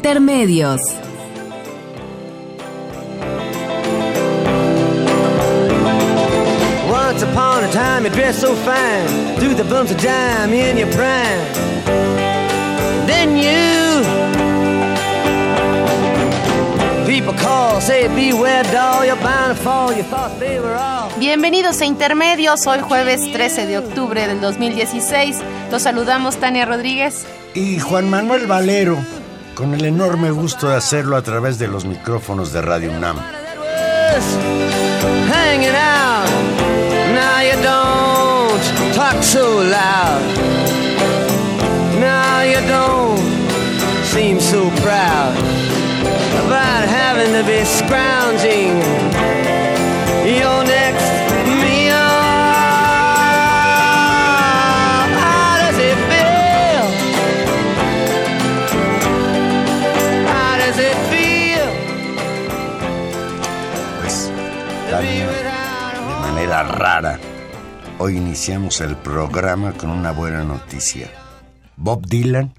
Intermedios. 0.00 0.80
Once 6.88 7.22
upon 7.22 7.64
a 7.64 7.70
time 7.70 8.04
you 8.04 8.10
dressed 8.10 8.40
so 8.40 8.54
fine, 8.54 9.36
threw 9.36 9.52
the 9.52 9.64
bumps 9.64 9.92
of 9.92 10.00
dime 10.00 10.54
in 10.54 10.78
your 10.78 10.90
prime. 10.92 11.44
Then 13.06 13.36
you 13.36 14.00
people 17.06 17.34
call, 17.34 17.82
say 17.82 18.08
beware 18.08 18.62
doll, 18.72 19.04
you're 19.04 19.16
bound 19.16 19.54
to 19.54 19.62
fall. 19.62 19.92
You 19.92 20.02
thought 20.04 20.40
they 20.40 20.58
were 20.60 20.76
all. 20.76 21.10
Bienvenidos 21.18 21.78
a 21.82 21.84
Intermedios, 21.84 22.66
hoy 22.66 22.80
jueves 22.80 23.30
13 23.32 23.66
de 23.66 23.76
octubre 23.76 24.26
del 24.26 24.40
2016. 24.40 25.42
Los 25.70 25.82
saludamos 25.82 26.36
Tania 26.36 26.64
Rodríguez. 26.64 27.26
Y 27.54 27.78
Juan 27.80 28.08
Manuel 28.08 28.46
Valero, 28.46 28.96
con 29.60 29.74
el 29.74 29.84
enorme 29.84 30.30
gusto 30.30 30.70
de 30.70 30.76
hacerlo 30.76 31.18
a 31.18 31.22
través 31.22 31.58
de 31.58 31.68
los 31.68 31.84
micrófonos 31.84 32.50
de 32.50 32.62
Radio 32.62 32.90
UNAM. 32.92 33.18
Proud 44.82 45.36
about 46.46 46.88
having 46.88 47.32
to 47.34 47.44
be 47.44 47.64
scrounging 47.64 48.80
rara, 66.62 67.18
hoy 67.98 68.16
iniciamos 68.16 68.80
el 68.80 68.96
programa 68.96 69.72
con 69.72 69.90
una 69.90 70.12
buena 70.12 70.44
noticia. 70.44 71.10
Bob 71.76 72.06
Dylan 72.06 72.54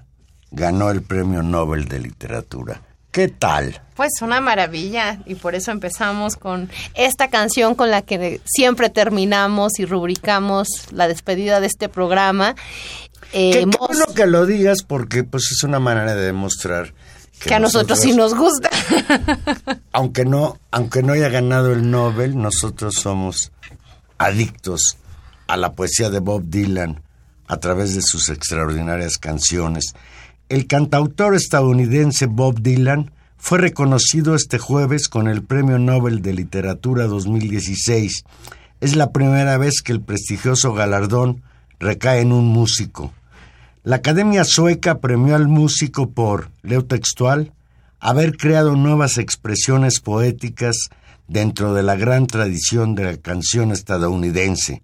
ganó 0.50 0.90
el 0.90 1.02
Premio 1.02 1.42
Nobel 1.42 1.86
de 1.86 2.00
Literatura. 2.00 2.80
¿Qué 3.10 3.28
tal? 3.28 3.82
Pues 3.94 4.22
una 4.22 4.40
maravilla 4.40 5.20
y 5.26 5.34
por 5.34 5.54
eso 5.54 5.70
empezamos 5.70 6.36
con 6.36 6.70
esta 6.94 7.28
canción 7.28 7.74
con 7.74 7.90
la 7.90 8.02
que 8.02 8.40
siempre 8.44 8.88
terminamos 8.88 9.78
y 9.78 9.84
rubricamos 9.84 10.68
la 10.90 11.08
despedida 11.08 11.60
de 11.60 11.66
este 11.66 11.88
programa. 11.88 12.56
Eh, 13.32 13.52
Qué, 13.52 13.66
bueno 13.66 14.06
que 14.14 14.26
lo 14.26 14.46
digas 14.46 14.82
porque 14.82 15.24
pues 15.24 15.50
es 15.52 15.62
una 15.62 15.78
manera 15.78 16.14
de 16.14 16.22
demostrar 16.22 16.94
que, 17.38 17.50
que 17.50 17.54
a 17.54 17.60
nosotros 17.60 18.00
sí 18.00 18.12
nos 18.12 18.34
gusta. 18.34 18.70
aunque 19.92 20.24
no, 20.24 20.58
aunque 20.70 21.02
no 21.02 21.12
haya 21.12 21.28
ganado 21.28 21.72
el 21.72 21.90
Nobel, 21.90 22.36
nosotros 22.36 22.94
somos 22.94 23.51
adictos 24.24 24.98
a 25.46 25.56
la 25.56 25.74
poesía 25.74 26.10
de 26.10 26.20
Bob 26.20 26.44
Dylan 26.44 27.02
a 27.46 27.56
través 27.58 27.94
de 27.94 28.02
sus 28.02 28.28
extraordinarias 28.28 29.18
canciones. 29.18 29.94
El 30.48 30.66
cantautor 30.66 31.34
estadounidense 31.34 32.26
Bob 32.26 32.60
Dylan 32.60 33.10
fue 33.36 33.58
reconocido 33.58 34.34
este 34.34 34.58
jueves 34.58 35.08
con 35.08 35.26
el 35.26 35.42
Premio 35.42 35.78
Nobel 35.78 36.22
de 36.22 36.32
Literatura 36.32 37.06
2016. 37.06 38.24
Es 38.80 38.96
la 38.96 39.10
primera 39.10 39.58
vez 39.58 39.82
que 39.82 39.92
el 39.92 40.00
prestigioso 40.00 40.72
galardón 40.72 41.42
recae 41.80 42.20
en 42.20 42.32
un 42.32 42.46
músico. 42.46 43.12
La 43.82 43.96
Academia 43.96 44.44
Sueca 44.44 45.00
premió 45.00 45.34
al 45.34 45.48
músico 45.48 46.10
por, 46.10 46.50
leo 46.62 46.84
textual, 46.84 47.52
haber 47.98 48.36
creado 48.36 48.76
nuevas 48.76 49.18
expresiones 49.18 50.00
poéticas 50.00 50.88
dentro 51.32 51.72
de 51.72 51.82
la 51.82 51.96
gran 51.96 52.26
tradición 52.26 52.94
de 52.94 53.04
la 53.04 53.16
canción 53.16 53.72
estadounidense. 53.72 54.82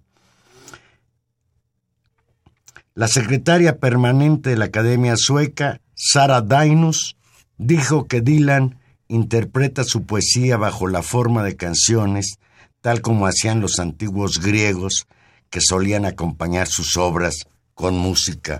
La 2.95 3.07
secretaria 3.07 3.77
permanente 3.77 4.49
de 4.49 4.57
la 4.57 4.65
Academia 4.65 5.15
Sueca, 5.15 5.79
Sara 5.93 6.41
Dainus, 6.41 7.15
dijo 7.57 8.07
que 8.07 8.21
Dylan 8.21 8.79
interpreta 9.07 9.83
su 9.83 10.05
poesía 10.05 10.57
bajo 10.57 10.87
la 10.87 11.03
forma 11.03 11.43
de 11.43 11.55
canciones, 11.55 12.39
tal 12.81 13.01
como 13.01 13.27
hacían 13.27 13.61
los 13.61 13.79
antiguos 13.79 14.41
griegos 14.41 15.07
que 15.49 15.61
solían 15.61 16.05
acompañar 16.05 16.67
sus 16.67 16.97
obras 16.97 17.47
con 17.75 17.95
música. 17.95 18.57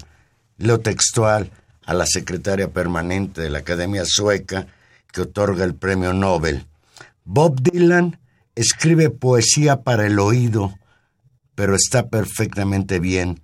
Leo 0.57 0.79
textual 0.79 1.51
a 1.85 1.93
la 1.93 2.05
secretaria 2.05 2.71
permanente 2.71 3.41
de 3.41 3.49
la 3.49 3.59
Academia 3.59 4.03
Sueca 4.05 4.67
que 5.11 5.21
otorga 5.21 5.65
el 5.65 5.73
premio 5.73 6.13
Nobel. 6.13 6.65
Bob 7.31 7.61
Dylan 7.61 8.19
escribe 8.55 9.11
poesía 9.11 9.83
para 9.83 10.07
el 10.07 10.17
oído, 10.17 10.73
pero 11.53 11.75
está 11.75 12.09
perfectamente 12.09 12.99
bien 12.99 13.39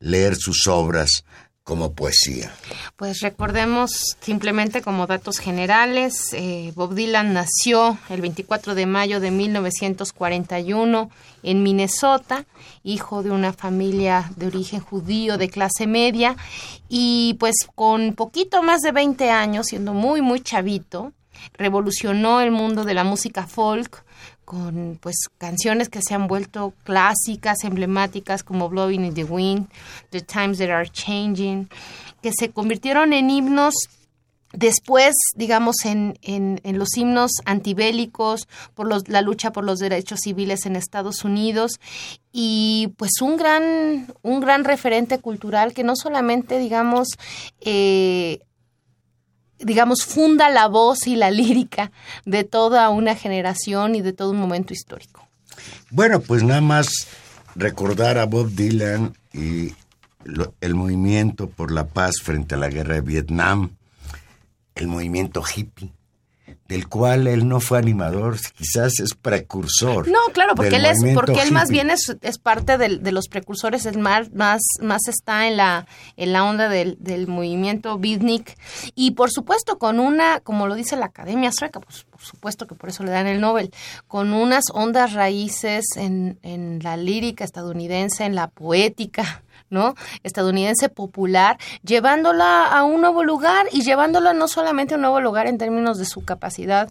leer 0.00 0.34
sus 0.34 0.66
obras 0.66 1.24
como 1.62 1.92
poesía. 1.92 2.52
Pues 2.96 3.20
recordemos 3.20 4.16
simplemente 4.20 4.82
como 4.82 5.06
datos 5.06 5.38
generales, 5.38 6.32
eh, 6.32 6.72
Bob 6.74 6.94
Dylan 6.94 7.32
nació 7.32 7.96
el 8.08 8.22
24 8.22 8.74
de 8.74 8.86
mayo 8.86 9.20
de 9.20 9.30
1941 9.30 11.08
en 11.44 11.62
Minnesota, 11.62 12.44
hijo 12.82 13.22
de 13.22 13.30
una 13.30 13.52
familia 13.52 14.32
de 14.34 14.48
origen 14.48 14.80
judío 14.80 15.38
de 15.38 15.48
clase 15.48 15.86
media 15.86 16.34
y 16.88 17.36
pues 17.38 17.54
con 17.76 18.14
poquito 18.14 18.64
más 18.64 18.80
de 18.80 18.90
20 18.90 19.30
años, 19.30 19.66
siendo 19.66 19.94
muy 19.94 20.22
muy 20.22 20.40
chavito, 20.40 21.12
revolucionó 21.54 22.40
el 22.40 22.50
mundo 22.50 22.84
de 22.84 22.94
la 22.94 23.04
música 23.04 23.46
folk 23.46 24.04
con 24.44 24.98
pues 25.00 25.16
canciones 25.36 25.90
que 25.90 26.00
se 26.00 26.14
han 26.14 26.26
vuelto 26.26 26.72
clásicas, 26.84 27.64
emblemáticas 27.64 28.42
como 28.42 28.70
Blowing 28.70 29.04
in 29.04 29.14
the 29.14 29.24
Wind, 29.24 29.68
The 30.10 30.22
Times 30.22 30.56
That 30.58 30.70
Are 30.70 30.88
Changing, 30.88 31.68
que 32.22 32.32
se 32.32 32.48
convirtieron 32.50 33.12
en 33.12 33.28
himnos 33.28 33.74
después, 34.52 35.14
digamos, 35.36 35.84
en, 35.84 36.18
en, 36.22 36.60
en 36.64 36.78
los 36.78 36.96
himnos 36.96 37.30
antibélicos, 37.44 38.48
por 38.74 38.88
los, 38.88 39.08
la 39.08 39.20
lucha 39.20 39.52
por 39.52 39.64
los 39.64 39.78
derechos 39.78 40.20
civiles 40.20 40.64
en 40.66 40.76
Estados 40.76 41.24
Unidos. 41.24 41.72
Y 42.32 42.94
pues 42.96 43.20
un 43.20 43.36
gran, 43.36 44.14
un 44.22 44.40
gran 44.40 44.64
referente 44.64 45.18
cultural 45.18 45.74
que 45.74 45.84
no 45.84 45.94
solamente, 45.96 46.58
digamos, 46.58 47.08
eh, 47.60 48.40
digamos, 49.58 50.04
funda 50.04 50.50
la 50.50 50.66
voz 50.68 51.06
y 51.06 51.16
la 51.16 51.30
lírica 51.32 51.90
de 52.24 52.44
toda 52.44 52.88
una 52.90 53.14
generación 53.14 53.94
y 53.94 54.02
de 54.02 54.12
todo 54.12 54.30
un 54.30 54.38
momento 54.38 54.72
histórico. 54.72 55.26
Bueno, 55.90 56.20
pues 56.20 56.42
nada 56.42 56.60
más 56.60 57.08
recordar 57.54 58.18
a 58.18 58.26
Bob 58.26 58.50
Dylan 58.50 59.14
y 59.32 59.74
el 60.60 60.74
movimiento 60.74 61.48
por 61.48 61.72
la 61.72 61.86
paz 61.86 62.20
frente 62.22 62.54
a 62.54 62.58
la 62.58 62.68
guerra 62.68 62.94
de 62.94 63.00
Vietnam, 63.00 63.70
el 64.74 64.86
movimiento 64.86 65.42
hippie, 65.42 65.92
del 66.68 66.86
cual 66.86 67.26
él 67.26 67.48
no 67.48 67.60
fue 67.60 67.78
animador, 67.78 68.36
quizás 68.56 69.00
es 69.00 69.14
precursor. 69.14 70.06
No, 70.06 70.18
claro, 70.34 70.54
porque 70.54 70.76
él 70.76 70.84
es, 70.84 70.98
porque 71.14 71.40
él 71.42 71.50
más 71.52 71.70
bien 71.70 71.90
es, 71.90 72.14
es 72.20 72.38
parte 72.38 72.76
del- 72.76 73.02
de 73.02 73.10
los 73.10 73.28
precursores, 73.28 73.86
es 73.86 73.96
más, 73.96 74.30
más, 74.34 74.60
más 74.82 75.00
está 75.08 75.48
en 75.48 75.56
la, 75.56 75.86
en 76.16 76.32
la 76.34 76.44
onda 76.44 76.68
del, 76.68 76.96
del 77.00 77.26
movimiento 77.26 77.98
beatnik 77.98 78.54
y 78.94 79.12
por 79.12 79.30
supuesto 79.30 79.78
con 79.78 79.98
una, 79.98 80.40
como 80.40 80.66
lo 80.66 80.74
dice 80.74 80.96
la 80.96 81.06
Academia 81.06 81.52
Sueca, 81.52 81.80
pues 81.80 82.04
por 82.04 82.20
supuesto 82.20 82.66
que 82.66 82.74
por 82.74 82.90
eso 82.90 83.02
le 83.02 83.12
dan 83.12 83.26
el 83.26 83.40
Nobel, 83.40 83.70
con 84.06 84.32
unas 84.34 84.64
ondas 84.72 85.14
raíces 85.14 85.84
en, 85.96 86.38
en 86.42 86.80
la 86.82 86.96
lírica 86.98 87.44
estadounidense, 87.44 88.24
en 88.24 88.34
la 88.34 88.48
poética, 88.48 89.42
¿no? 89.70 89.94
estadounidense 90.22 90.88
popular, 90.88 91.58
llevándola 91.82 92.66
a 92.66 92.84
un 92.84 93.00
nuevo 93.00 93.22
lugar 93.22 93.66
y 93.72 93.82
llevándola 93.82 94.32
no 94.32 94.48
solamente 94.48 94.94
a 94.94 94.96
un 94.96 95.02
nuevo 95.02 95.20
lugar 95.20 95.46
en 95.46 95.58
términos 95.58 95.98
de 95.98 96.04
su 96.04 96.24
capacidad 96.24 96.90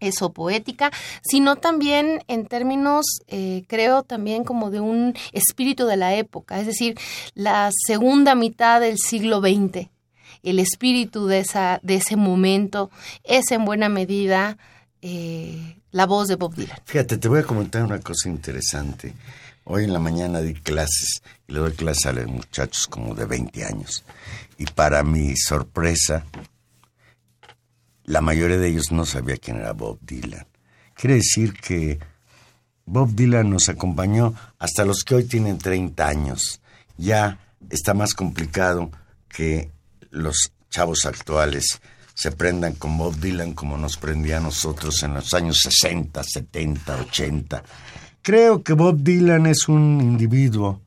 eso 0.00 0.32
poética, 0.32 0.90
sino 1.22 1.56
también 1.56 2.22
en 2.28 2.46
términos, 2.46 3.06
eh, 3.28 3.64
creo, 3.68 4.02
también 4.02 4.44
como 4.44 4.70
de 4.70 4.80
un 4.80 5.14
espíritu 5.32 5.86
de 5.86 5.96
la 5.96 6.14
época, 6.14 6.60
es 6.60 6.66
decir, 6.66 6.98
la 7.34 7.70
segunda 7.86 8.34
mitad 8.34 8.80
del 8.80 8.98
siglo 8.98 9.40
XX, 9.40 9.88
el 10.42 10.58
espíritu 10.58 11.26
de, 11.26 11.40
esa, 11.40 11.80
de 11.82 11.96
ese 11.96 12.16
momento 12.16 12.90
es 13.22 13.50
en 13.50 13.64
buena 13.64 13.88
medida 13.88 14.58
eh, 15.00 15.76
la 15.90 16.06
voz 16.06 16.28
de 16.28 16.36
Bob 16.36 16.54
Dylan. 16.54 16.78
Fíjate, 16.84 17.16
te 17.16 17.28
voy 17.28 17.40
a 17.40 17.44
comentar 17.44 17.82
una 17.82 18.00
cosa 18.00 18.28
interesante. 18.28 19.14
Hoy 19.64 19.84
en 19.84 19.92
la 19.94 19.98
mañana 19.98 20.40
di 20.40 20.54
clases 20.54 21.22
y 21.48 21.52
le 21.52 21.60
doy 21.60 21.72
clases 21.72 22.06
a 22.06 22.12
los 22.12 22.26
muchachos 22.26 22.86
como 22.86 23.14
de 23.14 23.24
20 23.24 23.64
años. 23.64 24.04
Y 24.58 24.66
para 24.66 25.02
mi 25.02 25.36
sorpresa, 25.36 26.26
la 28.04 28.20
mayoría 28.20 28.58
de 28.58 28.68
ellos 28.68 28.92
no 28.92 29.06
sabía 29.06 29.38
quién 29.38 29.56
era 29.56 29.72
Bob 29.72 29.98
Dylan. 30.02 30.46
Quiere 30.94 31.16
decir 31.16 31.54
que 31.54 31.98
Bob 32.84 33.14
Dylan 33.14 33.48
nos 33.48 33.70
acompañó 33.70 34.34
hasta 34.58 34.84
los 34.84 35.02
que 35.02 35.14
hoy 35.14 35.24
tienen 35.24 35.56
30 35.56 36.06
años. 36.06 36.60
Ya 36.98 37.38
está 37.70 37.94
más 37.94 38.12
complicado 38.12 38.90
que 39.28 39.70
los 40.10 40.52
chavos 40.68 41.06
actuales 41.06 41.80
se 42.14 42.30
prendan 42.30 42.74
con 42.74 42.96
Bob 42.96 43.16
Dylan 43.16 43.54
como 43.54 43.76
nos 43.76 43.96
prendía 43.96 44.36
a 44.36 44.40
nosotros 44.40 45.02
en 45.02 45.14
los 45.14 45.34
años 45.34 45.58
60, 45.62 46.22
70, 46.22 46.96
80. 46.96 47.64
Creo 48.24 48.62
que 48.62 48.72
Bob 48.72 49.02
Dylan 49.02 49.44
es 49.44 49.68
un 49.68 50.00
individuo, 50.00 50.80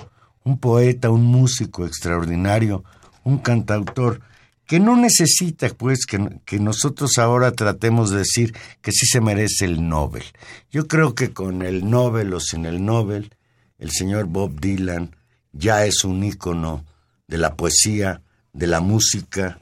un 0.44 0.58
poeta, 0.58 1.12
un 1.12 1.24
músico 1.24 1.86
extraordinario, 1.86 2.84
un 3.24 3.38
cantautor 3.38 4.22
que 4.66 4.80
no 4.80 4.96
necesita, 4.98 5.70
pues, 5.70 6.08
que, 6.08 6.40
que, 6.46 6.58
nosotros 6.58 7.20
ahora 7.20 7.52
tratemos 7.52 8.10
de 8.10 8.18
decir 8.18 8.56
que 8.82 8.92
sí 8.92 9.06
se 9.06 9.22
merece 9.22 9.66
el 9.66 9.88
Nobel. 9.88 10.24
Yo 10.72 10.88
creo 10.88 11.14
que 11.14 11.32
con 11.32 11.62
el 11.62 11.88
Nobel 11.88 12.34
o 12.34 12.40
sin 12.40 12.66
el 12.66 12.84
Nobel, 12.84 13.36
el 13.78 13.92
señor 13.92 14.26
Bob 14.26 14.60
Dylan 14.60 15.16
ya 15.54 15.86
es 15.86 16.04
un 16.06 16.24
ícono 16.24 16.86
de 17.28 17.38
la 17.38 17.54
poesía, 17.54 18.24
de 18.52 18.66
la 18.66 18.80
música, 18.80 19.60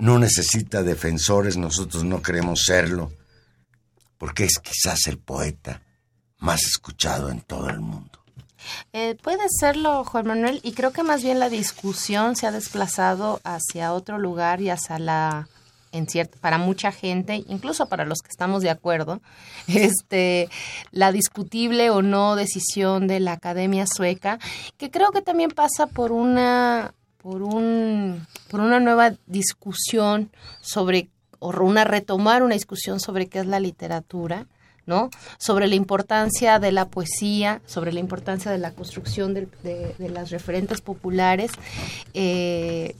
no 0.00 0.18
necesita 0.18 0.82
defensores, 0.82 1.56
nosotros 1.56 2.02
no 2.02 2.22
queremos 2.22 2.64
serlo, 2.66 3.12
porque 4.18 4.46
es 4.46 4.58
quizás 4.58 5.06
el 5.06 5.18
poeta 5.18 5.80
más 6.38 6.62
escuchado 6.64 7.30
en 7.30 7.40
todo 7.40 7.68
el 7.68 7.80
mundo. 7.80 8.18
Eh, 8.92 9.16
puede 9.22 9.46
serlo, 9.48 10.04
Juan 10.04 10.26
Manuel, 10.26 10.60
y 10.62 10.72
creo 10.72 10.92
que 10.92 11.02
más 11.02 11.22
bien 11.22 11.38
la 11.38 11.48
discusión 11.48 12.36
se 12.36 12.46
ha 12.46 12.52
desplazado 12.52 13.40
hacia 13.44 13.92
otro 13.92 14.18
lugar 14.18 14.60
y 14.60 14.70
hacia 14.70 14.98
la 14.98 15.48
en 15.92 16.06
cierto, 16.06 16.38
para 16.40 16.58
mucha 16.58 16.92
gente, 16.92 17.44
incluso 17.48 17.86
para 17.88 18.04
los 18.04 18.18
que 18.20 18.28
estamos 18.28 18.62
de 18.62 18.70
acuerdo, 18.70 19.20
este, 19.68 20.48
la 20.90 21.12
discutible 21.12 21.90
o 21.90 22.02
no 22.02 22.36
decisión 22.36 23.06
de 23.06 23.20
la 23.20 23.32
Academia 23.32 23.86
Sueca, 23.86 24.38
que 24.76 24.90
creo 24.90 25.10
que 25.12 25.22
también 25.22 25.50
pasa 25.50 25.86
por 25.86 26.12
una, 26.12 26.94
por 27.18 27.42
un, 27.42 28.26
por 28.50 28.60
una 28.60 28.80
nueva 28.80 29.14
discusión 29.26 30.30
sobre, 30.60 31.08
o 31.38 31.50
una 31.50 31.84
retomar 31.84 32.42
una 32.42 32.54
discusión 32.54 33.00
sobre 33.00 33.28
qué 33.28 33.40
es 33.40 33.46
la 33.46 33.60
literatura, 33.60 34.46
¿no? 34.88 35.10
Sobre 35.36 35.68
la 35.68 35.74
importancia 35.74 36.58
de 36.58 36.72
la 36.72 36.86
poesía, 36.86 37.60
sobre 37.66 37.92
la 37.92 38.00
importancia 38.00 38.50
de 38.50 38.56
la 38.56 38.72
construcción 38.72 39.34
de, 39.34 39.46
las 39.98 40.30
referentes 40.30 40.80
populares, 40.80 41.52
eh, 42.14 42.96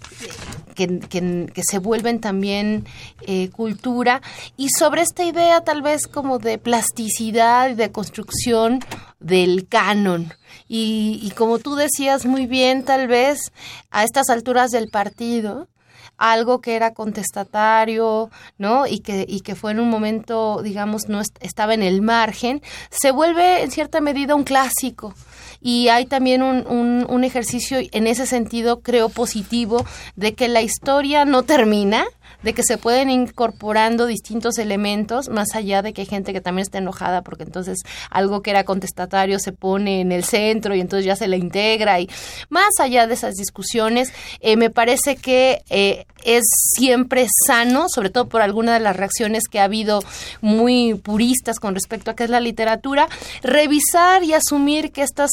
que, 0.75 1.63
se 1.67 1.79
vuelven 1.79 2.21
también 2.21 2.85
eh, 3.27 3.49
cultura, 3.49 4.21
y 4.57 4.69
sobre 4.69 5.01
esta 5.03 5.25
idea 5.25 5.63
tal 5.65 5.81
vez 5.81 6.07
como 6.07 6.39
de 6.39 6.59
plasticidad 6.59 7.71
y 7.71 7.75
de 7.75 7.91
construcción 7.91 8.81
del 9.19 9.67
canon. 9.67 10.35
Y, 10.69 11.21
y 11.23 11.31
como 11.31 11.59
tú 11.59 11.75
decías 11.75 12.27
muy 12.27 12.47
bien, 12.47 12.85
tal 12.85 13.09
vez 13.09 13.51
a 13.91 14.05
estas 14.05 14.29
alturas 14.29 14.71
del 14.71 14.89
partido, 14.89 15.69
algo 16.19 16.61
que 16.61 16.75
era 16.77 16.93
contestatario, 16.93 18.31
¿no? 18.59 18.87
Y 18.87 18.99
que, 18.99 19.25
y 19.27 19.41
que 19.41 19.55
fue 19.55 19.71
en 19.71 19.81
un 19.81 19.89
momento, 19.89 20.61
digamos, 20.63 21.09
no 21.09 21.23
estaba 21.41 21.75
en 21.75 21.83
el 21.83 22.03
margen, 22.03 22.61
se 22.91 23.13
vuelve 23.13 23.63
en 23.63 23.71
cierta 23.71 24.01
medida 24.01 24.35
un 24.35 24.45
clásico. 24.45 25.15
Y 25.61 25.89
hay 25.89 26.07
también 26.07 26.43
un, 26.43 26.67
un, 26.67 27.07
un 27.09 27.25
ejercicio 27.25 27.79
en 27.81 28.07
ese 28.07 28.27
sentido, 28.27 28.81
creo, 28.81 29.09
positivo, 29.09 29.85
de 30.15 30.35
que 30.35 30.49
la 30.49 30.63
historia 30.63 31.25
no 31.25 31.43
termina, 31.43 32.05
de 32.43 32.53
que 32.53 32.63
se 32.63 32.79
pueden 32.79 33.11
incorporando 33.11 34.07
distintos 34.07 34.59
elementos, 34.59 35.29
más 35.29 35.55
allá 35.55 35.83
de 35.83 35.93
que 35.93 36.03
hay 36.03 36.07
gente 36.07 36.33
que 36.33 36.41
también 36.41 36.63
está 36.63 36.79
enojada 36.79 37.23
porque 37.23 37.43
entonces 37.43 37.79
algo 38.11 38.43
que 38.43 38.51
era 38.51 38.65
contestatario 38.65 39.39
se 39.39 39.53
pone 39.53 40.01
en 40.01 40.13
el 40.13 40.25
centro 40.25 40.75
y 40.75 40.81
entonces 40.81 41.05
ya 41.05 41.17
se 41.17 41.29
le 41.29 41.37
integra 41.37 42.01
y 42.01 42.09
más 42.49 42.79
allá 42.81 43.07
de 43.07 43.15
esas 43.15 43.35
discusiones, 43.35 44.13
eh, 44.41 44.57
me 44.57 44.71
parece 44.71 45.17
que 45.17 45.63
eh, 45.71 46.07
es 46.25 46.45
siempre 46.75 47.27
sano, 47.47 47.87
sobre 47.89 48.11
todo 48.11 48.29
por 48.29 48.43
alguna 48.43 48.75
de 48.75 48.81
las 48.81 48.97
reacciones 48.97 49.49
que 49.49 49.61
ha 49.61 49.65
habido 49.65 50.03
muy 50.41 50.95
puristas 50.95 51.59
con 51.59 51.75
respecto 51.75 52.11
a 52.11 52.17
qué 52.17 52.25
es 52.25 52.31
la 52.31 52.41
literatura, 52.41 53.09
revisar 53.43 54.23
y 54.25 54.35
asumir 54.35 54.93
que 54.93 55.03
estas 55.03 55.31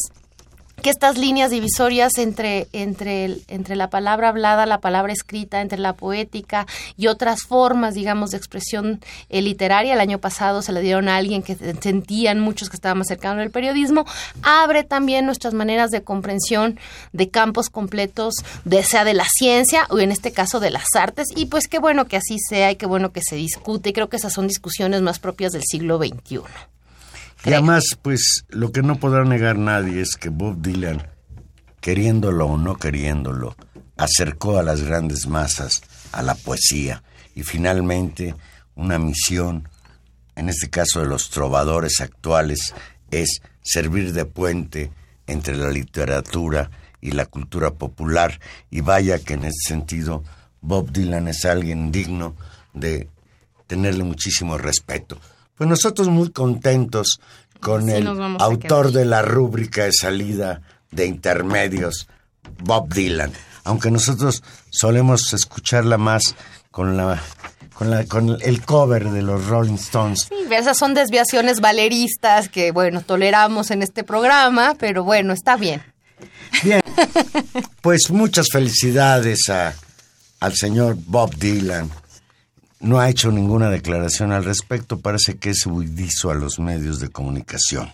que 0.86 0.90
estas 0.90 1.18
líneas 1.18 1.50
divisorias 1.50 2.16
entre, 2.16 2.68
entre, 2.72 3.38
entre 3.48 3.74
la 3.74 3.90
palabra 3.90 4.28
hablada, 4.28 4.66
la 4.66 4.78
palabra 4.78 5.12
escrita, 5.12 5.60
entre 5.60 5.80
la 5.80 5.94
poética 5.94 6.64
y 6.96 7.08
otras 7.08 7.42
formas, 7.42 7.94
digamos, 7.94 8.30
de 8.30 8.36
expresión 8.36 9.00
eh, 9.28 9.42
literaria, 9.42 9.94
el 9.94 9.98
año 9.98 10.20
pasado 10.20 10.62
se 10.62 10.70
le 10.70 10.82
dieron 10.82 11.08
a 11.08 11.16
alguien 11.16 11.42
que 11.42 11.56
sentían 11.56 12.38
muchos 12.38 12.70
que 12.70 12.76
estaban 12.76 12.98
más 12.98 13.08
cercanos 13.08 13.42
al 13.42 13.50
periodismo, 13.50 14.06
abre 14.44 14.84
también 14.84 15.26
nuestras 15.26 15.54
maneras 15.54 15.90
de 15.90 16.04
comprensión 16.04 16.78
de 17.12 17.30
campos 17.30 17.68
completos, 17.68 18.36
de 18.64 18.84
sea 18.84 19.02
de 19.02 19.14
la 19.14 19.26
ciencia 19.28 19.88
o 19.90 19.98
en 19.98 20.12
este 20.12 20.30
caso 20.30 20.60
de 20.60 20.70
las 20.70 20.94
artes, 20.94 21.26
y 21.34 21.46
pues 21.46 21.66
qué 21.66 21.80
bueno 21.80 22.04
que 22.04 22.16
así 22.16 22.36
sea 22.38 22.70
y 22.70 22.76
qué 22.76 22.86
bueno 22.86 23.10
que 23.10 23.22
se 23.28 23.34
discute, 23.34 23.88
y 23.88 23.92
creo 23.92 24.08
que 24.08 24.18
esas 24.18 24.34
son 24.34 24.46
discusiones 24.46 25.02
más 25.02 25.18
propias 25.18 25.50
del 25.50 25.64
siglo 25.64 25.98
XXI. 25.98 26.75
Y 27.44 27.52
además, 27.52 27.84
pues 28.02 28.44
lo 28.48 28.72
que 28.72 28.82
no 28.82 28.98
podrá 28.98 29.24
negar 29.24 29.58
nadie 29.58 30.00
es 30.00 30.16
que 30.16 30.30
Bob 30.30 30.60
Dylan, 30.60 31.06
queriéndolo 31.80 32.46
o 32.46 32.56
no 32.56 32.76
queriéndolo, 32.76 33.56
acercó 33.96 34.58
a 34.58 34.62
las 34.62 34.82
grandes 34.82 35.26
masas 35.26 35.82
a 36.12 36.22
la 36.22 36.34
poesía 36.34 37.02
y 37.34 37.42
finalmente 37.42 38.34
una 38.74 38.98
misión, 38.98 39.68
en 40.34 40.48
este 40.48 40.70
caso 40.70 41.00
de 41.00 41.06
los 41.06 41.30
trovadores 41.30 42.00
actuales, 42.00 42.74
es 43.10 43.40
servir 43.62 44.12
de 44.12 44.24
puente 44.24 44.90
entre 45.26 45.56
la 45.56 45.70
literatura 45.70 46.70
y 47.00 47.12
la 47.12 47.26
cultura 47.26 47.72
popular 47.72 48.40
y 48.70 48.80
vaya 48.80 49.18
que 49.18 49.34
en 49.34 49.44
ese 49.44 49.68
sentido 49.68 50.24
Bob 50.60 50.90
Dylan 50.90 51.28
es 51.28 51.44
alguien 51.44 51.92
digno 51.92 52.36
de 52.74 53.08
tenerle 53.66 54.04
muchísimo 54.04 54.58
respeto. 54.58 55.18
Pues 55.56 55.68
nosotros 55.68 56.08
muy 56.08 56.30
contentos 56.30 57.20
con 57.60 57.88
el 57.88 58.06
autor 58.38 58.92
de 58.92 59.04
la 59.04 59.22
rúbrica 59.22 59.84
de 59.84 59.92
salida 59.92 60.60
de 60.90 61.06
intermedios, 61.06 62.08
Bob 62.62 62.92
Dylan. 62.92 63.32
Aunque 63.64 63.90
nosotros 63.90 64.42
solemos 64.70 65.32
escucharla 65.32 65.98
más 65.98 66.34
con 66.70 66.96
la 66.96 67.20
con, 67.76 67.90
la, 67.90 68.06
con 68.06 68.38
el 68.40 68.64
cover 68.64 69.10
de 69.10 69.22
los 69.22 69.46
Rolling 69.46 69.74
Stones. 69.74 70.28
Sí, 70.28 70.34
esas 70.50 70.78
son 70.78 70.94
desviaciones 70.94 71.60
valeristas 71.60 72.48
que, 72.48 72.70
bueno, 72.70 73.02
toleramos 73.02 73.70
en 73.70 73.82
este 73.82 74.02
programa, 74.02 74.76
pero 74.78 75.04
bueno, 75.04 75.34
está 75.34 75.56
bien. 75.56 75.82
Bien, 76.62 76.80
pues 77.82 78.10
muchas 78.10 78.48
felicidades 78.50 79.50
a, 79.50 79.74
al 80.40 80.54
señor 80.54 80.96
Bob 81.06 81.34
Dylan 81.36 81.90
no 82.80 83.00
ha 83.00 83.08
hecho 83.08 83.30
ninguna 83.30 83.70
declaración 83.70 84.32
al 84.32 84.44
respecto. 84.44 85.00
Parece 85.00 85.38
que 85.38 85.50
es 85.50 85.66
huidizo 85.66 86.30
a 86.30 86.34
los 86.34 86.58
medios 86.58 87.00
de 87.00 87.08
comunicación. 87.08 87.92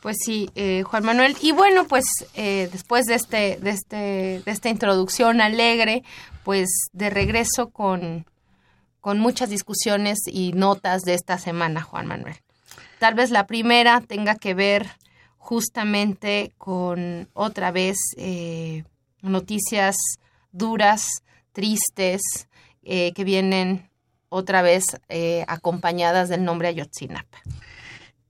Pues 0.00 0.16
sí, 0.24 0.50
eh, 0.54 0.82
Juan 0.82 1.04
Manuel. 1.04 1.36
Y 1.42 1.52
bueno, 1.52 1.86
pues 1.86 2.04
eh, 2.34 2.68
después 2.72 3.04
de 3.04 3.16
este, 3.16 3.58
de 3.60 3.70
este, 3.70 3.96
de 4.44 4.50
esta 4.50 4.70
introducción 4.70 5.40
alegre, 5.40 6.04
pues 6.42 6.68
de 6.92 7.10
regreso 7.10 7.68
con, 7.68 8.24
con 9.00 9.18
muchas 9.18 9.50
discusiones 9.50 10.20
y 10.26 10.52
notas 10.52 11.02
de 11.02 11.14
esta 11.14 11.38
semana, 11.38 11.82
Juan 11.82 12.06
Manuel. 12.06 12.36
Tal 12.98 13.14
vez 13.14 13.30
la 13.30 13.46
primera 13.46 14.00
tenga 14.00 14.36
que 14.36 14.54
ver 14.54 14.88
justamente 15.36 16.52
con 16.56 17.28
otra 17.34 17.70
vez 17.70 17.96
eh, 18.16 18.84
noticias 19.20 19.96
duras, 20.52 21.22
tristes, 21.52 22.22
que 22.82 23.24
vienen 23.24 23.89
otra 24.30 24.62
vez 24.62 24.84
eh, 25.10 25.44
acompañadas 25.46 26.30
del 26.30 26.44
nombre 26.44 26.68
Ayotzinapa. 26.68 27.38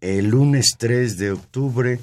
El 0.00 0.28
lunes 0.28 0.75
3 0.78 1.16
de 1.19 1.30
octubre, 1.30 2.00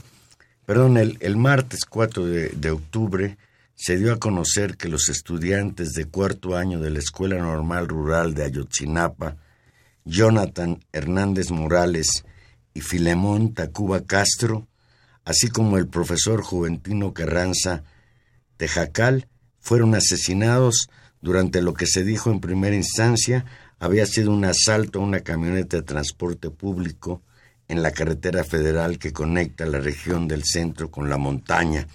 perdón, 0.66 0.98
el, 0.98 1.36
martes 1.36 1.82
4 1.84 2.26
de, 2.26 2.50
de, 2.50 2.72
octubre, 2.72 3.38
se 3.76 3.98
dio 3.98 4.14
a 4.14 4.20
conocer 4.20 4.78
que 4.78 4.88
los 4.88 5.10
estudiantes 5.10 5.94
de 5.94 6.06
cuarto 6.06 6.56
año 6.56 6.80
de 6.80 6.92
la 6.92 7.00
Escuela 7.00 7.38
Normal 7.38 7.88
Rural 7.88 8.34
de 8.34 8.46
Ayotzinapa 8.46 9.36
Jonathan 10.08 10.80
Hernández 10.94 11.52
Morales 11.52 12.24
y 12.74 12.82
Filemón 12.82 13.54
Tacuba 13.54 14.02
Castro, 14.02 14.68
así 15.26 15.50
como 15.50 15.78
el 15.78 15.88
profesor 15.88 16.42
Juventino 16.42 17.14
Carranza 17.14 17.84
Tejacal, 18.56 19.28
fueron 19.60 19.96
asesinados 19.96 20.88
durante 21.22 21.62
lo 21.62 21.74
que 21.74 21.88
se 21.88 22.04
dijo 22.04 22.32
en 22.32 22.40
primera 22.40 22.76
instancia 22.76 23.46
había 23.80 24.06
sido 24.06 24.32
un 24.32 24.46
asalto 24.46 25.00
a 25.00 25.04
una 25.04 25.22
camioneta 25.22 25.78
de 25.78 25.84
transporte 25.84 26.50
público 26.50 27.22
en 27.68 27.84
la 27.84 27.92
carretera 27.92 28.44
federal 28.44 28.98
que 28.98 29.14
conecta 29.14 29.66
la 29.66 29.80
región 29.80 30.28
del 30.28 30.44
centro 30.44 30.90
con 30.90 31.10
la 31.10 31.18
montaña. 31.18 31.88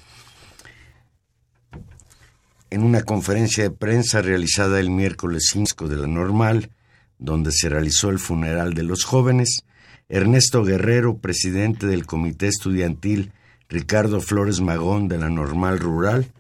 En 2.71 2.83
una 2.83 3.03
conferencia 3.03 3.65
de 3.65 3.71
prensa 3.71 4.23
realizada 4.23 4.81
el 4.81 4.91
miércoles 4.91 5.49
5 5.53 5.89
de 5.89 5.97
la 5.97 6.07
normal, 6.07 6.71
donde 7.19 7.53
se 7.53 7.69
realizó 7.69 8.11
el 8.11 8.19
funeral 8.19 8.75
de 8.75 8.83
los 8.83 9.05
jóvenes, 9.05 9.65
Ernesto 10.09 10.65
Guerrero, 10.65 11.19
presidente 11.19 11.87
del 11.87 12.07
Comité 12.07 12.49
Estudiantil 12.49 13.33
Ricardo 13.69 14.21
Flores 14.21 14.61
Magón 14.61 15.09
de 15.09 15.19
la 15.19 15.31
Normal 15.31 15.79
Rural, 15.79 16.31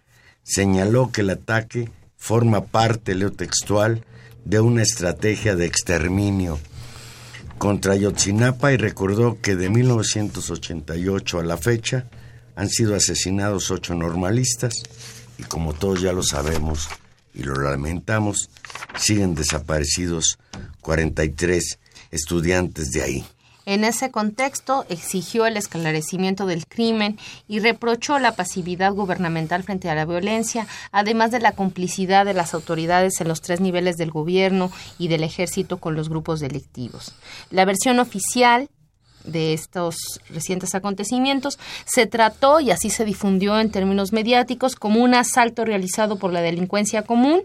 señaló 0.42 1.10
que 1.10 1.22
el 1.22 1.30
ataque 1.30 1.88
forma 2.16 2.66
parte, 2.66 3.14
leo 3.14 3.32
textual, 3.32 4.04
de 4.44 4.60
una 4.60 4.82
estrategia 4.82 5.56
de 5.56 5.66
exterminio 5.66 6.58
contra 7.58 7.94
Yotzinapa 7.94 8.72
y 8.72 8.76
recordó 8.76 9.40
que 9.40 9.54
de 9.54 9.70
1988 9.70 11.38
a 11.38 11.44
la 11.44 11.56
fecha 11.56 12.06
han 12.56 12.68
sido 12.68 12.94
asesinados 12.94 13.70
ocho 13.70 13.94
normalistas 13.94 14.74
y 15.38 15.44
como 15.44 15.72
todos 15.72 16.00
ya 16.00 16.12
lo 16.12 16.22
sabemos 16.22 16.88
y 17.34 17.44
lo 17.44 17.54
lamentamos, 17.54 18.50
siguen 18.96 19.34
desaparecidos 19.34 20.38
43 20.80 21.78
estudiantes 22.10 22.90
de 22.90 23.02
ahí. 23.02 23.26
En 23.64 23.84
ese 23.84 24.10
contexto, 24.10 24.84
exigió 24.88 25.46
el 25.46 25.56
esclarecimiento 25.56 26.46
del 26.46 26.66
crimen 26.66 27.18
y 27.46 27.60
reprochó 27.60 28.18
la 28.18 28.34
pasividad 28.34 28.92
gubernamental 28.92 29.62
frente 29.62 29.88
a 29.88 29.94
la 29.94 30.04
violencia, 30.04 30.66
además 30.90 31.30
de 31.30 31.40
la 31.40 31.52
complicidad 31.52 32.24
de 32.24 32.34
las 32.34 32.54
autoridades 32.54 33.20
en 33.20 33.28
los 33.28 33.40
tres 33.40 33.60
niveles 33.60 33.96
del 33.96 34.10
gobierno 34.10 34.72
y 34.98 35.08
del 35.08 35.22
ejército 35.22 35.78
con 35.78 35.94
los 35.94 36.08
grupos 36.08 36.40
delictivos. 36.40 37.12
La 37.50 37.64
versión 37.64 38.00
oficial 38.00 38.68
de 39.24 39.52
estos 39.52 40.20
recientes 40.30 40.74
acontecimientos, 40.74 41.58
se 41.84 42.06
trató 42.06 42.60
y 42.60 42.70
así 42.70 42.90
se 42.90 43.04
difundió 43.04 43.58
en 43.60 43.70
términos 43.70 44.12
mediáticos 44.12 44.74
como 44.74 45.00
un 45.00 45.14
asalto 45.14 45.64
realizado 45.64 46.16
por 46.16 46.32
la 46.32 46.40
delincuencia 46.40 47.02
común 47.02 47.42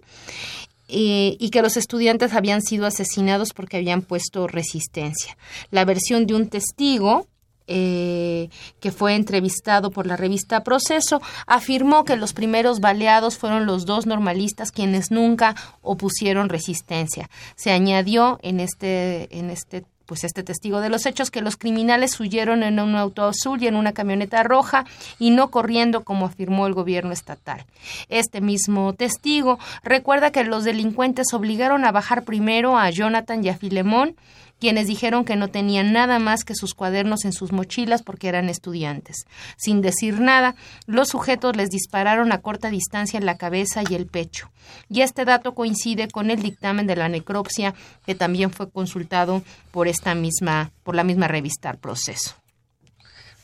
eh, 0.88 1.36
y 1.40 1.50
que 1.50 1.62
los 1.62 1.78
estudiantes 1.78 2.34
habían 2.34 2.62
sido 2.62 2.86
asesinados 2.86 3.54
porque 3.54 3.78
habían 3.78 4.02
puesto 4.02 4.48
resistencia. 4.48 5.38
La 5.72 5.86
versión 5.86 6.26
de 6.26 6.36
un 6.36 6.50
testigo 6.50 7.28
eh, 7.70 8.50
que 8.80 8.92
fue 8.92 9.16
entrevistado 9.16 9.92
por 9.92 10.08
la 10.08 10.16
revista 10.16 10.64
Proceso, 10.64 11.22
afirmó 11.46 12.06
que 12.06 12.16
los 12.16 12.32
primeros 12.32 12.80
baleados 12.80 13.38
fueron 13.38 13.66
los 13.66 13.86
dos 13.86 14.06
normalistas 14.06 14.72
quienes 14.72 15.12
nunca 15.12 15.54
opusieron 15.82 16.48
resistencia. 16.48 17.30
Se 17.58 17.72
añadió 17.72 18.40
en 18.42 18.62
este, 18.62 19.38
en 19.38 19.50
este 19.50 19.84
pues 20.08 20.24
este 20.24 20.42
testigo 20.42 20.80
de 20.80 20.90
los 20.90 21.06
hechos 21.06 21.30
que 21.30 21.42
los 21.42 21.58
criminales 21.58 22.20
huyeron 22.20 22.64
en 22.64 22.80
un 22.80 22.96
auto 22.96 23.26
azul 23.26 23.62
y 23.62 23.68
en 23.68 23.76
una 23.76 23.94
camioneta 23.94 24.42
roja 24.42 24.86
y 25.20 25.30
no 25.30 25.52
corriendo 25.52 26.04
como 26.04 26.26
afirmó 26.26 26.66
el 26.66 26.74
gobierno 26.74 27.12
estatal. 27.12 27.66
Este 28.10 28.42
mismo 28.42 28.94
testigo 28.94 29.60
recuerda 29.84 30.32
que 30.32 30.44
los 30.44 30.64
delincuentes 30.64 31.34
obligaron 31.34 31.86
a 31.86 31.92
bajar 31.92 32.24
primero 32.24 32.78
a 32.78 32.90
Jonathan 32.90 33.44
y 33.44 33.50
a 33.50 33.58
Filemón 33.58 34.16
quienes 34.60 34.88
dijeron 34.88 35.26
que 35.26 35.36
no 35.36 35.50
tenían 35.50 35.94
nada 35.94 36.20
más 36.20 36.44
que 36.44 36.56
sus 36.56 36.74
cuadernos 36.74 37.26
en 37.26 37.34
sus 37.34 37.52
mochilas 37.52 38.04
porque 38.04 38.28
eran 38.28 38.50
estudiantes. 38.50 39.26
Sin 39.58 39.82
decir 39.82 40.20
nada, 40.20 40.56
los 40.86 41.10
sujetos 41.10 41.56
les 41.56 41.70
dispararon 41.70 42.32
a 42.32 42.42
corta 42.42 42.70
distancia 42.70 43.18
en 43.18 43.26
la 43.26 43.38
cabeza 43.38 43.84
y 43.88 43.96
el 43.96 44.08
pecho. 44.08 44.52
Y 44.90 45.02
este 45.02 45.26
dato 45.26 45.54
coincide 45.54 46.08
con 46.08 46.32
el 46.32 46.42
dictamen 46.42 46.88
de 46.88 46.96
la 46.96 47.10
necropsia 47.10 47.74
que 48.06 48.16
también 48.16 48.52
fue 48.52 48.70
consultado 48.70 49.44
por 49.72 49.88
esta 49.88 50.16
misma 50.16 50.72
por 50.84 50.96
la 50.96 51.04
misma 51.04 51.28
revista 51.28 51.70
El 51.70 51.78
Proceso. 51.78 52.36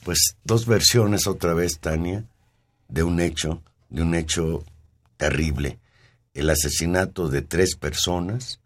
Pues 0.03 0.36
dos 0.43 0.65
versiones 0.65 1.27
otra 1.27 1.53
vez, 1.53 1.79
Tania, 1.79 2.25
de 2.88 3.03
un 3.03 3.20
hecho, 3.20 3.62
de 3.89 4.01
un 4.01 4.15
hecho 4.15 4.63
terrible, 5.17 5.79
el 6.34 6.50
asesinato 6.50 7.29
de 7.29 7.41
tres 7.41 7.75
personas 7.75 8.60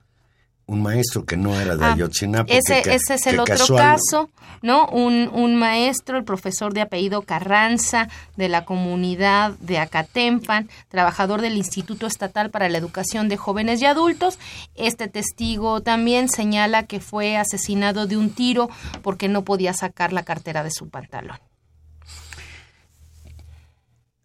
un 0.68 0.82
maestro 0.82 1.26
que 1.26 1.38
no 1.38 1.60
era 1.60 1.78
de 1.78 1.86
ah, 1.86 1.94
Ayotzinapa. 1.94 2.54
Ese, 2.54 2.80
ese 2.94 3.14
es 3.14 3.26
el 3.26 3.40
otro 3.40 3.76
caso, 3.76 4.30
¿no? 4.62 4.88
Un, 4.90 5.30
un, 5.34 5.56
maestro, 5.56 6.18
el 6.18 6.26
profesor 6.26 6.74
de 6.74 6.82
apellido 6.82 7.22
Carranza, 7.22 8.10
de 8.36 8.50
la 8.50 8.66
comunidad 8.66 9.54
de 9.60 9.80
Acatempan, 9.80 10.70
trabajador 10.90 11.42
del 11.42 11.56
Instituto 11.56 12.06
Estatal 12.06 12.50
para 12.52 12.68
la 12.68 12.78
Educación 12.78 13.30
de 13.30 13.38
Jóvenes 13.38 13.82
y 13.82 13.86
Adultos. 13.86 14.40
Este 14.76 15.08
testigo 15.08 15.82
también 15.82 16.28
señala 16.28 16.84
que 16.84 17.00
fue 17.00 17.38
asesinado 17.38 18.06
de 18.06 18.18
un 18.18 18.30
tiro 18.30 18.70
porque 19.02 19.30
no 19.30 19.46
podía 19.46 19.74
sacar 19.74 20.12
la 20.12 20.24
cartera 20.24 20.64
de 20.64 20.72
su 20.72 20.90
pantalón. 20.90 21.40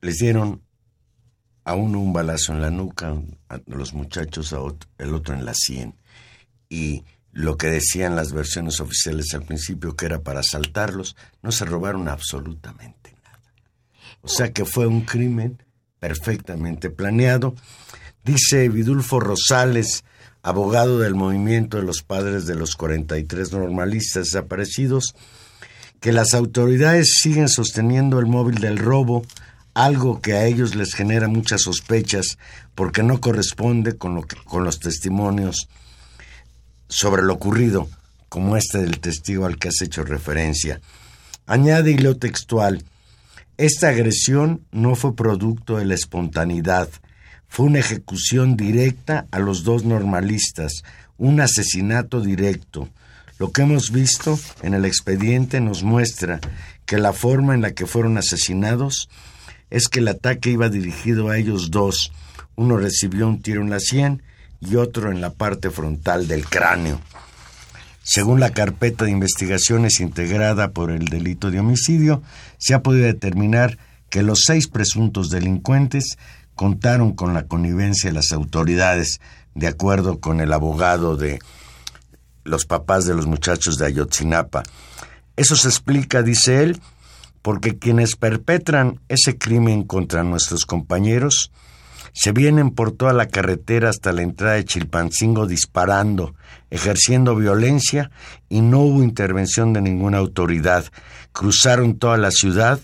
Les 0.01 0.19
dieron 0.19 0.61
a 1.63 1.77
uno 1.77 2.01
un 2.01 2.13
balazo 2.13 2.53
en 2.53 2.61
la 2.61 2.71
nuca, 2.71 3.15
a 3.49 3.61
los 3.67 3.95
muchachos, 3.95 4.53
a 4.53 4.61
otro, 4.61 4.91
el 4.99 5.15
otro 5.15 5.37
en 5.37 5.45
la 5.45 5.55
sien 5.55 5.95
y 6.73 7.05
lo 7.33 7.59
que 7.59 7.67
decían 7.67 8.17
las 8.17 8.33
versiones 8.33 8.81
oficiales 8.81 9.35
al 9.35 9.43
principio, 9.43 9.95
que 9.95 10.07
era 10.07 10.23
para 10.23 10.41
asaltarlos, 10.41 11.17
no 11.43 11.53
se 11.53 11.67
robaron 11.67 12.09
absolutamente 12.09 13.15
nada. 13.23 13.53
O 14.23 14.29
sea 14.29 14.55
que 14.55 14.65
fue 14.65 14.87
un 14.87 15.03
crimen 15.03 15.63
perfectamente 15.99 16.89
planeado. 16.89 17.55
Dice 18.25 18.71
Vidulfo 18.71 19.21
Rosales, 19.21 20.05
abogado 20.43 20.99
del 20.99 21.15
movimiento 21.15 21.77
de 21.77 21.83
los 21.83 22.03
padres 22.03 22.47
de 22.47 22.55
los 22.55 22.75
43 22.75 23.53
normalistas 23.53 24.25
desaparecidos, 24.29 25.15
que 26.01 26.13
las 26.13 26.33
autoridades 26.33 27.19
siguen 27.21 27.51
sosteniendo 27.51 28.19
el 28.19 28.27
móvil 28.27 28.61
del 28.61 28.79
robo, 28.79 29.27
algo 29.75 30.23
que 30.23 30.33
a 30.33 30.47
ellos 30.47 30.75
les 30.75 30.95
genera 30.95 31.29
muchas 31.29 31.61
sospechas 31.63 32.39
porque 32.75 33.03
no 33.03 33.21
corresponde 33.21 33.99
con, 33.99 34.15
lo 34.15 34.27
con 34.47 34.65
los 34.65 34.81
testimonios 34.81 35.69
sobre 36.93 37.23
lo 37.23 37.33
ocurrido, 37.33 37.89
como 38.29 38.55
este 38.55 38.79
del 38.79 39.01
testigo 39.01 39.47
al 39.47 39.57
que 39.57 39.69
has 39.69 39.81
hecho 39.81 40.05
referencia. 40.05 40.81
Añade 41.47 41.91
hilo 41.91 42.19
textual, 42.19 42.85
esta 43.57 43.89
agresión 43.89 44.61
no 44.73 44.95
fue 44.95 45.17
producto 45.17 45.79
de 45.79 45.87
la 45.87 45.95
espontaneidad, 45.95 46.91
fue 47.49 47.67
una 47.67 47.79
ejecución 47.79 48.59
directa 48.59 49.27
a 49.31 49.39
los 49.39 49.65
dos 49.65 49.85
normalistas, 49.85 50.83
un 51.17 51.41
asesinato 51.41 52.21
directo. 52.21 52.91
Lo 53.39 53.53
que 53.53 53.63
hemos 53.63 53.91
visto 53.91 54.39
en 54.63 54.75
el 54.75 54.85
expediente 54.85 55.61
nos 55.61 55.83
muestra 55.83 56.41
que 56.85 56.99
la 56.99 57.15
forma 57.15 57.55
en 57.55 57.63
la 57.63 57.73
que 57.73 57.87
fueron 57.87 58.19
asesinados 58.19 59.09
es 59.71 59.89
que 59.89 60.01
el 60.01 60.09
ataque 60.09 60.51
iba 60.51 60.69
dirigido 60.69 61.31
a 61.31 61.39
ellos 61.39 61.71
dos. 61.71 62.13
Uno 62.55 62.77
recibió 62.77 63.29
un 63.29 63.41
tiro 63.41 63.63
en 63.63 63.71
la 63.71 63.81
sien 63.81 64.23
y 64.63 64.77
otro 64.77 65.11
en 65.11 65.21
la 65.21 65.31
parte 65.31 65.71
frontal 65.71 66.29
del 66.29 66.47
cráneo. 66.47 67.01
Según 68.03 68.41
la 68.41 68.51
carpeta 68.51 69.05
de 69.05 69.11
investigaciones 69.11 70.01
integrada 70.01 70.71
por 70.71 70.91
el 70.91 71.07
delito 71.07 71.51
de 71.51 71.61
homicidio, 71.61 72.23
se 72.59 72.75
ha 72.75 72.83
podido 72.83 73.07
determinar 73.07 73.79
que 74.09 74.23
los 74.23 74.43
seis 74.45 74.69
presuntos 74.69 75.31
delincuentes 75.31 76.17
contaron 76.55 77.13
con 77.13 77.35
la 77.35 77.47
connivencia 77.47 78.11
de 78.11 78.15
las 78.15 78.33
autoridades, 78.33 79.21
de 79.55 79.69
acuerdo 79.69 80.21
con 80.21 80.41
el 80.41 80.53
abogado 80.53 81.17
de 81.17 81.39
los 82.45 82.67
papás 82.67 83.05
de 83.05 83.15
los 83.15 83.27
muchachos 83.27 83.79
de 83.79 83.87
Ayotzinapa. 83.87 84.63
Eso 85.37 85.57
se 85.57 85.69
explica, 85.69 86.23
dice 86.23 86.63
él, 86.63 86.81
porque 87.41 87.79
quienes 87.79 88.17
perpetran 88.17 89.01
ese 89.09 89.39
crimen 89.39 89.85
contra 89.85 90.23
nuestros 90.25 90.65
compañeros 90.65 91.51
se 92.13 92.33
vienen 92.33 92.71
por 92.71 92.93
toda 92.93 93.13
la 93.13 93.29
carretera 93.29 93.89
hasta 93.89 94.13
la 94.13 94.23
entrada 94.23 94.55
de 94.55 94.65
Chilpancingo 94.65 95.47
disparando, 95.47 96.35
ejerciendo 96.71 97.35
violencia 97.35 98.11
y 98.49 98.61
no 98.61 98.81
hubo 98.81 99.03
intervención 99.03 99.73
de 99.73 99.81
ninguna 99.81 100.19
autoridad. 100.19 100.85
Cruzaron 101.33 101.99
toda 101.99 102.19
la 102.19 102.31
ciudad 102.31 102.81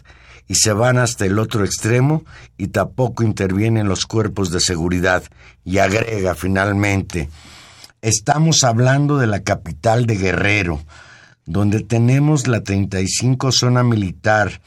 y 0.49 0.55
se 0.55 0.73
van 0.73 0.99
hasta 0.99 1.27
el 1.27 1.39
otro 1.39 1.65
extremo 1.65 2.25
y 2.57 2.69
tampoco 2.69 3.23
intervienen 3.23 3.87
los 3.87 4.07
cuerpos 4.07 4.51
de 4.51 4.61
seguridad. 4.61 5.23
Y 5.63 5.79
agrega 5.79 6.35
finalmente, 6.35 7.29
estamos 8.01 8.65
hablando 8.65 9.19
de 9.19 9.27
la 9.27 9.43
capital 9.43 10.07
de 10.07 10.17
Guerrero, 10.17 10.81
donde 11.45 11.83
tenemos 11.83 12.47
la 12.47 12.63
35 12.63 13.53
zona 13.53 13.83
militar, 13.83 14.63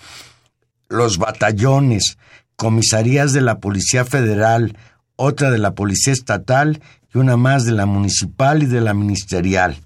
los 0.87 1.17
batallones, 1.17 2.17
comisarías 2.55 3.33
de 3.33 3.41
la 3.41 3.59
Policía 3.59 4.05
Federal, 4.05 4.77
otra 5.15 5.51
de 5.51 5.57
la 5.57 5.75
Policía 5.75 6.13
Estatal 6.13 6.81
y 7.13 7.17
una 7.17 7.37
más 7.37 7.65
de 7.65 7.71
la 7.71 7.85
Municipal 7.85 8.63
y 8.63 8.65
de 8.65 8.81
la 8.81 8.93
Ministerial. 8.93 9.77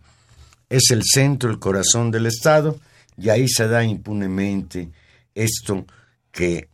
es 0.70 0.90
el 0.90 1.04
centro, 1.04 1.52
el 1.52 1.60
corazón 1.60 2.10
del 2.12 2.26
Estado, 2.26 2.80
y 3.18 3.30
ahí 3.30 3.48
se 3.48 3.68
da 3.68 3.84
impunemente 3.84 4.92
esto 5.34 5.86
que 6.32 6.70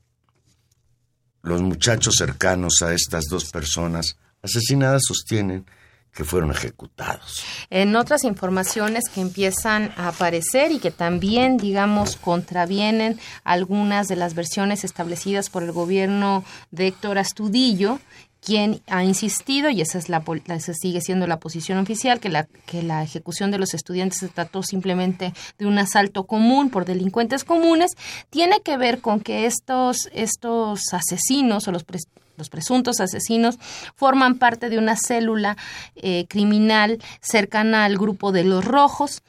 los 1.43 1.61
muchachos 1.61 2.15
cercanos 2.17 2.81
a 2.81 2.93
estas 2.93 3.25
dos 3.29 3.45
personas 3.45 4.15
asesinadas 4.41 5.01
sostienen 5.05 5.65
que 6.13 6.23
fueron 6.23 6.51
ejecutados. 6.51 7.43
En 7.69 7.95
otras 7.95 8.23
informaciones 8.23 9.05
que 9.09 9.21
empiezan 9.21 9.93
a 9.95 10.09
aparecer 10.09 10.71
y 10.71 10.79
que 10.79 10.91
también, 10.91 11.57
digamos, 11.57 12.17
contravienen 12.17 13.19
algunas 13.43 14.07
de 14.07 14.17
las 14.17 14.33
versiones 14.33 14.83
establecidas 14.83 15.49
por 15.49 15.63
el 15.63 15.71
gobierno 15.71 16.43
de 16.71 16.87
Héctor 16.87 17.17
Astudillo, 17.17 17.99
quien 18.41 18.81
ha 18.87 19.03
insistido, 19.03 19.69
y 19.69 19.81
esa, 19.81 19.99
es 19.99 20.09
la, 20.09 20.23
esa 20.47 20.73
sigue 20.73 20.99
siendo 20.99 21.27
la 21.27 21.39
posición 21.39 21.77
oficial, 21.77 22.19
que 22.19 22.29
la, 22.29 22.47
que 22.65 22.81
la 22.81 23.03
ejecución 23.03 23.51
de 23.51 23.59
los 23.59 23.73
estudiantes 23.75 24.19
se 24.19 24.29
trató 24.29 24.63
simplemente 24.63 25.33
de 25.59 25.67
un 25.67 25.77
asalto 25.77 26.25
común 26.25 26.71
por 26.71 26.85
delincuentes 26.85 27.43
comunes, 27.43 27.91
tiene 28.31 28.61
que 28.61 28.77
ver 28.77 28.99
con 28.99 29.19
que 29.19 29.45
estos, 29.45 30.09
estos 30.11 30.91
asesinos 30.91 31.67
o 31.67 31.71
los, 31.71 31.85
los 32.37 32.49
presuntos 32.49 32.99
asesinos 32.99 33.57
forman 33.95 34.37
parte 34.37 34.69
de 34.69 34.77
una 34.77 34.95
célula 34.95 35.57
eh, 35.95 36.25
criminal 36.27 36.99
cercana 37.21 37.85
al 37.85 37.97
grupo 37.97 38.31
de 38.31 38.43
los 38.43 38.65
rojos, 38.65 39.21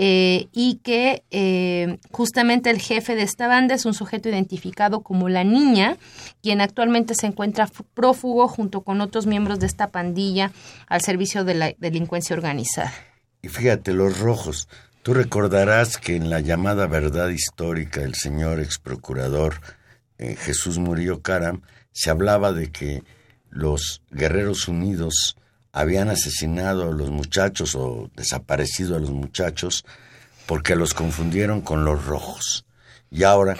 eh, 0.00 0.48
y 0.52 0.76
que 0.84 1.24
eh, 1.30 1.98
justamente 2.12 2.68
el 2.70 2.78
jefe 2.78 3.16
de 3.16 3.22
esta 3.22 3.48
banda 3.48 3.74
es 3.74 3.86
un 3.86 3.94
sujeto 3.94 4.28
identificado 4.28 5.00
como 5.00 5.28
la 5.28 5.44
niña, 5.44 5.96
quien 6.42 6.60
actualmente 6.60 7.14
se 7.14 7.26
encuentra 7.26 7.68
prófugo 7.94 8.48
junto 8.48 8.82
con 8.82 9.00
otros 9.00 9.26
miembros 9.26 9.58
de 9.60 9.66
esta 9.66 9.88
pandilla 9.88 10.52
al 10.88 11.00
servicio 11.00 11.42
de 11.42 11.54
la 11.54 11.74
delincuencia 11.78 12.36
organizada. 12.36 12.92
Y 13.40 13.48
fíjate, 13.48 13.92
los 13.92 14.20
rojos, 14.20 14.68
tú 15.02 15.14
recordarás 15.14 15.96
que 15.96 16.16
en 16.16 16.28
la 16.28 16.40
llamada 16.40 16.86
verdad 16.86 17.30
histórica 17.30 18.02
del 18.02 18.14
señor 18.14 18.60
ex 18.60 18.78
procurador 18.78 19.60
Jesús 20.18 20.78
Murillo 20.78 21.22
Caram 21.22 21.62
se 21.98 22.10
hablaba 22.10 22.52
de 22.52 22.70
que 22.70 23.02
los 23.50 24.02
guerreros 24.12 24.68
unidos 24.68 25.36
habían 25.72 26.10
asesinado 26.10 26.84
a 26.84 26.92
los 26.94 27.10
muchachos 27.10 27.74
o 27.74 28.08
desaparecido 28.14 28.94
a 28.94 29.00
los 29.00 29.10
muchachos 29.10 29.84
porque 30.46 30.76
los 30.76 30.94
confundieron 30.94 31.60
con 31.60 31.84
los 31.84 32.04
rojos. 32.04 32.64
Y 33.10 33.24
ahora, 33.24 33.56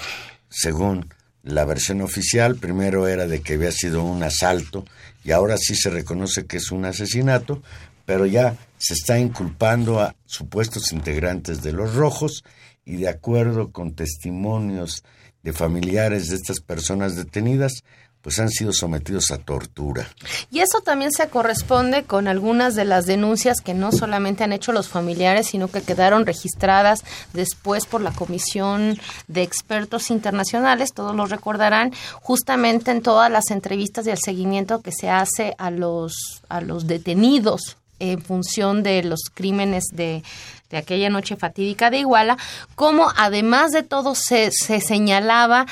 según 0.49 1.13
la 1.43 1.65
versión 1.65 2.01
oficial, 2.01 2.55
primero 2.55 3.09
era 3.09 3.27
de 3.27 3.41
que 3.41 3.55
había 3.55 3.73
sido 3.73 4.05
un 4.05 4.23
asalto 4.23 4.85
y 5.25 5.33
ahora 5.33 5.57
sí 5.59 5.75
se 5.75 5.91
reconoce 5.91 6.47
que 6.47 6.59
es 6.59 6.71
un 6.71 6.85
asesinato, 6.85 7.61
pero 8.07 8.25
ya 8.25 8.57
se 8.79 8.95
está 8.95 9.19
inculpando 9.19 9.99
a 9.99 10.15
supuestos 10.27 10.93
integrantes 10.93 11.61
de 11.65 11.73
los 11.73 11.97
rojos 11.97 12.45
y 12.85 12.99
de 12.99 13.09
acuerdo 13.09 13.73
con 13.73 13.97
testimonios 13.97 15.03
de 15.43 15.53
familiares 15.53 16.29
de 16.29 16.37
estas 16.37 16.61
personas 16.61 17.17
detenidas, 17.17 17.83
pues 18.23 18.39
han 18.39 18.51
sido 18.51 18.73
sometidos 18.73 19.31
a 19.31 19.39
tortura. 19.39 20.09
Y 20.51 20.61
eso 20.61 20.81
también 20.81 21.13
se 21.13 21.29
corresponde 21.29 22.03
con 22.05 22.29
algunas 22.29 22.75
de 22.75 22.85
las 22.85 23.07
denuncias 23.07 23.61
que 23.61 23.75
no 23.75 23.93
solamente 23.93 24.45
han 24.45 24.53
hecho 24.53 24.73
los 24.73 24.89
familiares, 24.89 25.49
sino 25.49 25.69
que 25.69 25.83
quedaron 25.83 26.27
registradas 26.27 27.05
después 27.33 27.87
por 27.87 28.01
la 28.01 28.13
Comisión 28.13 28.99
de 29.29 29.43
Expertos 29.43 30.11
Internacionales, 30.11 30.93
todos 30.93 31.15
lo 31.15 31.27
recordarán, 31.27 31.93
justamente 32.21 32.91
en 32.91 33.03
todas 33.03 33.31
las 33.31 33.51
entrevistas 33.51 34.07
y 34.07 34.11
el 34.11 34.19
seguimiento 34.19 34.83
que 34.83 34.93
se 34.93 35.09
hace 35.09 35.55
a 35.59 35.71
los, 35.71 36.43
a 36.49 36.61
los 36.61 36.87
detenidos 36.87 37.77
en 38.01 38.23
función 38.23 38.83
de 38.83 39.03
los 39.03 39.23
crímenes 39.35 39.85
de, 39.93 40.23
de 40.71 40.77
aquella 40.77 41.11
noche 41.11 41.37
fatídica 41.37 41.91
de 41.91 41.99
Iguala, 41.99 42.37
como 42.75 43.11
además 43.17 43.71
de 43.73 43.83
todo 43.83 44.15
se, 44.15 44.51
se 44.53 44.81
señalaba 44.81 45.67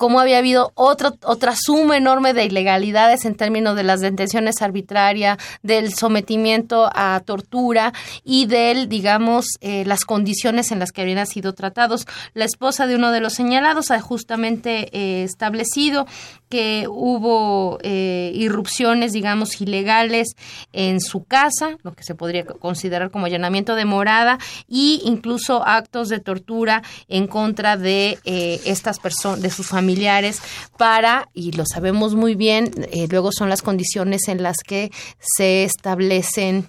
cómo 0.00 0.18
había 0.18 0.38
habido 0.38 0.72
otro, 0.76 1.18
otra 1.24 1.54
suma 1.54 1.98
enorme 1.98 2.32
de 2.32 2.46
ilegalidades 2.46 3.26
en 3.26 3.34
términos 3.34 3.76
de 3.76 3.82
las 3.82 4.00
detenciones 4.00 4.62
arbitrarias, 4.62 5.36
del 5.62 5.92
sometimiento 5.92 6.88
a 6.94 7.20
tortura 7.22 7.92
y 8.24 8.46
del, 8.46 8.88
digamos, 8.88 9.44
eh, 9.60 9.84
las 9.84 10.06
condiciones 10.06 10.72
en 10.72 10.78
las 10.78 10.90
que 10.90 11.02
habían 11.02 11.26
sido 11.26 11.52
tratados. 11.52 12.06
La 12.32 12.46
esposa 12.46 12.86
de 12.86 12.96
uno 12.96 13.10
de 13.10 13.20
los 13.20 13.34
señalados 13.34 13.90
ha 13.90 14.00
justamente 14.00 14.88
eh, 14.96 15.22
establecido 15.22 16.06
que 16.48 16.86
hubo 16.88 17.78
eh, 17.82 18.32
irrupciones, 18.34 19.12
digamos, 19.12 19.60
ilegales 19.60 20.28
en 20.72 21.00
su 21.00 21.24
casa, 21.24 21.76
lo 21.82 21.92
que 21.92 22.04
se 22.04 22.14
podría 22.14 22.46
considerar 22.46 23.10
como 23.10 23.26
allanamiento 23.26 23.74
de 23.76 23.84
morada, 23.84 24.38
y 24.66 25.02
incluso 25.04 25.62
actos 25.64 26.08
de 26.08 26.20
tortura 26.20 26.82
en 27.06 27.28
contra 27.28 27.76
de 27.76 28.18
estas 28.24 28.98
personas, 28.98 29.42
de 29.42 29.50
sus 29.50 29.68
familias 29.68 29.89
familiares 29.90 30.40
para, 30.78 31.28
y 31.34 31.52
lo 31.52 31.64
sabemos 31.66 32.14
muy 32.14 32.34
bien, 32.34 32.70
eh, 32.92 33.08
luego 33.10 33.30
son 33.32 33.48
las 33.48 33.62
condiciones 33.62 34.28
en 34.28 34.42
las 34.42 34.58
que 34.58 34.90
se 35.20 35.64
establecen 35.64 36.66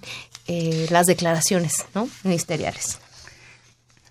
eh, 0.47 0.87
las 0.89 1.05
declaraciones 1.05 1.85
¿no? 1.93 2.09
ministeriales. 2.23 2.97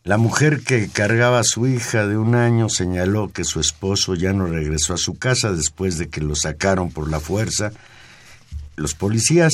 La 0.04 0.16
mujer 0.16 0.60
que 0.60 0.88
cargaba 0.88 1.40
a 1.40 1.44
su 1.44 1.66
hija 1.66 2.06
de 2.06 2.16
un 2.16 2.34
año 2.34 2.68
señaló 2.68 3.32
que 3.32 3.44
su 3.44 3.60
esposo 3.60 4.14
ya 4.14 4.32
no 4.32 4.46
regresó 4.46 4.94
a 4.94 4.98
su 4.98 5.18
casa 5.18 5.52
después 5.52 5.98
de 5.98 6.08
que 6.08 6.22
lo 6.22 6.34
sacaron 6.34 6.90
por 6.90 7.10
la 7.10 7.20
fuerza. 7.20 7.72
Los 8.76 8.94
policías, 8.94 9.52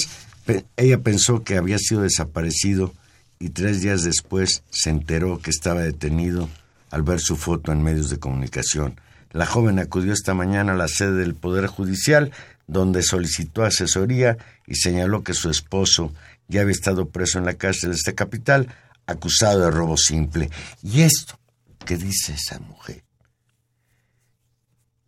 ella 0.77 0.99
pensó 0.99 1.43
que 1.43 1.57
había 1.57 1.79
sido 1.79 2.03
desaparecido 2.03 2.93
y 3.41 3.49
tres 3.51 3.81
días 3.81 4.03
después 4.03 4.63
se 4.71 4.91
enteró 4.91 5.41
que 5.41 5.51
estaba 5.51 5.81
detenido 5.81 6.49
al 6.91 7.03
ver 7.03 7.21
su 7.21 7.37
foto 7.37 7.73
en 7.73 7.83
medios 7.83 8.09
de 8.09 8.19
comunicación. 8.19 9.01
La 9.37 9.45
joven 9.45 9.79
acudió 9.79 10.15
esta 10.15 10.33
mañana 10.33 10.73
a 10.73 10.77
la 10.77 10.89
sede 10.89 11.13
del 11.13 11.35
Poder 11.35 11.67
Judicial, 11.67 12.33
donde 12.67 13.03
solicitó 13.03 13.65
asesoría 13.65 14.39
y 14.67 14.77
señaló 14.77 15.23
que 15.25 15.35
su 15.35 15.51
esposo 15.51 16.15
ya 16.49 16.63
había 16.63 16.73
estado 16.73 17.11
preso 17.11 17.39
en 17.39 17.45
la 17.45 17.53
cárcel 17.53 17.91
de 17.91 17.97
esta 17.97 18.15
capital, 18.15 18.75
acusado 19.05 19.61
de 19.61 19.71
robo 19.71 19.99
simple. 19.99 20.49
Y 20.83 21.03
esto 21.03 21.39
que 21.85 21.99
dice 21.99 22.33
esa 22.33 22.59
mujer 22.61 23.05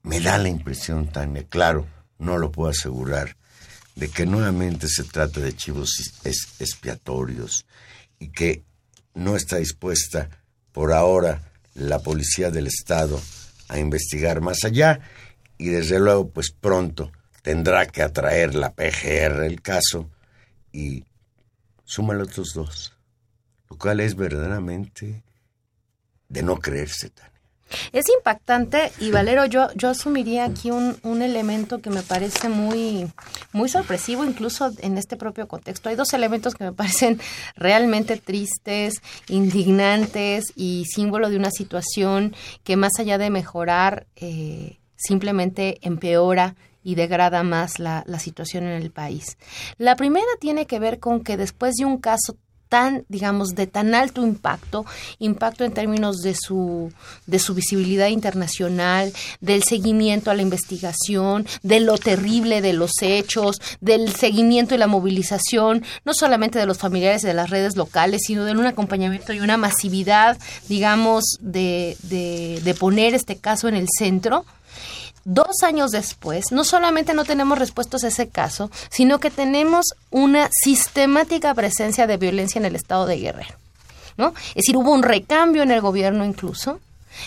me 0.02 0.20
da 0.20 0.36
la 0.36 0.50
impresión, 0.50 1.08
Tania, 1.08 1.46
claro, 1.48 1.86
no 2.18 2.36
lo 2.36 2.52
puedo 2.52 2.68
asegurar, 2.68 3.34
de 3.96 4.10
que 4.10 4.26
nuevamente 4.26 4.88
se 4.88 5.04
trata 5.04 5.40
de 5.40 5.56
chivos 5.56 6.20
expiatorios 6.58 7.64
y 8.18 8.28
que 8.28 8.62
no 9.14 9.36
está 9.36 9.56
dispuesta 9.56 10.28
por 10.72 10.92
ahora 10.92 11.40
la 11.72 12.00
policía 12.00 12.50
del 12.50 12.66
Estado 12.66 13.18
a 13.68 13.78
investigar 13.78 14.40
más 14.40 14.64
allá 14.64 15.00
y 15.56 15.68
desde 15.68 15.98
luego 15.98 16.30
pues 16.30 16.50
pronto 16.50 17.12
tendrá 17.42 17.86
que 17.86 18.02
atraer 18.02 18.54
la 18.54 18.72
PGR 18.74 19.44
el 19.44 19.62
caso 19.62 20.10
y 20.72 21.04
suma 21.84 22.14
los 22.14 22.28
otros 22.28 22.52
dos, 22.54 22.98
lo 23.70 23.78
cual 23.78 24.00
es 24.00 24.14
verdaderamente 24.14 25.22
de 26.28 26.42
no 26.42 26.58
creerse, 26.58 27.10
Tania. 27.10 27.37
Es 27.92 28.06
impactante 28.08 28.92
y 29.00 29.10
Valero, 29.10 29.46
yo, 29.46 29.68
yo 29.74 29.90
asumiría 29.90 30.44
aquí 30.44 30.70
un, 30.70 30.96
un, 31.02 31.22
elemento 31.22 31.80
que 31.80 31.90
me 31.90 32.02
parece 32.02 32.48
muy, 32.48 33.10
muy 33.52 33.68
sorpresivo, 33.68 34.24
incluso 34.24 34.72
en 34.78 34.98
este 34.98 35.16
propio 35.16 35.48
contexto. 35.48 35.88
Hay 35.88 35.96
dos 35.96 36.12
elementos 36.12 36.54
que 36.54 36.64
me 36.64 36.72
parecen 36.74 37.20
realmente 37.56 38.16
tristes, 38.16 39.02
indignantes 39.28 40.52
y 40.54 40.84
símbolo 40.86 41.30
de 41.30 41.36
una 41.36 41.50
situación 41.50 42.34
que 42.64 42.76
más 42.76 42.92
allá 42.98 43.18
de 43.18 43.30
mejorar, 43.30 44.06
eh, 44.16 44.78
simplemente 44.96 45.78
empeora 45.82 46.56
y 46.82 46.94
degrada 46.94 47.42
más 47.42 47.78
la, 47.78 48.02
la 48.06 48.18
situación 48.18 48.64
en 48.64 48.80
el 48.82 48.90
país. 48.90 49.36
La 49.76 49.96
primera 49.96 50.26
tiene 50.40 50.66
que 50.66 50.78
ver 50.78 50.98
con 50.98 51.22
que 51.22 51.36
después 51.36 51.74
de 51.74 51.84
un 51.84 51.98
caso 51.98 52.36
tan, 52.68 53.04
digamos, 53.08 53.50
de 53.50 53.66
tan 53.66 53.94
alto 53.94 54.22
impacto, 54.22 54.84
impacto 55.18 55.64
en 55.64 55.72
términos 55.72 56.18
de 56.18 56.34
su, 56.34 56.92
de 57.26 57.38
su 57.38 57.54
visibilidad 57.54 58.08
internacional, 58.08 59.12
del 59.40 59.62
seguimiento 59.62 60.30
a 60.30 60.34
la 60.34 60.42
investigación, 60.42 61.46
de 61.62 61.80
lo 61.80 61.98
terrible 61.98 62.60
de 62.60 62.72
los 62.72 62.92
hechos, 63.02 63.60
del 63.80 64.12
seguimiento 64.14 64.74
y 64.74 64.78
la 64.78 64.86
movilización, 64.86 65.84
no 66.04 66.14
solamente 66.14 66.58
de 66.58 66.66
los 66.66 66.78
familiares 66.78 67.22
de 67.22 67.34
las 67.34 67.50
redes 67.50 67.76
locales, 67.76 68.22
sino 68.26 68.44
de 68.44 68.52
un 68.52 68.66
acompañamiento 68.66 69.32
y 69.32 69.40
una 69.40 69.56
masividad, 69.56 70.38
digamos, 70.68 71.24
de, 71.40 71.96
de, 72.02 72.60
de 72.62 72.74
poner 72.74 73.14
este 73.14 73.36
caso 73.36 73.68
en 73.68 73.76
el 73.76 73.86
centro 73.96 74.44
dos 75.28 75.62
años 75.62 75.90
después, 75.90 76.52
no 76.52 76.64
solamente 76.64 77.12
no 77.12 77.24
tenemos 77.24 77.58
respuestas 77.58 78.02
a 78.02 78.08
ese 78.08 78.28
caso, 78.28 78.70
sino 78.88 79.20
que 79.20 79.30
tenemos 79.30 79.84
una 80.10 80.48
sistemática 80.50 81.54
presencia 81.54 82.06
de 82.06 82.16
violencia 82.16 82.58
en 82.58 82.64
el 82.64 82.74
estado 82.74 83.04
de 83.04 83.18
Guerrero. 83.18 83.54
¿no? 84.16 84.32
Es 84.48 84.54
decir, 84.54 84.76
hubo 84.78 84.90
un 84.90 85.02
recambio 85.02 85.62
en 85.62 85.70
el 85.70 85.82
gobierno 85.82 86.24
incluso, 86.24 86.80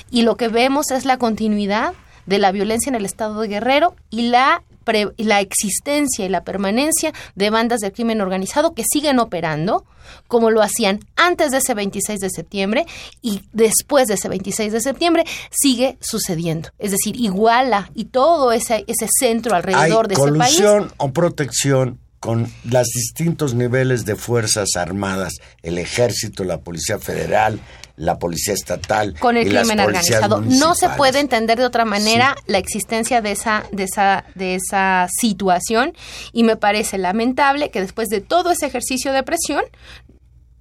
y 0.10 0.24
lo 0.24 0.36
que 0.36 0.48
vemos 0.48 0.90
es 0.90 1.06
la 1.06 1.18
continuidad 1.18 1.94
de 2.26 2.40
la 2.40 2.52
violencia 2.52 2.90
en 2.90 2.96
el 2.96 3.06
estado 3.06 3.40
de 3.40 3.48
Guerrero 3.48 3.96
y 4.10 4.24
la 4.24 4.64
pre- 4.84 5.12
la 5.18 5.40
existencia 5.42 6.26
y 6.26 6.30
la 6.30 6.44
permanencia 6.44 7.14
de 7.36 7.50
bandas 7.50 7.80
de 7.82 7.92
crimen 7.92 8.22
organizado 8.22 8.74
que 8.74 8.84
siguen 8.90 9.20
operando 9.20 9.86
como 10.28 10.50
lo 10.52 10.62
hacían 10.62 11.00
antes 11.16 11.52
de 11.52 11.58
ese 11.60 11.74
26 11.74 12.20
de 12.20 12.30
septiembre 12.30 12.86
y 13.22 13.44
después 13.54 14.08
de 14.08 14.16
ese 14.16 14.28
26 14.30 14.74
de 14.74 14.82
septiembre 14.82 15.24
sigue 15.52 15.98
sucediendo. 16.02 16.70
Es 16.80 16.92
decir, 16.92 17.16
iguala 17.16 17.90
y 17.96 18.06
todo 18.06 18.52
ese, 18.52 18.84
ese 18.88 19.08
centro 19.20 19.54
Hay 19.56 19.62
alrededor 19.62 20.08
de 20.08 20.16
ese 20.16 20.24
país 20.24 20.56
colusión 20.58 20.94
o 20.98 21.12
protección 21.12 22.00
con 22.20 22.48
los 22.66 22.88
distintos 22.90 23.56
niveles 23.56 24.06
de 24.06 24.16
fuerzas 24.16 24.76
armadas, 24.76 25.34
el 25.64 25.78
ejército, 25.80 26.44
la 26.44 26.60
policía 26.60 27.00
federal, 27.00 27.60
la 28.02 28.18
policía 28.18 28.54
estatal 28.56 29.18
con 29.20 29.38
el 29.38 29.48
y 29.48 29.52
crimen 29.52 29.80
organizado. 29.80 30.42
No 30.42 30.74
se 30.74 30.90
puede 30.90 31.20
entender 31.20 31.60
de 31.60 31.66
otra 31.66 31.86
manera 31.86 32.36
la 32.48 32.58
existencia 32.58 33.22
de 33.22 33.32
esa, 33.32 33.64
de 33.72 33.84
esa, 33.84 34.26
de 34.34 34.56
esa 34.56 35.08
situación 35.10 35.94
y 36.34 36.44
me 36.44 36.56
parece 36.56 36.98
lamentable 36.98 37.70
que 37.70 37.80
después 37.80 38.10
de 38.10 38.20
todo 38.20 38.52
ese 38.52 38.66
ejercicio 38.66 39.14
de 39.14 39.22
presión 39.22 39.64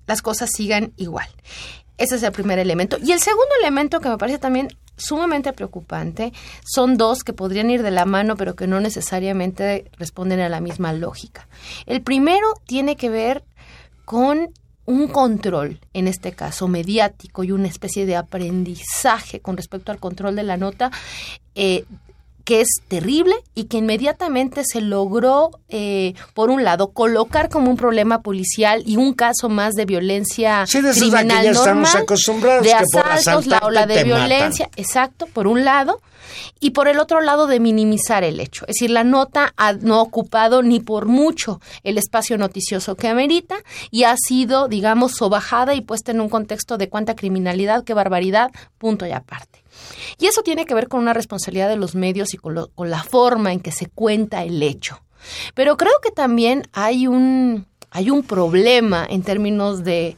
las 0.07 0.20
cosas 0.20 0.50
sigan 0.55 0.92
igual. 0.96 1.29
Ese 1.96 2.16
es 2.16 2.22
el 2.22 2.33
primer 2.33 2.59
elemento. 2.59 2.98
Y 3.03 3.12
el 3.12 3.20
segundo 3.20 3.50
elemento 3.61 4.00
que 4.00 4.09
me 4.11 4.18
parece 4.18 4.38
también 4.38 4.68
sumamente 4.96 5.55
preocupante 5.55 6.35
son 6.64 6.98
dos 6.98 7.24
que 7.24 7.33
podrían 7.33 7.70
ir 7.70 7.83
de 7.83 7.90
la 7.90 8.05
mano 8.05 8.37
pero 8.37 8.55
que 8.55 8.66
no 8.66 8.81
necesariamente 8.81 9.90
responden 9.96 10.40
a 10.40 10.50
la 10.50 10.61
misma 10.61 10.92
lógica. 10.92 11.48
El 11.87 12.03
primero 12.03 12.46
tiene 12.66 12.96
que 12.96 13.09
ver 13.09 13.44
con 14.05 14.53
un 14.90 15.07
control, 15.07 15.79
en 15.94 16.09
este 16.09 16.33
caso 16.33 16.66
mediático, 16.66 17.44
y 17.44 17.53
una 17.53 17.68
especie 17.68 18.07
de 18.07 18.16
aprendizaje 18.16 19.40
con 19.40 19.57
respecto 19.57 19.92
al 19.92 19.98
control 19.98 20.35
de 20.35 20.42
la 20.42 20.57
nota, 20.57 20.90
eh, 21.55 21.85
que 22.44 22.61
es 22.61 22.68
terrible 22.88 23.35
y 23.55 23.64
que 23.64 23.79
inmediatamente 23.79 24.62
se 24.64 24.81
logró, 24.81 25.50
eh, 25.68 26.14
por 26.35 26.50
un 26.50 26.64
lado, 26.64 26.92
colocar 26.92 27.48
como 27.48 27.70
un 27.70 27.76
problema 27.76 28.22
policial 28.22 28.83
y 28.87 28.96
un 28.96 29.14
caso 29.14 29.48
más 29.48 29.74
de 29.74 29.85
violencia 29.85 30.66
Sí, 30.66 30.81
de 30.81 30.90
a 30.90 30.92
que 30.92 31.00
criminal 31.00 31.44
ya 31.44 31.50
estamos 31.50 31.88
normal, 31.88 32.03
acostumbrados, 32.03 32.64
de 32.64 32.70
que 32.70 32.85
por 32.92 33.07
asaltos, 33.09 33.46
la 33.46 33.59
ola 33.59 33.87
de 33.87 34.05
violencia, 34.05 34.68
exacto, 34.76 35.26
por 35.26 35.46
un 35.46 35.64
lado, 35.64 36.00
y 36.61 36.70
por 36.70 36.88
el 36.88 36.98
otro 36.98 37.20
lado 37.20 37.46
de 37.46 37.61
minimizar 37.61 38.24
el 38.24 38.40
hecho. 38.40 38.64
Es 38.66 38.76
decir, 38.76 38.90
la 38.90 39.05
nota 39.05 39.53
ha 39.57 39.72
no 39.72 39.96
ha 39.96 40.03
ocupado 40.03 40.62
ni 40.62 40.81
por 40.81 41.07
mucho 41.07 41.61
el 41.83 41.98
espacio 41.98 42.38
noticioso 42.38 42.96
que 42.96 43.09
amerita 43.09 43.57
y 43.90 44.05
ha 44.05 44.14
sido, 44.16 44.68
digamos, 44.68 45.12
sobajada 45.12 45.74
y 45.74 45.81
puesta 45.81 46.12
en 46.12 46.20
un 46.20 46.29
contexto 46.29 46.76
de 46.76 46.88
cuánta 46.88 47.16
criminalidad, 47.16 47.85
qué 47.85 47.94
barbaridad, 47.94 48.50
punto 48.79 49.07
y 49.07 49.12
aparte. 49.12 49.61
Y 50.19 50.27
eso 50.27 50.43
tiene 50.43 50.66
que 50.66 50.75
ver 50.75 50.88
con 50.88 51.01
una 51.01 51.12
responsabilidad 51.12 51.69
de 51.69 51.77
los 51.77 51.95
medios 51.95 52.35
y 52.35 52.37
con, 52.37 52.55
lo- 52.55 52.69
con 52.69 52.90
la 52.90 53.03
forma 53.03 53.53
en 53.53 53.61
que 53.61 53.73
se 53.73 53.87
cuenta 53.87 54.43
el 54.45 54.62
hecho. 54.62 55.03
Pero 55.55 55.77
creo 55.77 55.93
que 56.03 56.11
también 56.11 56.62
hay 56.73 57.07
un, 57.07 57.66
hay 57.90 58.11
un 58.11 58.23
problema 58.23 59.07
en 59.09 59.23
términos 59.23 59.85
de, 59.85 60.16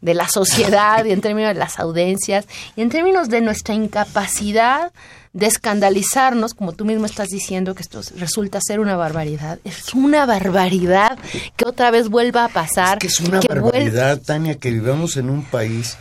de 0.00 0.14
la 0.14 0.28
sociedad 0.28 1.04
y 1.04 1.10
en 1.12 1.20
términos 1.20 1.52
de 1.54 1.58
las 1.58 1.78
audiencias 1.80 2.46
y 2.76 2.82
en 2.82 2.90
términos 2.90 3.28
de 3.28 3.40
nuestra 3.40 3.74
incapacidad 3.74 4.92
de 5.32 5.46
escandalizarnos, 5.46 6.54
como 6.54 6.72
tú 6.74 6.84
mismo 6.84 7.06
estás 7.06 7.28
diciendo 7.30 7.74
que 7.74 7.82
esto 7.82 8.00
resulta 8.16 8.60
ser 8.60 8.78
una 8.78 8.94
barbaridad. 8.94 9.58
Es 9.64 9.92
una 9.92 10.26
barbaridad 10.26 11.18
que 11.56 11.66
otra 11.66 11.90
vez 11.90 12.08
vuelva 12.08 12.44
a 12.44 12.48
pasar. 12.48 12.98
que 12.98 13.08
es 13.08 13.18
una 13.18 13.40
que 13.40 13.48
barbaridad, 13.48 14.20
Tania, 14.22 14.54
que 14.54 14.70
vivamos 14.70 15.16
en 15.16 15.30
un 15.30 15.42
país, 15.44 15.96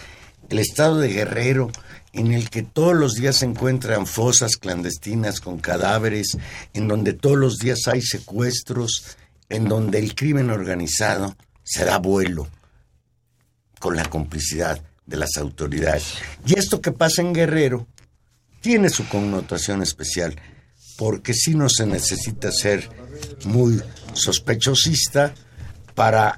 el 0.50 0.60
estado 0.60 1.00
de 1.00 1.08
Guerrero, 1.10 1.72
en 2.14 2.32
el 2.32 2.50
que 2.50 2.62
todos 2.62 2.96
los 2.96 3.16
días 3.16 3.38
se 3.38 3.46
encuentran 3.46 4.06
fosas 4.06 4.56
clandestinas 4.58 5.42
con 5.42 5.58
cadáveres, 5.58 6.38
en 6.74 6.88
donde 6.88 7.14
todos 7.14 7.38
los 7.38 7.58
días 7.58 7.88
hay 7.88 8.02
secuestros, 8.02 9.18
en 9.50 9.68
donde 9.68 10.00
el 10.00 10.14
crimen 10.16 10.52
organizado 10.52 11.36
se 11.64 11.84
da 11.84 11.98
vuelo 11.98 12.48
con 13.80 13.96
la 13.96 14.06
complicidad 14.06 14.82
de 15.06 15.18
las 15.18 15.38
autoridades. 15.38 16.14
Y 16.46 16.58
esto 16.58 16.82
que 16.82 16.92
pasa 16.92 17.22
en 17.22 17.34
Guerrero 17.34 17.88
tiene 18.62 18.90
su 18.90 19.08
connotación 19.10 19.82
especial, 19.82 20.40
porque 20.98 21.34
sí 21.34 21.56
no 21.56 21.68
se 21.68 21.88
necesita 21.88 22.52
ser 22.52 22.90
muy 23.46 23.82
sospechosista 24.14 25.34
para 25.96 26.38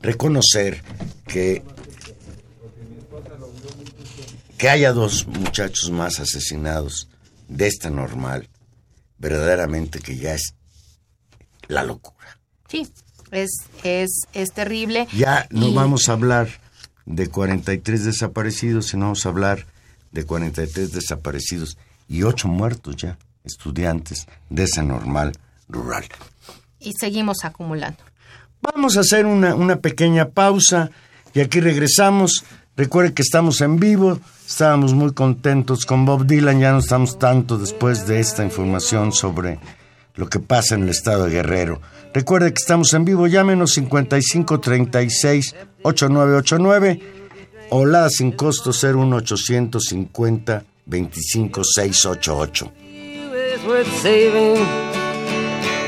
reconocer 0.00 0.82
que 1.26 1.64
que 4.58 4.68
haya 4.68 4.92
dos 4.92 5.26
muchachos 5.26 5.90
más 5.90 6.20
asesinados 6.20 7.08
de 7.48 7.66
esta 7.66 7.90
normal, 7.90 8.48
verdaderamente 9.18 9.98
que 10.00 10.16
ya 10.16 10.34
es 10.34 10.54
la 11.68 11.82
locura. 11.82 12.38
Sí, 12.68 12.88
es, 13.30 13.50
es, 13.82 14.10
es 14.32 14.52
terrible. 14.52 15.08
Ya 15.16 15.46
no 15.50 15.68
Y- 15.68 15.74
vamos 15.74 16.08
a 16.08 16.12
hablar 16.12 16.48
de 17.06 17.28
43 17.28 18.04
desaparecidos, 18.04 18.86
sino 18.86 19.06
vamos 19.06 19.26
a 19.26 19.28
hablar 19.30 19.66
de 20.12 20.24
43 20.24 20.92
desaparecidos 20.92 21.76
y 22.08 22.22
8 22.22 22.48
muertos 22.48 22.96
ya, 22.96 23.18
estudiantes 23.44 24.26
de 24.50 24.64
esa 24.64 24.82
normal 24.82 25.32
rural. 25.68 26.04
Y 26.78 26.92
seguimos 26.98 27.44
acumulando. 27.44 27.98
Vamos 28.62 28.96
a 28.96 29.00
hacer 29.00 29.26
una, 29.26 29.54
una 29.54 29.76
pequeña 29.80 30.30
pausa 30.30 30.90
y 31.34 31.40
aquí 31.40 31.60
regresamos. 31.60 32.44
Recuerde 32.76 33.14
que 33.14 33.22
estamos 33.22 33.60
en 33.60 33.78
vivo, 33.78 34.18
estábamos 34.46 34.94
muy 34.94 35.12
contentos 35.12 35.86
con 35.86 36.04
Bob 36.04 36.26
Dylan, 36.26 36.58
ya 36.58 36.72
no 36.72 36.78
estamos 36.78 37.20
tanto 37.20 37.56
después 37.56 38.08
de 38.08 38.18
esta 38.18 38.44
información 38.44 39.12
sobre 39.12 39.60
lo 40.16 40.28
que 40.28 40.40
pasa 40.40 40.74
en 40.74 40.82
el 40.82 40.88
estado 40.88 41.26
de 41.26 41.30
Guerrero. 41.30 41.80
Recuerde 42.12 42.52
que 42.52 42.60
estamos 42.60 42.92
en 42.94 43.04
vivo, 43.04 43.28
llámenos 43.28 43.74
5536 43.74 45.54
8989 45.82 47.00
o 47.70 47.86
la 47.86 48.08
sin 48.10 48.32
costo 48.32 48.70
01850 48.70 50.64
25688. 50.86 52.72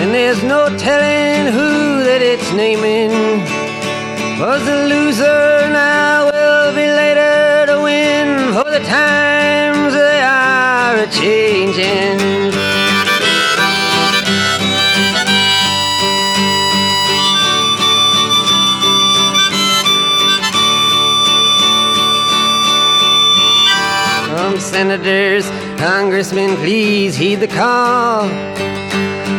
And 0.00 0.14
there's 0.14 0.42
no 0.42 0.74
telling 0.78 1.52
who 1.52 2.02
that 2.04 2.22
it's 2.22 2.50
naming. 2.52 3.10
Was 4.40 4.64
the 4.64 4.86
loser 4.88 5.68
now 5.70 6.24
will 6.32 6.74
be 6.74 6.86
later 6.86 7.66
to 7.66 7.82
win. 7.82 8.54
For 8.54 8.70
the 8.70 8.80
times 8.80 9.92
they 9.92 10.20
are 10.22 10.96
a 10.96 11.06
changing. 11.06 12.18
Senators, 24.58 25.48
congressmen, 25.78 26.56
please 26.56 27.16
heed 27.16 27.36
the 27.36 27.48
call. 27.48 28.28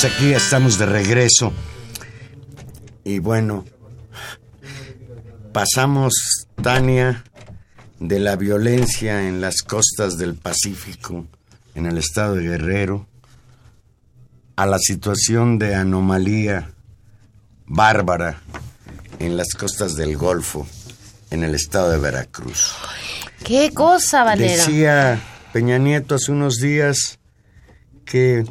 Pues 0.00 0.14
aquí 0.14 0.32
estamos 0.32 0.78
de 0.78 0.86
regreso. 0.86 1.52
Y 3.04 3.18
bueno, 3.18 3.66
pasamos, 5.52 6.14
Tania, 6.62 7.22
de 7.98 8.18
la 8.18 8.36
violencia 8.36 9.28
en 9.28 9.42
las 9.42 9.60
costas 9.60 10.16
del 10.16 10.36
Pacífico, 10.36 11.26
en 11.74 11.84
el 11.84 11.98
estado 11.98 12.36
de 12.36 12.44
Guerrero, 12.44 13.08
a 14.56 14.64
la 14.64 14.78
situación 14.78 15.58
de 15.58 15.74
anomalía 15.74 16.70
bárbara 17.66 18.40
en 19.18 19.36
las 19.36 19.52
costas 19.52 19.96
del 19.96 20.16
Golfo, 20.16 20.66
en 21.30 21.44
el 21.44 21.54
estado 21.54 21.90
de 21.90 21.98
Veracruz. 21.98 22.72
¿Qué 23.44 23.70
cosa, 23.74 24.24
Valero? 24.24 24.50
Decía 24.50 25.20
Peña 25.52 25.76
Nieto 25.76 26.14
hace 26.14 26.32
unos 26.32 26.54
días 26.56 27.18
que 28.06 28.46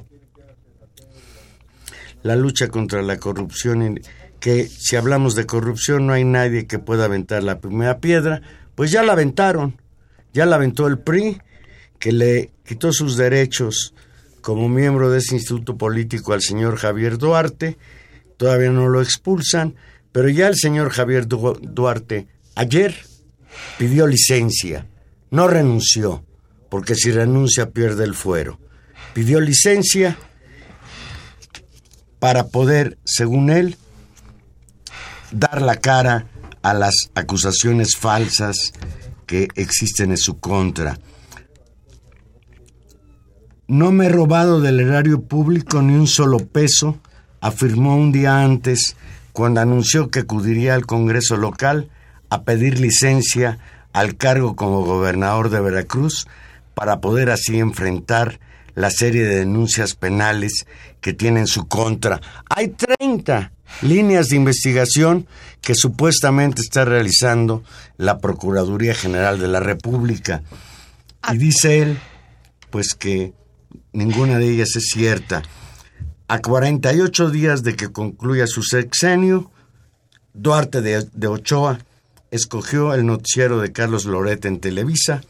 la 2.23 2.35
lucha 2.35 2.67
contra 2.67 3.01
la 3.01 3.17
corrupción, 3.17 3.99
que 4.39 4.67
si 4.67 4.95
hablamos 4.95 5.35
de 5.35 5.45
corrupción 5.45 6.07
no 6.07 6.13
hay 6.13 6.23
nadie 6.23 6.67
que 6.67 6.79
pueda 6.79 7.05
aventar 7.05 7.43
la 7.43 7.59
primera 7.59 7.99
piedra, 7.99 8.41
pues 8.75 8.91
ya 8.91 9.03
la 9.03 9.13
aventaron, 9.13 9.79
ya 10.33 10.45
la 10.45 10.55
aventó 10.55 10.87
el 10.87 10.99
PRI, 10.99 11.41
que 11.99 12.11
le 12.11 12.51
quitó 12.65 12.93
sus 12.93 13.17
derechos 13.17 13.93
como 14.41 14.69
miembro 14.69 15.09
de 15.09 15.19
ese 15.19 15.35
instituto 15.35 15.77
político 15.77 16.33
al 16.33 16.41
señor 16.41 16.77
Javier 16.77 17.17
Duarte, 17.17 17.77
todavía 18.37 18.71
no 18.71 18.87
lo 18.87 19.01
expulsan, 19.01 19.75
pero 20.11 20.29
ya 20.29 20.47
el 20.47 20.55
señor 20.55 20.89
Javier 20.89 21.27
Duarte 21.27 22.27
ayer 22.55 22.95
pidió 23.77 24.07
licencia, 24.07 24.87
no 25.29 25.47
renunció, 25.47 26.23
porque 26.69 26.95
si 26.95 27.11
renuncia 27.11 27.71
pierde 27.71 28.05
el 28.05 28.15
fuero. 28.15 28.59
Pidió 29.13 29.39
licencia 29.41 30.17
para 32.19 32.47
poder, 32.47 32.97
según 33.05 33.49
él, 33.49 33.77
dar 35.31 35.61
la 35.61 35.77
cara 35.77 36.27
a 36.61 36.73
las 36.73 37.09
acusaciones 37.15 37.95
falsas 37.97 38.73
que 39.25 39.47
existen 39.55 40.11
en 40.11 40.17
su 40.17 40.39
contra. 40.39 40.99
No 43.67 43.91
me 43.91 44.07
he 44.07 44.09
robado 44.09 44.61
del 44.61 44.79
erario 44.79 45.21
público 45.21 45.81
ni 45.81 45.93
un 45.93 46.07
solo 46.07 46.39
peso, 46.39 46.97
afirmó 47.39 47.95
un 47.95 48.11
día 48.11 48.41
antes 48.41 48.95
cuando 49.31 49.61
anunció 49.61 50.09
que 50.09 50.19
acudiría 50.19 50.73
al 50.73 50.85
Congreso 50.85 51.37
local 51.37 51.89
a 52.29 52.43
pedir 52.43 52.79
licencia 52.79 53.59
al 53.93 54.17
cargo 54.17 54.55
como 54.55 54.83
gobernador 54.83 55.49
de 55.49 55.61
Veracruz 55.61 56.27
para 56.73 56.99
poder 56.99 57.29
así 57.29 57.59
enfrentar 57.59 58.39
la 58.79 58.89
serie 58.89 59.25
de 59.25 59.39
denuncias 59.39 59.93
penales 59.93 60.65
que 61.01 61.11
tiene 61.11 61.41
en 61.41 61.47
su 61.47 61.67
contra. 61.67 62.21
Hay 62.49 62.69
30 62.69 63.51
líneas 63.81 64.29
de 64.29 64.37
investigación 64.37 65.27
que 65.59 65.75
supuestamente 65.75 66.61
está 66.61 66.85
realizando 66.85 67.61
la 67.97 68.19
Procuraduría 68.19 68.95
General 68.95 69.37
de 69.37 69.49
la 69.49 69.59
República. 69.59 70.43
Y 71.29 71.37
dice 71.37 71.81
él, 71.81 71.99
pues 72.69 72.93
que 72.93 73.33
ninguna 73.91 74.39
de 74.39 74.49
ellas 74.49 74.73
es 74.77 74.85
cierta. 74.93 75.43
A 76.29 76.39
48 76.39 77.31
días 77.31 77.63
de 77.63 77.75
que 77.75 77.91
concluya 77.91 78.47
su 78.47 78.63
sexenio, 78.63 79.51
Duarte 80.33 80.79
de, 80.79 81.05
de 81.11 81.27
Ochoa 81.27 81.79
escogió 82.31 82.93
el 82.93 83.05
noticiero 83.05 83.59
de 83.59 83.73
Carlos 83.73 84.05
Loret 84.05 84.45
en 84.45 84.61
Televisa 84.61 85.21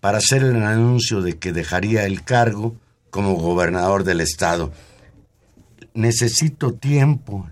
para 0.00 0.16
hacer 0.16 0.44
el 0.44 0.62
anuncio 0.62 1.20
de 1.20 1.36
que 1.36 1.52
dejaría 1.52 2.06
el 2.06 2.22
cargo 2.22 2.74
como 3.16 3.36
gobernador 3.36 4.04
del 4.04 4.20
estado. 4.20 4.74
Necesito 5.94 6.74
tiempo. 6.74 7.48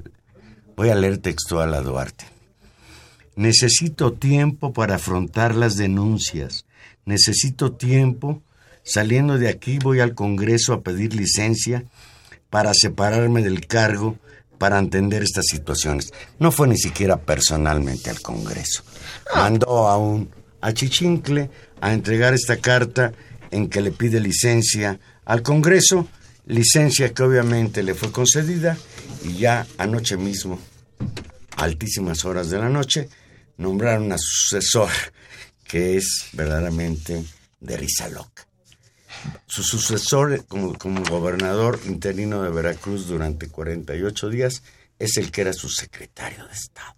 Voy 0.76 0.90
a 0.90 0.94
leer 0.94 1.16
textual 1.16 1.72
a 1.72 1.80
Duarte. 1.80 2.26
Necesito 3.34 4.12
tiempo 4.12 4.74
para 4.74 4.96
afrontar 4.96 5.54
las 5.54 5.78
denuncias. 5.78 6.66
Necesito 7.06 7.72
tiempo. 7.72 8.42
Saliendo 8.82 9.38
de 9.38 9.48
aquí 9.48 9.78
voy 9.78 10.00
al 10.00 10.14
Congreso 10.14 10.74
a 10.74 10.82
pedir 10.82 11.14
licencia 11.14 11.86
para 12.50 12.74
separarme 12.74 13.42
del 13.42 13.66
cargo 13.66 14.18
para 14.58 14.78
entender 14.78 15.22
estas 15.22 15.46
situaciones. 15.46 16.12
No 16.38 16.52
fue 16.52 16.68
ni 16.68 16.76
siquiera 16.76 17.16
personalmente 17.22 18.10
al 18.10 18.20
Congreso. 18.20 18.82
Mandó 19.34 19.88
a 19.88 19.96
un 19.96 20.28
a 20.60 20.74
Chichincle 20.74 21.48
a 21.80 21.94
entregar 21.94 22.34
esta 22.34 22.58
carta 22.58 23.14
en 23.50 23.70
que 23.70 23.80
le 23.80 23.92
pide 23.92 24.20
licencia 24.20 25.00
al 25.24 25.42
Congreso, 25.42 26.08
licencia 26.46 27.12
que 27.12 27.22
obviamente 27.22 27.82
le 27.82 27.94
fue 27.94 28.12
concedida 28.12 28.76
y 29.24 29.38
ya 29.38 29.66
anoche 29.78 30.16
mismo, 30.16 30.58
altísimas 31.56 32.24
horas 32.24 32.50
de 32.50 32.58
la 32.58 32.68
noche, 32.68 33.08
nombraron 33.56 34.12
a 34.12 34.18
su 34.18 34.48
sucesor, 34.48 34.90
que 35.64 35.96
es 35.96 36.28
verdaderamente 36.32 37.24
de 37.60 37.76
risa 37.76 38.08
loca. 38.08 38.46
Su 39.46 39.62
sucesor 39.62 40.44
como, 40.46 40.76
como 40.76 41.02
gobernador 41.04 41.80
interino 41.86 42.42
de 42.42 42.50
Veracruz 42.50 43.06
durante 43.06 43.48
48 43.48 44.28
días 44.28 44.62
es 44.98 45.16
el 45.16 45.30
que 45.30 45.42
era 45.42 45.52
su 45.52 45.68
secretario 45.68 46.46
de 46.46 46.52
Estado. 46.52 46.93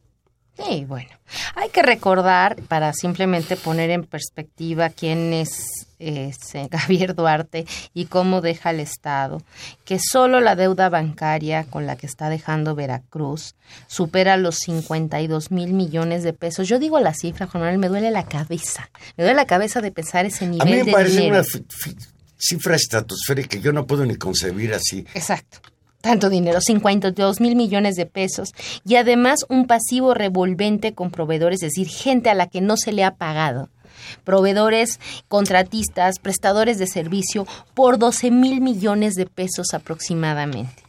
Sí, 0.56 0.86
bueno, 0.86 1.10
hay 1.54 1.68
que 1.68 1.82
recordar, 1.82 2.56
para 2.68 2.92
simplemente 2.94 3.56
poner 3.56 3.90
en 3.90 4.04
perspectiva 4.04 4.88
quién 4.88 5.34
es 5.34 5.86
este, 5.98 6.68
Javier 6.72 7.14
Duarte 7.14 7.66
y 7.92 8.06
cómo 8.06 8.40
deja 8.40 8.70
el 8.70 8.80
Estado, 8.80 9.42
que 9.84 9.98
solo 9.98 10.40
la 10.40 10.56
deuda 10.56 10.88
bancaria 10.88 11.64
con 11.64 11.86
la 11.86 11.96
que 11.96 12.06
está 12.06 12.30
dejando 12.30 12.74
Veracruz 12.74 13.54
supera 13.86 14.38
los 14.38 14.56
52 14.56 15.50
mil 15.50 15.74
millones 15.74 16.22
de 16.22 16.32
pesos. 16.32 16.68
Yo 16.68 16.78
digo 16.78 17.00
la 17.00 17.12
cifra, 17.12 17.46
Juan 17.46 17.62
Manuel, 17.62 17.78
me 17.78 17.88
duele 17.88 18.10
la 18.10 18.24
cabeza. 18.24 18.88
Me 19.16 19.24
duele 19.24 19.36
la 19.36 19.46
cabeza 19.46 19.82
de 19.82 19.92
pensar 19.92 20.24
ese 20.24 20.46
nivel 20.46 20.62
A 20.62 20.64
mí 20.64 20.72
me 20.78 20.84
de 20.84 20.92
parece 20.92 21.20
dinero. 21.20 21.36
una 21.36 21.94
cifra 22.38 22.76
estratosférica 22.76 23.48
que 23.48 23.60
yo 23.60 23.72
no 23.72 23.86
puedo 23.86 24.06
ni 24.06 24.16
concebir 24.16 24.72
así. 24.72 25.06
Exacto. 25.14 25.58
Tanto 26.06 26.30
dinero, 26.30 26.60
52 26.60 27.40
mil 27.40 27.56
millones 27.56 27.96
de 27.96 28.06
pesos. 28.06 28.50
Y 28.84 28.94
además 28.94 29.40
un 29.48 29.66
pasivo 29.66 30.14
revolvente 30.14 30.94
con 30.94 31.10
proveedores, 31.10 31.64
es 31.64 31.72
decir, 31.72 31.88
gente 31.88 32.30
a 32.30 32.34
la 32.34 32.46
que 32.46 32.60
no 32.60 32.76
se 32.76 32.92
le 32.92 33.02
ha 33.02 33.16
pagado. 33.16 33.70
Proveedores, 34.22 35.00
contratistas, 35.26 36.20
prestadores 36.20 36.78
de 36.78 36.86
servicio 36.86 37.44
por 37.74 37.98
12 37.98 38.30
mil 38.30 38.60
millones 38.60 39.14
de 39.14 39.26
pesos 39.26 39.74
aproximadamente. 39.74 40.80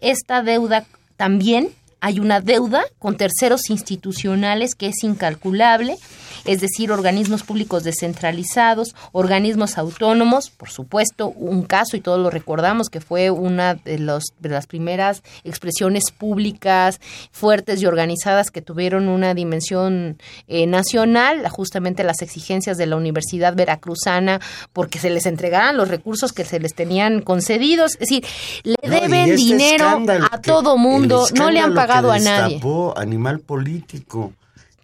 Esta 0.00 0.40
deuda 0.44 0.86
también 1.16 1.70
hay 2.00 2.20
una 2.20 2.40
deuda 2.40 2.84
con 3.00 3.16
terceros 3.16 3.70
institucionales 3.70 4.76
que 4.76 4.86
es 4.86 5.02
incalculable, 5.02 5.96
es 6.44 6.60
decir, 6.60 6.92
organismos 6.92 7.42
públicos 7.42 7.84
descentralizados, 7.84 8.94
organismos 9.12 9.78
autónomos, 9.78 10.50
por 10.50 10.70
supuesto, 10.70 11.28
un 11.28 11.62
caso, 11.62 11.96
y 11.96 12.00
todos 12.00 12.18
lo 12.20 12.30
recordamos, 12.30 12.88
que 12.88 13.00
fue 13.00 13.30
una 13.30 13.74
de, 13.74 13.98
los, 13.98 14.24
de 14.38 14.48
las 14.48 14.66
primeras 14.66 15.22
expresiones 15.44 16.04
públicas 16.16 17.00
fuertes 17.32 17.82
y 17.82 17.86
organizadas 17.86 18.50
que 18.50 18.62
tuvieron 18.62 19.08
una 19.08 19.34
dimensión 19.34 20.18
eh, 20.48 20.66
nacional, 20.66 21.48
justamente 21.48 22.04
las 22.04 22.22
exigencias 22.22 22.76
de 22.78 22.86
la 22.86 22.96
Universidad 22.96 23.54
Veracruzana, 23.54 24.40
porque 24.72 24.98
se 24.98 25.10
les 25.10 25.26
entregaran 25.26 25.76
los 25.76 25.88
recursos 25.88 26.32
que 26.32 26.44
se 26.44 26.60
les 26.60 26.74
tenían 26.74 27.20
concedidos, 27.22 27.92
es 27.94 28.00
decir, 28.00 28.24
le 28.64 28.76
No, 28.82 28.96
y 28.96 29.00
deben 29.00 29.14
este 29.30 29.36
dinero 29.36 29.88
a 30.30 30.40
que- 30.40 30.50
todo 30.50 30.76
mundo, 30.76 31.26
no 31.34 31.50
le 31.50 31.60
han 31.60 31.74
pagado 31.74 32.10
que 32.10 32.16
a 32.16 32.20
nadie. 32.20 32.60
Animal 32.96 33.40
político, 33.40 34.32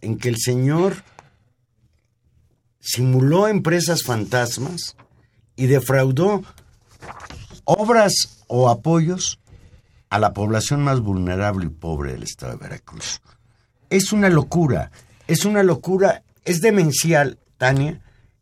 en 0.01 0.19
que 0.19 0.29
el 0.29 0.37
señor 0.38 1.03
simuló 2.87 3.49
empresas 3.49 4.05
fantasmas 4.05 4.94
y 5.57 5.66
defraudó 5.66 6.44
obras 7.64 8.44
o 8.46 8.68
apoyos 8.68 9.40
a 10.09 10.20
la 10.20 10.33
población 10.33 10.85
más 10.85 11.01
vulnerable 11.01 11.66
y 11.66 11.68
pobre 11.68 12.12
del 12.12 12.22
estado 12.22 12.53
de 12.53 12.59
Veracruz. 12.59 13.20
Es 13.90 14.12
una 14.12 14.29
locura, 14.29 14.92
es 15.27 15.44
una 15.44 15.64
locura, 15.64 16.22
es 16.44 16.61
demencial, 16.61 17.38
Tania, 17.59 18.01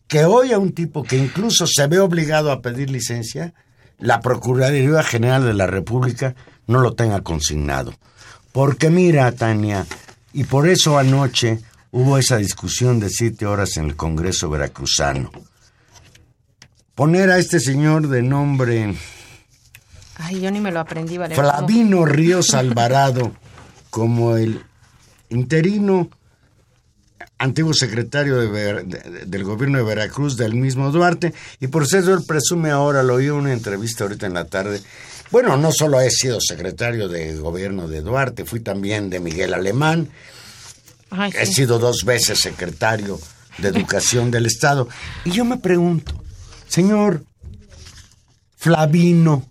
que 0.08 0.26
hoy 0.26 0.52
a 0.52 0.58
un 0.58 0.72
tipo 0.72 1.04
que 1.04 1.16
incluso 1.16 1.66
se 1.66 1.86
ve 1.86 2.00
obligado 2.00 2.52
a 2.52 2.60
pedir 2.60 2.90
licencia, 2.90 3.54
la 3.98 4.20
Procuraduría 4.20 5.02
General 5.02 5.42
de 5.42 5.54
la 5.54 5.66
República 5.66 6.34
no 6.66 6.80
lo 6.80 6.92
tenga 6.92 7.22
consignado. 7.22 7.94
Porque 8.52 8.90
mira, 8.90 9.32
Tania, 9.32 9.86
Y 10.34 10.44
por 10.44 10.68
eso 10.68 10.98
anoche 10.98 11.60
hubo 11.96 12.18
esa 12.18 12.38
discusión 12.38 12.98
de 12.98 13.08
siete 13.08 13.46
horas 13.46 13.76
en 13.76 13.84
el 13.84 13.94
Congreso 13.94 14.50
Veracruzano. 14.50 15.30
Poner 16.96 17.30
a 17.30 17.38
este 17.38 17.60
señor 17.60 18.08
de 18.08 18.22
nombre 18.22 18.96
Ay, 20.16 20.40
yo 20.40 20.50
ni 20.50 20.60
me 20.60 20.72
lo 20.72 20.80
aprendí. 20.80 21.16
Flavino 21.34 22.04
Ríos 22.04 22.52
Alvarado 22.54 23.32
como 23.90 24.36
el 24.36 24.60
interino 25.28 26.08
antiguo 27.38 27.74
secretario 27.74 28.38
de 28.40 28.46
Ver- 28.48 28.84
de- 28.86 29.26
del 29.26 29.44
gobierno 29.44 29.78
de 29.78 29.84
Veracruz 29.84 30.36
del 30.36 30.54
mismo 30.54 30.90
Duarte 30.90 31.32
y 31.60 31.66
por 31.68 31.84
eso 31.84 31.98
él 32.12 32.24
presume 32.26 32.70
ahora, 32.70 33.02
lo 33.04 33.14
oí 33.14 33.26
en 33.26 33.32
una 33.32 33.52
entrevista 33.52 34.02
ahorita 34.04 34.26
en 34.26 34.34
la 34.34 34.46
tarde, 34.46 34.80
bueno, 35.30 35.56
no 35.56 35.70
solo 35.72 36.00
he 36.00 36.10
sido 36.10 36.40
secretario 36.40 37.08
de 37.08 37.36
gobierno 37.36 37.86
de 37.88 38.00
Duarte, 38.02 38.44
fui 38.44 38.60
también 38.60 39.10
de 39.10 39.18
Miguel 39.20 39.52
Alemán, 39.54 40.08
Ay, 41.16 41.32
he 41.38 41.46
sí. 41.46 41.54
sido 41.54 41.78
dos 41.78 42.04
veces 42.04 42.40
secretario 42.40 43.18
de 43.58 43.68
Educación 43.68 44.30
del 44.30 44.46
Estado. 44.46 44.88
Y 45.24 45.30
yo 45.30 45.44
me 45.44 45.58
pregunto, 45.58 46.22
señor 46.68 47.24
Flavino, 48.56 49.46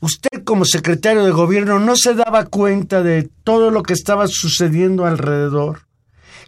usted 0.00 0.44
como 0.44 0.64
secretario 0.64 1.24
de 1.24 1.30
gobierno 1.30 1.78
no 1.78 1.96
se 1.96 2.14
daba 2.14 2.46
cuenta 2.46 3.02
de 3.02 3.28
todo 3.44 3.70
lo 3.70 3.82
que 3.82 3.94
estaba 3.94 4.26
sucediendo 4.28 5.06
alrededor. 5.06 5.86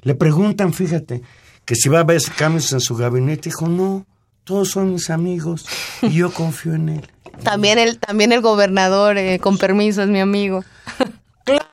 Le 0.02 0.14
preguntan, 0.14 0.72
fíjate, 0.72 1.22
que 1.64 1.74
si 1.74 1.88
va 1.88 1.98
a 1.98 2.02
haber 2.02 2.20
cambios 2.36 2.72
en 2.72 2.80
su 2.80 2.96
gabinete. 2.96 3.50
Dijo, 3.50 3.68
no, 3.68 4.06
todos 4.44 4.70
son 4.70 4.92
mis 4.92 5.10
amigos 5.10 5.66
y 6.02 6.10
yo 6.10 6.32
confío 6.32 6.74
en 6.74 6.88
él. 6.88 7.10
También 7.44 7.78
el, 7.78 7.98
también 7.98 8.30
el 8.30 8.40
gobernador, 8.40 9.16
eh, 9.16 9.38
con 9.40 9.56
permiso, 9.56 10.02
es 10.02 10.08
mi 10.08 10.20
amigo. 10.20 10.64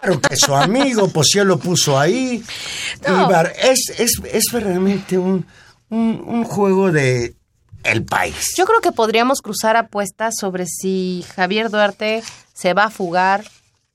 Claro 0.02 0.22
que 0.22 0.36
su 0.38 0.56
amigo, 0.56 1.10
pues 1.10 1.28
ya 1.34 1.44
lo 1.44 1.60
puso 1.60 2.00
ahí. 2.00 2.44
No. 3.08 3.30
Es, 3.62 3.94
es, 3.98 4.22
es 4.32 4.52
realmente 4.52 5.18
un, 5.18 5.46
un, 5.90 6.24
un 6.26 6.44
juego 6.44 6.92
de 6.92 7.36
el 7.84 8.04
país. 8.04 8.54
Yo 8.58 8.66
creo 8.66 8.82
que 8.82 8.92
podríamos 8.92 9.42
cruzar 9.42 9.76
apuestas 9.76 10.36
sobre 10.40 10.66
si 10.66 11.26
Javier 11.36 11.70
Duarte 11.70 12.24
se 12.54 12.74
va 12.74 12.86
a 12.86 12.90
fugar 12.90 13.44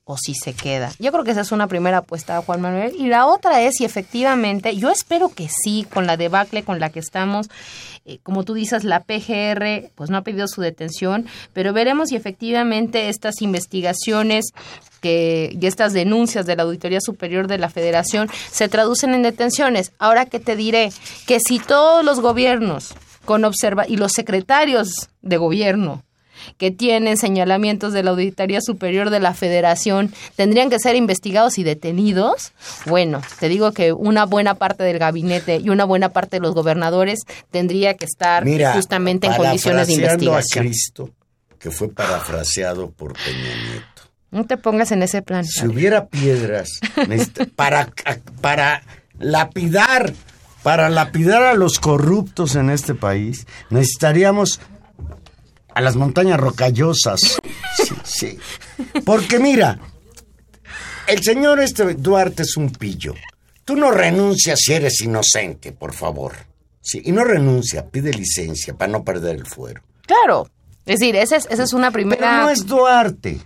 o 0.05 0.17
si 0.19 0.35
se 0.35 0.53
queda. 0.53 0.93
Yo 0.99 1.13
creo 1.13 1.25
que 1.25 1.31
esa 1.31 1.41
es 1.41 1.53
una 1.53 1.67
primera 1.67 1.99
apuesta, 1.99 2.41
Juan 2.43 2.61
Manuel. 2.61 2.95
Y 2.99 3.07
la 3.07 3.27
otra 3.27 3.63
es 3.63 3.77
si 3.77 3.85
efectivamente, 3.85 4.77
yo 4.77 4.91
espero 4.91 5.31
que 5.31 5.49
sí, 5.49 5.87
con 5.93 6.07
la 6.07 6.17
debacle 6.17 6.63
con 6.63 6.79
la 6.79 6.91
que 6.91 7.01
estamos, 7.01 7.49
eh, 8.05 8.19
como 8.23 8.45
tú 8.45 8.53
dices, 8.53 8.85
la 8.85 9.01
PGR 9.01 9.91
pues 9.95 10.11
no 10.11 10.19
ha 10.19 10.23
pedido 10.23 10.47
su 10.47 10.61
detención, 10.61 11.27
pero 11.55 11.73
veremos 11.73 12.11
si 12.11 12.17
efectivamente 12.17 13.09
estas 13.09 13.41
investigaciones 13.41 14.53
que, 15.01 15.57
y 15.59 15.67
estas 15.67 15.95
denuncias 15.95 16.45
de 16.45 16.57
la 16.57 16.65
Auditoría 16.65 17.01
Superior 17.01 17.47
de 17.47 17.59
la 17.59 17.71
Federación 17.71 18.29
se 18.51 18.69
traducen 18.69 19.15
en 19.15 19.23
detenciones. 19.23 19.93
Ahora 19.99 20.27
que 20.27 20.39
te 20.39 20.55
diré 20.55 20.93
que 21.27 21.41
si 21.41 21.59
todos 21.59 22.05
los 22.05 22.21
gobiernos 22.21 22.95
con 23.25 23.45
observa 23.45 23.89
y 23.89 23.97
los 23.97 24.13
secretarios 24.13 25.09
de 25.23 25.39
gobierno 25.39 26.03
que 26.59 26.71
tienen 26.71 27.17
señalamientos 27.17 27.93
de 27.93 28.03
la 28.03 28.11
Auditoría 28.11 28.61
Superior 28.61 29.11
de 29.11 29.21
la 29.21 29.35
Federación 29.35 30.13
tendrían 30.37 30.71
que 30.71 30.79
ser 30.79 30.97
investigados 30.97 31.59
y 31.59 31.65
detenidos, 31.65 32.53
bueno, 32.87 33.23
te 33.41 33.49
digo 33.49 33.73
que 33.73 33.93
una 33.93 34.25
buena 34.27 34.55
parte 34.55 34.85
del 34.85 34.99
gabinete 34.99 35.59
y 35.59 35.71
una 35.71 35.85
buena 35.85 36.11
parte 36.11 36.37
de 36.37 36.41
los 36.41 36.55
gobernadores 36.55 37.21
tendría 37.51 37.95
que 37.95 38.05
estar 38.05 38.45
Mira, 38.45 38.73
justamente 38.73 39.27
en 39.27 39.35
condiciones 39.35 39.87
de 39.87 39.95
investigación. 39.95 40.67
a 40.67 40.69
Cristo, 40.69 41.11
que 41.59 41.71
fue 41.71 41.89
parafraseado 41.89 42.91
por 42.91 43.15
Peña 43.15 43.55
Nieto. 43.55 43.95
No 44.31 44.45
te 44.47 44.57
pongas 44.57 44.91
en 44.91 45.03
ese 45.03 45.23
plan. 45.23 45.45
Si 45.45 45.65
hubiera 45.67 46.07
piedras 46.07 46.81
para, 47.55 47.93
para 48.41 48.83
lapidar, 49.19 50.13
para 50.65 50.89
lapidar 50.91 51.43
a 51.43 51.55
los 51.55 51.79
corruptos 51.79 52.57
en 52.57 52.71
este 52.71 52.95
país, 52.95 53.47
necesitaríamos 53.71 54.61
a 55.75 55.81
las 55.81 55.97
montañas 55.97 56.39
rocallosas. 56.39 57.21
Sí, 57.77 57.95
sí. 58.05 58.39
Porque 59.05 59.39
mira, 59.39 59.79
el 61.07 61.23
señor 61.23 61.61
este 61.61 61.95
Duarte 61.95 62.43
es 62.43 62.57
un 62.57 62.71
pillo. 62.71 63.15
Tú 63.65 63.77
no 63.77 63.91
renuncias 63.91 64.61
si 64.61 64.73
eres 64.75 65.01
inocente, 65.01 65.73
por 65.73 65.93
favor. 65.93 66.35
Sí, 66.81 67.01
y 67.05 67.13
no 67.13 67.25
renuncia, 67.25 67.89
pide 67.89 68.13
licencia 68.13 68.75
para 68.75 68.93
no 68.93 69.05
perder 69.05 69.37
el 69.37 69.47
fuero. 69.47 69.83
Claro. 70.07 70.49
Es 70.87 71.01
decir, 71.01 71.17
esa 71.17 71.37
es, 71.37 71.47
esa 71.51 71.63
es 71.63 71.73
una 71.73 71.91
Pero 71.91 72.09
primera... 72.11 72.43
no 72.43 72.51
es 72.51 72.67
Duarte. 72.67 73.41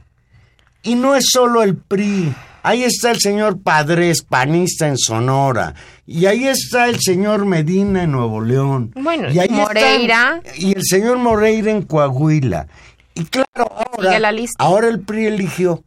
Y 0.83 0.97
no 0.97 1.15
es 1.15 1.25
solo 1.33 1.63
el 1.63 1.77
PRI. 1.77 2.35
Ahí 2.63 2.85
está 2.85 3.11
el 3.11 3.21
señor 3.21 3.63
Padres, 3.63 4.23
panista 4.23 4.89
en 4.89 4.99
Sonora. 4.99 5.75
Y 6.07 6.27
ahí 6.27 6.47
está 6.47 6.89
el 6.89 6.99
señor 7.01 7.45
Medina 7.45 8.03
en 8.03 8.13
Nuevo 8.13 8.41
León. 8.41 8.93
Bueno, 8.95 9.31
y 9.31 9.39
ahí 9.39 9.49
Moreira. 9.51 10.41
y 10.57 10.75
el 10.75 10.83
señor 10.85 11.19
Moreira 11.19 11.71
en 11.71 11.83
Coahuila. 11.83 12.67
Y 13.15 13.25
claro, 13.25 13.71
ahora, 13.75 14.19
la 14.19 14.33
lista. 14.33 14.63
ahora 14.63 14.89
el 14.89 15.01
PRI 15.01 15.27
eligió 15.27 15.83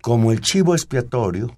como 0.00 0.32
el 0.32 0.40
chivo 0.40 0.74
expiatorio 0.74 1.56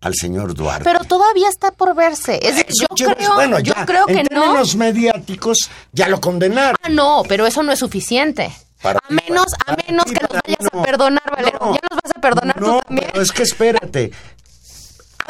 al 0.00 0.14
señor 0.14 0.54
Duarte. 0.54 0.84
Pero 0.84 1.04
todavía 1.04 1.48
está 1.48 1.70
por 1.72 1.94
verse. 1.94 2.38
Es 2.42 2.64
yo 2.96 3.06
creo, 3.14 3.34
bueno, 3.34 3.58
yo 3.60 3.74
ya, 3.74 3.86
creo 3.86 4.06
que 4.06 4.20
en 4.20 4.26
no. 4.30 4.40
términos 4.42 4.76
mediáticos 4.76 5.58
ya 5.92 6.08
lo 6.08 6.20
condenaron. 6.20 6.76
Ah, 6.82 6.88
no, 6.88 7.22
pero 7.28 7.46
eso 7.46 7.62
no 7.62 7.72
es 7.72 7.78
suficiente. 7.78 8.52
Para 8.82 8.98
a 8.98 9.12
menos, 9.12 9.46
a 9.66 9.76
menos 9.86 10.04
que 10.04 10.20
nos 10.20 10.30
vayas 10.30 10.72
no. 10.72 10.80
a 10.80 10.84
perdonar, 10.84 11.30
Valero. 11.30 11.58
No. 11.60 11.74
¿Ya 11.74 11.80
nos 11.90 12.00
vas 12.02 12.12
a 12.14 12.20
perdonar 12.20 12.60
no, 12.60 12.78
tú 12.78 12.80
también? 12.86 13.10
es 13.14 13.32
que 13.32 13.42
espérate. 13.42 14.12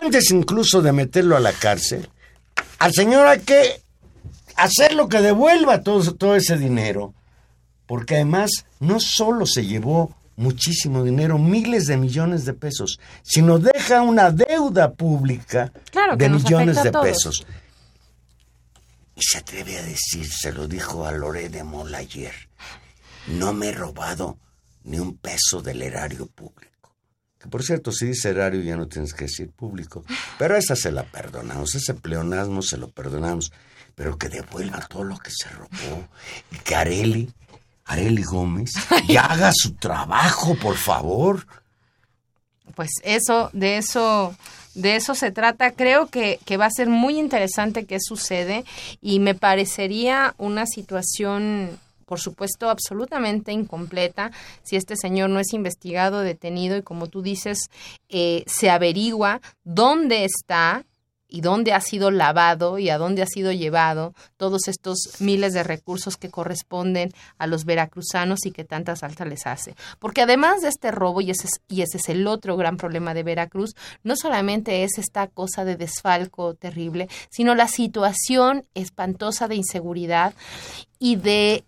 Antes 0.00 0.30
incluso 0.30 0.82
de 0.82 0.92
meterlo 0.92 1.36
a 1.36 1.40
la 1.40 1.52
cárcel, 1.52 2.08
al 2.78 2.92
señor 2.92 3.26
hay 3.26 3.40
que 3.40 3.82
hacerlo 4.56 5.08
que 5.08 5.20
devuelva 5.20 5.82
todo, 5.82 6.14
todo 6.14 6.36
ese 6.36 6.56
dinero. 6.56 7.14
Porque 7.86 8.16
además 8.16 8.50
no 8.80 9.00
solo 9.00 9.46
se 9.46 9.64
llevó 9.64 10.14
muchísimo 10.36 11.02
dinero, 11.02 11.36
miles 11.38 11.86
de 11.86 11.96
millones 11.96 12.44
de 12.44 12.54
pesos, 12.54 13.00
sino 13.22 13.58
deja 13.58 14.02
una 14.02 14.30
deuda 14.30 14.92
pública 14.92 15.72
Claro, 15.90 16.16
de 16.16 16.28
millones 16.28 16.82
de 16.82 16.92
pesos. 16.92 17.44
Y 19.16 19.22
se 19.22 19.38
atreve 19.38 19.78
a 19.78 19.82
decir, 19.82 20.28
se 20.30 20.52
lo 20.52 20.68
dijo 20.68 21.04
a 21.04 21.10
Loré 21.10 21.48
de 21.48 21.64
Mola 21.64 21.98
ayer, 21.98 22.32
no 23.28 23.52
me 23.52 23.68
he 23.68 23.72
robado 23.72 24.38
ni 24.84 24.98
un 24.98 25.16
peso 25.16 25.60
del 25.62 25.82
erario 25.82 26.26
público. 26.26 26.68
Que 27.38 27.48
por 27.48 27.62
cierto, 27.62 27.92
si 27.92 28.06
dice 28.06 28.30
erario 28.30 28.62
ya 28.62 28.76
no 28.76 28.88
tienes 28.88 29.14
que 29.14 29.24
decir 29.24 29.50
público. 29.50 30.04
Pero 30.38 30.56
esa 30.56 30.74
se 30.74 30.90
la 30.90 31.04
perdonamos, 31.04 31.74
ese 31.74 31.94
pleonasmo 31.94 32.62
se 32.62 32.76
lo 32.76 32.88
perdonamos. 32.90 33.52
Pero 33.94 34.16
que 34.16 34.28
devuelva 34.28 34.86
todo 34.88 35.04
lo 35.04 35.18
que 35.18 35.30
se 35.30 35.48
robó. 35.48 36.08
Y 36.50 36.56
que 36.58 36.74
Areli, 36.74 37.32
Areli 37.84 38.22
Gómez, 38.22 38.72
ya 39.08 39.22
haga 39.22 39.50
su 39.54 39.74
trabajo, 39.74 40.56
por 40.56 40.76
favor. 40.76 41.46
Pues 42.74 42.90
eso, 43.02 43.50
de 43.52 43.78
eso, 43.78 44.36
de 44.74 44.96
eso 44.96 45.14
se 45.14 45.30
trata. 45.30 45.72
Creo 45.72 46.06
que, 46.06 46.38
que 46.44 46.56
va 46.56 46.66
a 46.66 46.70
ser 46.70 46.88
muy 46.88 47.18
interesante 47.18 47.86
qué 47.86 47.98
sucede 48.00 48.64
y 49.00 49.20
me 49.20 49.34
parecería 49.34 50.34
una 50.38 50.66
situación, 50.66 51.78
por 52.08 52.20
supuesto, 52.20 52.70
absolutamente 52.70 53.52
incompleta 53.52 54.32
si 54.62 54.76
este 54.76 54.96
señor 54.96 55.28
no 55.28 55.40
es 55.40 55.52
investigado, 55.52 56.22
detenido 56.22 56.78
y 56.78 56.82
como 56.82 57.06
tú 57.06 57.20
dices, 57.20 57.68
eh, 58.08 58.44
se 58.46 58.70
averigua 58.70 59.42
dónde 59.62 60.24
está 60.24 60.86
y 61.28 61.42
dónde 61.42 61.74
ha 61.74 61.80
sido 61.80 62.10
lavado 62.10 62.78
y 62.78 62.88
a 62.88 62.98
dónde 62.98 63.22
ha 63.22 63.26
sido 63.26 63.52
llevado 63.52 64.14
todos 64.38 64.66
estos 64.66 65.20
miles 65.20 65.52
de 65.52 65.62
recursos 65.62 66.16
que 66.16 66.30
corresponden 66.30 67.12
a 67.36 67.46
los 67.46 67.66
veracruzanos 67.66 68.46
y 68.46 68.50
que 68.50 68.64
tantas 68.64 69.00
faltas 69.00 69.28
les 69.28 69.46
hace. 69.46 69.76
Porque 69.98 70.22
además 70.22 70.62
de 70.62 70.68
este 70.68 70.90
robo, 70.90 71.20
y 71.20 71.30
ese, 71.30 71.46
es, 71.46 71.60
y 71.68 71.82
ese 71.82 71.98
es 71.98 72.08
el 72.08 72.26
otro 72.26 72.56
gran 72.56 72.78
problema 72.78 73.12
de 73.12 73.22
Veracruz, 73.22 73.74
no 74.02 74.16
solamente 74.16 74.84
es 74.84 74.96
esta 74.96 75.26
cosa 75.26 75.66
de 75.66 75.76
desfalco 75.76 76.54
terrible, 76.54 77.08
sino 77.28 77.54
la 77.54 77.68
situación 77.68 78.64
espantosa 78.74 79.48
de 79.48 79.56
inseguridad 79.56 80.32
y 80.98 81.16
de 81.16 81.64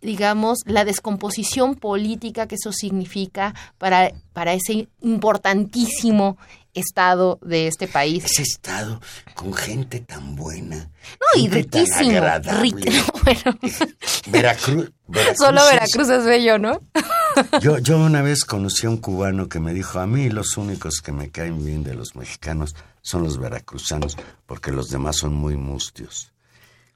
digamos, 0.00 0.58
la 0.64 0.84
descomposición 0.84 1.74
política 1.74 2.46
que 2.46 2.54
eso 2.56 2.72
significa 2.72 3.54
para, 3.78 4.12
para 4.32 4.54
ese 4.54 4.88
importantísimo 5.02 6.36
estado 6.74 7.38
de 7.42 7.66
este 7.66 7.88
país. 7.88 8.24
Ese 8.24 8.42
estado 8.42 9.00
con 9.34 9.52
gente 9.52 10.00
tan 10.00 10.36
buena. 10.36 10.76
No, 10.76 11.40
y 11.42 11.48
riquísimo. 11.48 12.20
bueno, 13.24 13.58
Veracruz. 14.26 14.90
Veracruz 15.08 15.36
solo 15.38 15.60
es- 15.62 15.70
Veracruz 15.72 16.08
es 16.10 16.24
bello, 16.24 16.58
¿no? 16.58 16.80
Yo, 17.60 17.78
yo 17.78 17.96
una 17.98 18.22
vez 18.22 18.44
conocí 18.44 18.86
a 18.86 18.90
un 18.90 18.98
cubano 18.98 19.48
que 19.48 19.60
me 19.60 19.72
dijo, 19.72 19.98
a 20.00 20.06
mí 20.06 20.28
los 20.28 20.56
únicos 20.56 21.00
que 21.00 21.12
me 21.12 21.30
caen 21.30 21.64
bien 21.64 21.82
de 21.84 21.94
los 21.94 22.14
mexicanos 22.16 22.74
son 23.02 23.22
los 23.22 23.38
veracruzanos, 23.38 24.16
porque 24.46 24.72
los 24.72 24.88
demás 24.90 25.16
son 25.16 25.32
muy 25.34 25.56
mustios. 25.56 26.29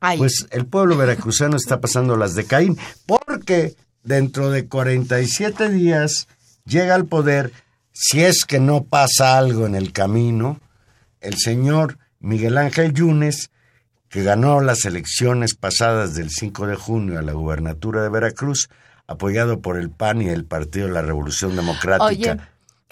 Ay, 0.06 0.18
Pues 0.18 0.46
el 0.50 0.66
pueblo 0.66 0.98
veracruzano 0.98 1.56
está 1.56 1.80
pasando 1.80 2.16
las 2.16 2.34
de 2.34 2.44
Caín, 2.44 2.76
porque 3.06 3.74
dentro 4.02 4.50
de 4.50 4.68
47 4.68 5.70
días 5.70 6.28
llega 6.66 6.94
al 6.94 7.06
poder, 7.06 7.52
si 7.92 8.22
es 8.22 8.44
que 8.44 8.60
no 8.60 8.84
pasa 8.84 9.38
algo 9.38 9.64
en 9.64 9.74
el 9.74 9.92
camino, 9.92 10.60
el 11.22 11.38
señor 11.38 11.96
Miguel 12.20 12.58
Ángel 12.58 12.92
Yunes, 12.92 13.50
que 14.10 14.22
ganó 14.22 14.60
las 14.60 14.84
elecciones 14.84 15.54
pasadas 15.54 16.14
del 16.14 16.28
5 16.28 16.66
de 16.66 16.76
junio 16.76 17.18
a 17.18 17.22
la 17.22 17.32
gubernatura 17.32 18.02
de 18.02 18.10
Veracruz, 18.10 18.68
apoyado 19.06 19.60
por 19.60 19.78
el 19.78 19.88
PAN 19.88 20.20
y 20.20 20.28
el 20.28 20.44
Partido 20.44 20.86
de 20.86 20.92
la 20.92 21.02
Revolución 21.02 21.56
Democrática. 21.56 22.04
Oye. 22.04 22.36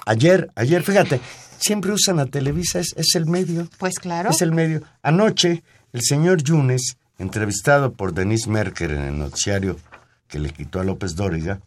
Ayer, 0.06 0.50
ayer, 0.56 0.82
fíjate, 0.82 1.20
siempre 1.58 1.92
usan 1.92 2.18
a 2.20 2.26
Televisa, 2.26 2.80
es, 2.80 2.94
es 2.96 3.14
el 3.16 3.26
medio. 3.26 3.68
Pues 3.78 3.98
claro. 3.98 4.30
Es 4.30 4.40
el 4.40 4.52
medio. 4.52 4.82
Anoche, 5.02 5.62
el 5.92 6.00
señor 6.02 6.42
Yunes, 6.42 6.96
entrevistado 7.18 7.92
por 7.92 8.12
Denise 8.14 8.48
Merker 8.50 8.90
en 8.92 9.02
el 9.02 9.18
noticiario 9.18 9.76
que 10.28 10.38
le 10.38 10.50
quitó 10.50 10.80
a 10.80 10.84
López 10.84 11.14
Dóriga, 11.14 11.60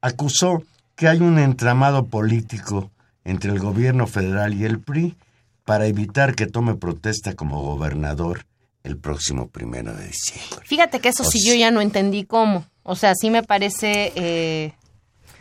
acusó 0.00 0.62
que 0.94 1.08
hay 1.08 1.20
un 1.20 1.38
entramado 1.38 2.06
político 2.06 2.90
entre 3.24 3.50
el 3.50 3.58
gobierno 3.58 4.06
federal 4.06 4.54
y 4.54 4.64
el 4.64 4.78
PRI 4.80 5.16
para 5.64 5.86
evitar 5.86 6.34
que 6.34 6.46
tome 6.46 6.74
protesta 6.74 7.34
como 7.34 7.62
gobernador 7.62 8.46
el 8.84 8.96
próximo 8.96 9.48
primero 9.48 9.92
de 9.94 10.06
diciembre. 10.06 10.64
Fíjate 10.64 11.00
que 11.00 11.08
eso 11.08 11.24
sí 11.24 11.40
yo 11.44 11.54
ya 11.54 11.70
no 11.72 11.80
entendí 11.80 12.24
cómo. 12.24 12.64
O 12.84 12.94
sea, 12.94 13.14
sí 13.20 13.30
me 13.30 13.42
parece... 13.42 14.12
eh, 14.14 14.74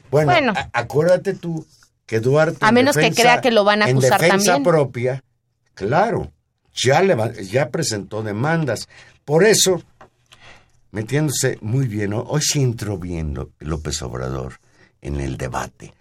Bueno, 0.09 0.53
acuérdate 0.73 1.35
tú 1.35 1.65
que 2.07 2.19
Duarte... 2.19 2.57
A 2.61 2.69
en 2.69 2.73
menos 2.75 2.97
que 2.97 3.11
crea 3.11 3.41
que 3.41 3.51
lo 3.51 3.63
van 3.63 3.83
a 3.83 3.85
acusar 3.85 4.13
en 4.23 4.29
defensa 4.29 4.53
también. 4.53 4.63
propia, 4.63 5.23
claro, 5.75 6.31
ya, 6.75 7.01
ya 7.41 7.69
presentó 7.69 8.21
demandas. 8.23 8.87
Por 9.23 9.43
eso, 9.43 9.81
metiéndose 10.91 11.57
muy 11.61 11.87
bien, 11.87 12.11
¿no? 12.11 12.19
hoy 12.21 12.41
sí 12.41 12.61
entró 12.61 12.97
bien 12.97 13.35
López 13.59 14.01
Obrador 14.01 14.59
en 15.01 15.19
el 15.19 15.37
debate. 15.37 15.93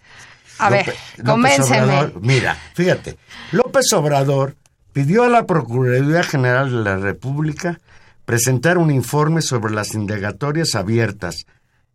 A 0.57 0.69
ver, 0.69 0.85
López 1.17 1.25
convénceme. 1.25 1.79
Obrador- 1.81 2.13
mira, 2.21 2.57
fíjate, 2.73 3.17
López 3.51 3.91
Obrador 3.93 4.55
pidió 4.93 5.23
a 5.23 5.29
la 5.29 5.45
Procuraduría 5.45 6.23
General 6.23 6.69
de 6.71 6.77
la 6.77 6.97
República 6.97 7.79
presentar 8.23 8.77
un 8.77 8.89
informe 8.91 9.41
sobre 9.41 9.73
las 9.73 9.93
indagatorias 9.93 10.75
abiertas, 10.75 11.45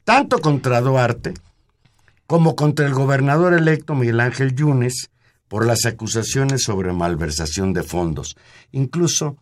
tanto 0.05 0.41
contra 0.41 0.81
Duarte 0.81 1.35
como 2.26 2.55
contra 2.55 2.87
el 2.87 2.93
gobernador 2.95 3.55
electo 3.55 3.95
Miguel 3.95 4.20
Ángel 4.20 4.55
Yunes 4.55 5.11
por 5.51 5.66
las 5.66 5.84
acusaciones 5.84 6.62
sobre 6.62 6.92
malversación 6.92 7.72
de 7.72 7.82
fondos. 7.82 8.36
Incluso 8.70 9.36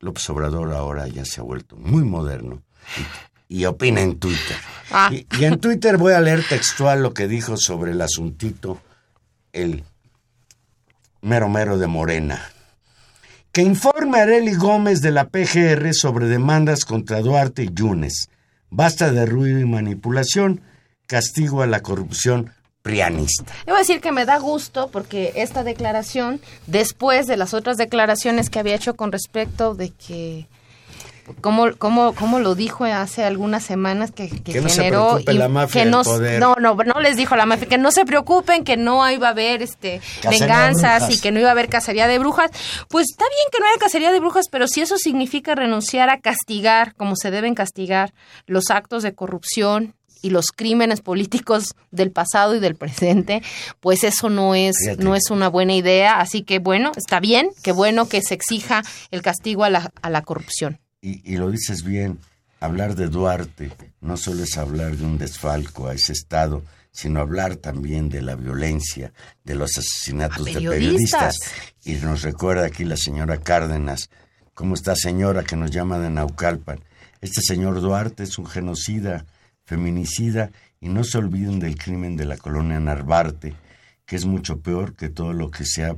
López 0.00 0.28
Obrador 0.28 0.70
ahora 0.74 1.08
ya 1.08 1.24
se 1.24 1.40
ha 1.40 1.44
vuelto 1.44 1.76
muy 1.76 2.04
moderno 2.04 2.62
y, 3.48 3.60
y 3.60 3.64
opina 3.64 4.02
en 4.02 4.18
Twitter. 4.18 4.58
Ah. 4.90 5.08
Y, 5.10 5.26
y 5.40 5.46
en 5.46 5.58
Twitter 5.60 5.96
voy 5.96 6.12
a 6.12 6.20
leer 6.20 6.44
textual 6.46 7.02
lo 7.02 7.14
que 7.14 7.26
dijo 7.26 7.56
sobre 7.56 7.92
el 7.92 8.02
asuntito 8.02 8.82
el 9.54 9.82
mero 11.22 11.48
mero 11.48 11.78
de 11.78 11.86
Morena. 11.86 12.50
Que 13.50 13.62
informe 13.62 14.18
a 14.18 14.24
Areli 14.24 14.54
Gómez 14.54 15.00
de 15.00 15.10
la 15.10 15.30
PGR 15.30 15.94
sobre 15.94 16.26
demandas 16.26 16.84
contra 16.84 17.22
Duarte 17.22 17.62
y 17.62 17.70
Yunes. 17.72 18.28
Basta 18.68 19.10
de 19.10 19.24
ruido 19.24 19.58
y 19.58 19.64
manipulación. 19.64 20.60
Castigo 21.06 21.62
a 21.62 21.66
la 21.66 21.80
corrupción 21.80 22.52
prianista. 22.82 23.52
Debo 23.64 23.78
decir 23.78 24.00
que 24.00 24.12
me 24.12 24.24
da 24.26 24.38
gusto 24.38 24.88
porque 24.92 25.32
esta 25.36 25.62
declaración, 25.64 26.40
después 26.66 27.26
de 27.26 27.36
las 27.36 27.54
otras 27.54 27.76
declaraciones 27.76 28.50
que 28.50 28.58
había 28.58 28.74
hecho 28.74 28.94
con 28.94 29.12
respecto 29.12 29.74
de 29.74 29.90
que, 29.90 30.48
como, 31.40 31.76
como, 31.76 32.12
como 32.14 32.40
lo 32.40 32.56
dijo 32.56 32.84
hace 32.84 33.24
algunas 33.24 33.62
semanas, 33.62 34.10
que, 34.10 34.28
que 34.28 34.52
Que 34.54 34.60
no 34.60 34.68
se 34.68 34.82
generó... 34.82 35.08
preocupe 35.10 35.32
la 35.34 35.48
mafia 35.48 35.84
que 35.84 35.90
no, 35.90 36.02
poder. 36.02 36.40
no, 36.40 36.56
no, 36.56 36.74
no 36.74 37.00
les 37.00 37.16
dijo 37.16 37.36
la 37.36 37.46
mafia, 37.46 37.68
que 37.68 37.78
no 37.78 37.92
se 37.92 38.04
preocupen, 38.04 38.64
que 38.64 38.76
no 38.76 39.08
iba 39.08 39.28
a 39.28 39.30
haber 39.30 39.62
este, 39.62 40.00
Cacería 40.20 40.46
venganzas 40.46 41.08
y 41.10 41.20
que 41.20 41.30
no 41.30 41.38
iba 41.38 41.48
a 41.50 41.52
haber 41.52 41.68
cacería 41.68 42.08
de 42.08 42.18
brujas. 42.18 42.50
Pues 42.88 43.06
está 43.08 43.24
bien 43.24 43.46
que 43.52 43.60
no 43.60 43.66
haya 43.66 43.78
cacería 43.78 44.10
de 44.10 44.18
brujas, 44.18 44.46
pero 44.50 44.66
si 44.66 44.80
eso 44.80 44.98
significa 44.98 45.54
renunciar 45.54 46.10
a 46.10 46.18
castigar, 46.20 46.94
como 46.96 47.14
se 47.14 47.30
deben 47.30 47.54
castigar, 47.54 48.12
los 48.46 48.70
actos 48.70 49.04
de 49.04 49.14
corrupción 49.14 49.94
y 50.22 50.30
los 50.30 50.46
crímenes 50.46 51.00
políticos 51.00 51.74
del 51.90 52.10
pasado 52.10 52.54
y 52.54 52.60
del 52.60 52.76
presente, 52.76 53.42
pues 53.80 54.04
eso 54.04 54.30
no 54.30 54.54
es 54.54 54.76
Fíjate. 54.78 55.04
no 55.04 55.14
es 55.14 55.30
una 55.30 55.48
buena 55.48 55.74
idea, 55.74 56.20
así 56.20 56.42
que 56.42 56.58
bueno, 56.58 56.92
está 56.96 57.20
bien, 57.20 57.50
qué 57.62 57.72
bueno 57.72 58.08
que 58.08 58.22
se 58.22 58.34
exija 58.34 58.82
el 59.10 59.20
castigo 59.22 59.64
a 59.64 59.70
la, 59.70 59.92
a 60.00 60.10
la 60.10 60.22
corrupción. 60.22 60.78
Y, 61.00 61.20
y 61.30 61.36
lo 61.36 61.50
dices 61.50 61.82
bien, 61.82 62.18
hablar 62.60 62.94
de 62.94 63.08
Duarte 63.08 63.72
no 64.00 64.16
solo 64.16 64.44
es 64.44 64.56
hablar 64.56 64.96
de 64.96 65.04
un 65.04 65.18
desfalco 65.18 65.88
a 65.88 65.94
ese 65.94 66.12
Estado, 66.12 66.62
sino 66.92 67.20
hablar 67.20 67.56
también 67.56 68.08
de 68.08 68.20
la 68.22 68.36
violencia, 68.36 69.12
de 69.44 69.54
los 69.54 69.78
asesinatos 69.78 70.44
de 70.44 70.52
periodistas. 70.52 71.38
periodistas. 71.38 71.84
Y 71.84 71.94
nos 72.04 72.22
recuerda 72.22 72.66
aquí 72.66 72.84
la 72.84 72.96
señora 72.96 73.38
Cárdenas, 73.38 74.10
como 74.54 74.74
esta 74.74 74.94
señora 74.94 75.42
que 75.42 75.56
nos 75.56 75.70
llama 75.70 75.98
de 75.98 76.10
Naucalpan. 76.10 76.80
Este 77.20 77.40
señor 77.40 77.80
Duarte 77.80 78.24
es 78.24 78.36
un 78.38 78.46
genocida, 78.46 79.24
feminicida, 79.64 80.50
y 80.80 80.88
no 80.88 81.04
se 81.04 81.18
olviden 81.18 81.58
del 81.60 81.76
crimen 81.76 82.16
de 82.16 82.24
la 82.24 82.36
colonia 82.36 82.80
Narvarte, 82.80 83.54
que 84.04 84.16
es 84.16 84.24
mucho 84.24 84.60
peor 84.60 84.94
que 84.96 85.08
todo 85.08 85.32
lo 85.32 85.50
que 85.50 85.64
se 85.64 85.84
ha 85.84 85.96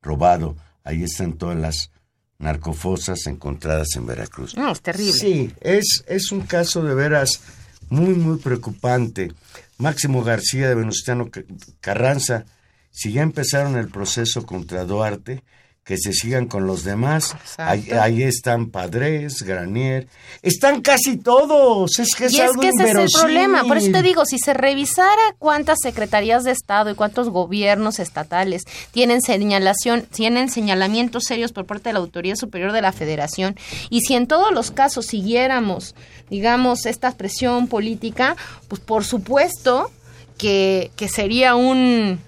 robado. 0.00 0.56
Ahí 0.84 1.02
están 1.04 1.34
todas 1.34 1.56
las 1.58 1.90
narcofosas 2.38 3.26
encontradas 3.26 3.88
en 3.96 4.06
Veracruz. 4.06 4.56
No, 4.56 4.72
es 4.72 4.80
terrible. 4.80 5.12
Sí, 5.12 5.52
es, 5.60 6.02
es 6.08 6.32
un 6.32 6.40
caso 6.40 6.82
de 6.82 6.94
veras 6.94 7.40
muy, 7.88 8.14
muy 8.14 8.38
preocupante. 8.38 9.32
Máximo 9.78 10.24
García 10.24 10.68
de 10.68 10.74
Venustiano 10.74 11.30
Ca- 11.30 11.42
Carranza, 11.80 12.44
si 12.90 13.12
ya 13.12 13.22
empezaron 13.22 13.76
el 13.76 13.88
proceso 13.88 14.44
contra 14.44 14.84
Duarte, 14.84 15.42
que 15.84 15.96
se 15.96 16.12
sigan 16.12 16.46
con 16.46 16.66
los 16.66 16.84
demás. 16.84 17.36
Ahí, 17.56 18.22
están 18.22 18.70
Padres, 18.70 19.42
Granier, 19.42 20.06
están 20.40 20.80
casi 20.80 21.16
todos. 21.16 21.98
Es 21.98 22.14
que 22.14 22.26
es 22.26 22.34
Y 22.34 22.36
es 22.36 22.42
algo 22.42 22.60
que 22.60 22.68
ese 22.68 22.90
es 22.90 22.96
el 22.96 23.20
problema. 23.20 23.64
Por 23.64 23.76
eso 23.76 23.90
te 23.90 24.02
digo, 24.02 24.24
si 24.24 24.38
se 24.38 24.54
revisara 24.54 25.34
cuántas 25.38 25.78
secretarías 25.82 26.44
de 26.44 26.52
Estado 26.52 26.90
y 26.90 26.94
cuántos 26.94 27.30
gobiernos 27.30 27.98
estatales 27.98 28.62
tienen 28.92 29.20
señalación, 29.22 30.02
tienen 30.02 30.48
señalamientos 30.50 31.24
serios 31.24 31.52
por 31.52 31.66
parte 31.66 31.88
de 31.88 31.94
la 31.94 31.98
Autoridad 31.98 32.36
Superior 32.36 32.72
de 32.72 32.82
la 32.82 32.92
Federación, 32.92 33.56
y 33.90 34.02
si 34.02 34.14
en 34.14 34.28
todos 34.28 34.52
los 34.52 34.70
casos 34.70 35.06
siguiéramos, 35.06 35.96
digamos, 36.30 36.86
esta 36.86 37.10
presión 37.12 37.66
política, 37.66 38.36
pues 38.68 38.80
por 38.80 39.04
supuesto 39.04 39.90
que, 40.38 40.92
que 40.96 41.08
sería 41.08 41.56
un 41.56 42.20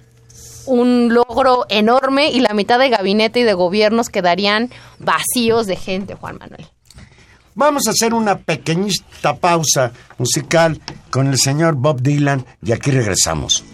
un 0.66 1.12
logro 1.12 1.66
enorme 1.68 2.30
y 2.30 2.40
la 2.40 2.54
mitad 2.54 2.78
de 2.78 2.88
gabinete 2.88 3.40
y 3.40 3.42
de 3.44 3.54
gobiernos 3.54 4.08
quedarían 4.08 4.70
vacíos 4.98 5.66
de 5.66 5.76
gente, 5.76 6.14
Juan 6.14 6.38
Manuel. 6.38 6.66
Vamos 7.54 7.86
a 7.86 7.90
hacer 7.90 8.14
una 8.14 8.38
pequeñita 8.38 9.36
pausa 9.36 9.92
musical 10.18 10.80
con 11.10 11.28
el 11.28 11.38
señor 11.38 11.76
Bob 11.76 12.00
Dylan 12.02 12.44
y 12.62 12.72
aquí 12.72 12.90
regresamos. 12.90 13.64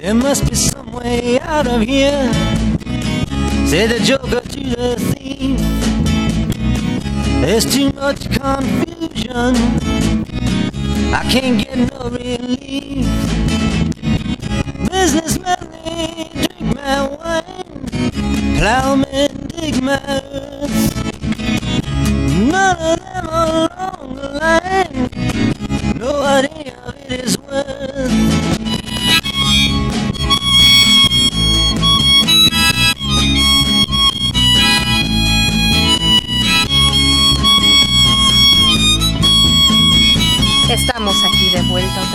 There 0.00 0.14
must 0.14 0.48
be 0.48 0.56
some 0.56 0.92
way 0.92 1.38
out 1.40 1.66
of 1.66 1.82
here. 1.82 2.57
Say 3.68 3.86
the 3.86 4.00
joker 4.00 4.40
to 4.40 4.60
the 4.60 4.96
thief. 4.96 5.60
There's 7.42 7.66
too 7.66 7.92
much 7.92 8.30
confusion. 8.32 9.54
I 11.12 11.22
can't 11.30 11.58
get 11.62 11.76
no 11.92 12.08
relief. 12.08 13.04
Businessmen, 14.90 15.68
they 15.84 16.30
drink 16.32 16.76
my 16.76 17.08
wine. 17.08 17.86
Plowmen 18.56 19.48
dig 19.48 19.82
my 19.82 20.00
earth. 20.08 21.04
None 22.50 22.76
of 22.78 22.98
them 23.04 23.26
along 23.26 24.14
the 24.14 24.28
line. 24.40 25.10
No 25.98 26.22
idea 26.22 26.74
of 26.86 26.96
it 26.96 27.20
is 27.22 27.38
worth. 27.38 28.47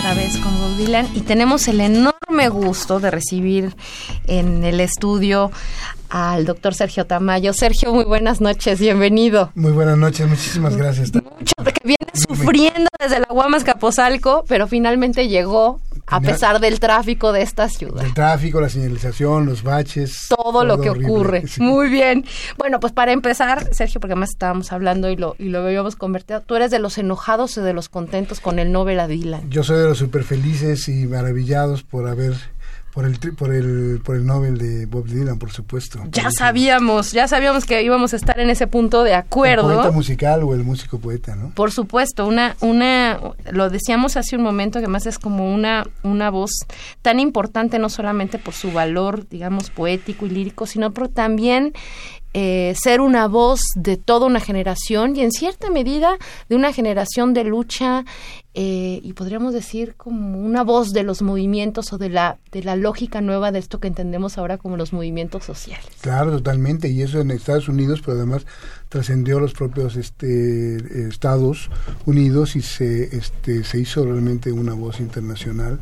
Otra 0.04 0.22
vez 0.22 0.36
con 0.36 0.54
Bob 0.58 0.76
Dylan 0.76 1.08
y 1.14 1.20
tenemos 1.22 1.66
el 1.66 1.80
enorme 1.80 2.50
gusto 2.50 3.00
de 3.00 3.10
recibir 3.10 3.74
en 4.26 4.62
el 4.62 4.80
estudio 4.80 5.50
al 6.10 6.44
doctor 6.44 6.74
Sergio 6.74 7.06
Tamayo. 7.06 7.54
Sergio, 7.54 7.94
muy 7.94 8.04
buenas 8.04 8.42
noches, 8.42 8.80
bienvenido. 8.80 9.50
Muy 9.54 9.72
buenas 9.72 9.96
noches, 9.96 10.28
muchísimas 10.28 10.76
gracias. 10.76 11.10
Mucho 11.14 11.54
que 11.56 11.80
viene 11.82 12.12
sufriendo 12.12 12.90
desde 13.00 13.20
la 13.20 13.28
Guamas 13.30 13.64
Capozalco, 13.64 14.44
pero 14.46 14.68
finalmente 14.68 15.26
llegó 15.26 15.80
a 16.06 16.20
pesar 16.20 16.60
del 16.60 16.80
tráfico 16.80 17.32
de 17.32 17.42
esta 17.42 17.68
ciudad. 17.68 18.04
El 18.04 18.14
tráfico, 18.14 18.60
la 18.60 18.68
señalización, 18.68 19.46
los 19.46 19.62
baches. 19.62 20.26
Todo, 20.28 20.64
lo 20.64 20.80
que 20.80 20.90
horrible, 20.90 21.08
ocurre. 21.08 21.44
sí. 21.48 21.62
Muy 21.62 21.88
bien. 21.88 22.24
Bueno, 22.58 22.80
pues 22.80 22.92
para 22.92 23.12
empezar, 23.12 23.74
Sergio, 23.74 24.00
porque 24.00 24.12
además 24.12 24.30
estábamos 24.30 24.72
hablando 24.72 25.10
y 25.10 25.16
lo, 25.16 25.36
y 25.38 25.48
lo 25.48 25.60
habíamos 25.60 25.96
convertido, 25.96 26.40
¿tú 26.42 26.56
eres 26.56 26.70
de 26.70 26.78
los 26.78 26.98
enojados 26.98 27.56
o 27.58 27.62
de 27.62 27.72
los 27.72 27.88
contentos 27.88 28.40
con 28.40 28.58
el 28.58 28.72
Nobel 28.72 29.00
a 29.00 29.06
Dylan? 29.06 29.50
Yo 29.50 29.62
soy 29.62 29.78
de 29.78 29.84
los 29.84 29.98
super 29.98 30.24
felices 30.24 30.88
y 30.88 31.06
maravillados 31.06 31.82
por 31.82 32.08
haber 32.08 32.34
por 32.94 33.04
el 33.06 33.18
por 33.34 33.52
el 33.52 34.00
por 34.04 34.14
el 34.14 34.24
Nobel 34.24 34.56
de 34.56 34.86
Bob 34.86 35.06
Dylan, 35.08 35.36
por 35.40 35.50
supuesto. 35.50 36.00
Ya 36.12 36.30
sabíamos, 36.30 37.10
ya 37.10 37.26
sabíamos 37.26 37.64
que 37.64 37.82
íbamos 37.82 38.12
a 38.12 38.16
estar 38.16 38.38
en 38.38 38.50
ese 38.50 38.68
punto 38.68 39.02
de 39.02 39.10
El 39.10 39.16
acuerdo. 39.16 39.64
poeta 39.64 39.90
musical 39.90 40.44
o 40.44 40.54
el 40.54 40.62
músico 40.62 41.00
poeta, 41.00 41.34
¿no? 41.34 41.50
Por 41.50 41.72
supuesto, 41.72 42.24
una, 42.24 42.54
una, 42.60 43.18
lo 43.50 43.68
decíamos 43.68 44.16
hace 44.16 44.36
un 44.36 44.42
momento 44.42 44.80
que 44.80 44.86
más 44.86 45.06
es 45.06 45.18
como 45.18 45.52
una, 45.52 45.84
una 46.04 46.30
voz 46.30 46.52
tan 47.02 47.18
importante 47.18 47.80
no 47.80 47.88
solamente 47.88 48.38
por 48.38 48.54
su 48.54 48.70
valor, 48.70 49.28
digamos, 49.28 49.70
poético 49.70 50.26
y 50.26 50.30
lírico, 50.30 50.66
sino 50.66 50.92
por 50.92 51.08
también 51.08 51.72
eh, 52.36 52.74
ser 52.76 53.00
una 53.00 53.28
voz 53.28 53.60
de 53.76 53.96
toda 53.96 54.26
una 54.26 54.40
generación 54.40 55.14
y 55.14 55.20
en 55.20 55.30
cierta 55.30 55.70
medida 55.70 56.18
de 56.48 56.56
una 56.56 56.72
generación 56.72 57.32
de 57.32 57.44
lucha 57.44 58.04
eh, 58.54 59.00
y 59.04 59.12
podríamos 59.12 59.54
decir 59.54 59.94
como 59.96 60.40
una 60.40 60.64
voz 60.64 60.92
de 60.92 61.04
los 61.04 61.22
movimientos 61.22 61.92
o 61.92 61.98
de 61.98 62.08
la, 62.08 62.38
de 62.50 62.64
la 62.64 62.74
lógica 62.74 63.20
nueva 63.20 63.52
de 63.52 63.60
esto 63.60 63.78
que 63.78 63.86
entendemos 63.86 64.36
ahora 64.36 64.58
como 64.58 64.76
los 64.76 64.92
movimientos 64.92 65.44
sociales. 65.44 65.86
Claro, 66.00 66.32
totalmente, 66.32 66.88
y 66.88 67.02
eso 67.02 67.20
en 67.20 67.30
Estados 67.30 67.68
Unidos, 67.68 68.00
pero 68.04 68.16
además 68.16 68.46
trascendió 68.88 69.38
los 69.38 69.52
propios 69.52 69.94
este, 69.94 71.08
Estados 71.08 71.70
Unidos 72.04 72.56
y 72.56 72.62
se, 72.62 73.16
este, 73.16 73.62
se 73.62 73.78
hizo 73.78 74.04
realmente 74.04 74.50
una 74.50 74.74
voz 74.74 74.98
internacional 74.98 75.78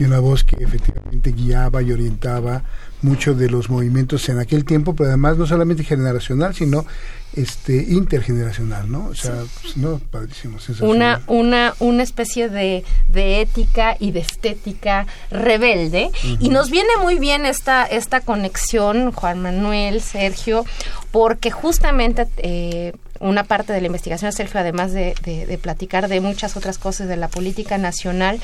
y 0.00 0.04
una 0.04 0.18
voz 0.18 0.42
que 0.42 0.62
efectivamente 0.62 1.30
guiaba 1.30 1.80
y 1.82 1.92
orientaba 1.92 2.64
muchos 3.02 3.38
de 3.38 3.50
los 3.50 3.68
movimientos 3.68 4.28
en 4.28 4.38
aquel 4.38 4.64
tiempo, 4.64 4.94
pero 4.94 5.08
además 5.08 5.36
no 5.36 5.46
solamente 5.46 5.84
generacional, 5.84 6.54
sino 6.54 6.86
este 7.34 7.74
intergeneracional, 7.88 8.90
¿no? 8.90 9.06
O 9.06 9.14
sea, 9.14 9.44
pues, 9.62 9.76
no, 9.76 9.98
padrísimo, 10.10 10.58
una, 10.80 11.22
una, 11.26 11.74
una 11.78 12.02
especie 12.02 12.48
de, 12.48 12.84
de 13.08 13.40
ética 13.40 13.96
y 13.98 14.10
de 14.10 14.20
estética 14.20 15.06
rebelde. 15.30 16.10
Y 16.40 16.48
nos 16.50 16.70
viene 16.70 16.90
muy 17.00 17.18
bien 17.18 17.46
esta, 17.46 17.84
esta 17.86 18.20
conexión, 18.20 19.12
Juan 19.12 19.40
Manuel, 19.40 20.00
Sergio, 20.02 20.64
porque 21.10 21.50
justamente 21.50 22.28
eh, 22.38 22.92
una 23.20 23.44
parte 23.44 23.72
de 23.72 23.80
la 23.80 23.86
investigación 23.86 24.32
Sergio, 24.32 24.60
además 24.60 24.92
de, 24.92 25.14
de- 25.22 25.46
de 25.46 25.58
platicar 25.58 26.08
de 26.08 26.20
muchas 26.20 26.56
otras 26.56 26.78
cosas 26.78 27.08
de 27.08 27.16
la 27.16 27.28
política 27.28 27.78
nacional, 27.78 28.40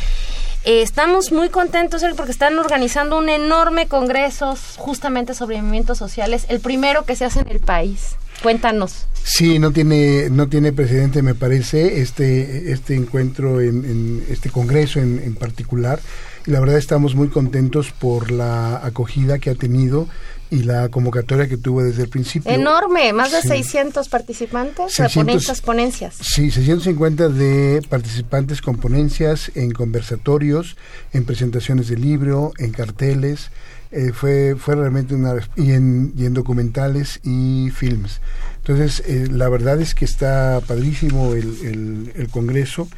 eh, 0.64 0.82
estamos 0.82 1.30
muy 1.32 1.48
contentos 1.50 2.00
Sergio, 2.00 2.16
porque 2.16 2.32
están 2.32 2.58
organizando 2.58 3.18
un 3.18 3.28
enorme 3.28 3.86
congreso 3.86 4.56
justamente 4.76 5.34
sobre 5.34 5.56
movimientos 5.60 5.98
sociales, 5.98 6.46
el 6.48 6.60
primero 6.60 7.04
que 7.04 7.16
se 7.16 7.24
hace 7.24 7.40
en 7.40 7.48
el 7.50 7.60
país. 7.60 8.16
Cuéntanos. 8.42 9.06
Sí, 9.24 9.58
no 9.58 9.72
tiene, 9.72 10.30
no 10.30 10.48
tiene 10.48 10.72
precedente, 10.72 11.22
me 11.22 11.34
parece, 11.34 12.00
este, 12.00 12.72
este 12.72 12.94
encuentro, 12.94 13.60
en, 13.60 13.84
en 13.84 14.24
este 14.30 14.48
congreso 14.48 15.00
en, 15.00 15.18
en 15.22 15.34
particular. 15.34 16.00
Y 16.46 16.50
la 16.50 16.60
verdad 16.60 16.78
estamos 16.78 17.14
muy 17.14 17.28
contentos 17.28 17.90
por 17.92 18.30
la 18.30 18.84
acogida 18.84 19.38
que 19.38 19.50
ha 19.50 19.54
tenido 19.54 20.08
y 20.50 20.62
la 20.62 20.88
convocatoria 20.88 21.46
que 21.46 21.58
tuvo 21.58 21.82
desde 21.82 22.04
el 22.04 22.08
principio. 22.08 22.50
Enorme, 22.50 23.12
más 23.12 23.32
de 23.32 23.42
Sí. 23.42 23.48
600 23.48 24.08
participantes, 24.08 24.94
600. 24.94 25.14
ponencias, 25.26 25.60
ponencias. 25.60 26.16
Sí, 26.22 26.50
650 26.50 27.28
de 27.28 27.82
participantes 27.90 28.62
con 28.62 28.78
ponencias, 28.78 29.52
en 29.56 29.72
conversatorios, 29.72 30.78
en 31.12 31.24
presentaciones 31.24 31.88
de 31.88 31.96
libro, 31.98 32.52
en 32.56 32.70
carteles. 32.72 33.50
Eh, 33.90 34.12
fue, 34.12 34.56
fue 34.58 34.74
realmente 34.74 35.14
una... 35.14 35.34
Y 35.56 35.72
en, 35.72 36.34
documentales 36.34 37.20
y 37.22 37.70
films. 37.70 38.20
Entonces, 38.58 39.02
eh, 39.06 39.28
la 39.30 39.48
verdad 39.48 39.80
es 39.80 39.94
que 39.94 40.04
está 40.04 40.60
padrísimo 40.66 41.34
el, 41.34 41.56
el, 41.64 42.12
el 42.14 42.28
Congreso. 42.28 42.88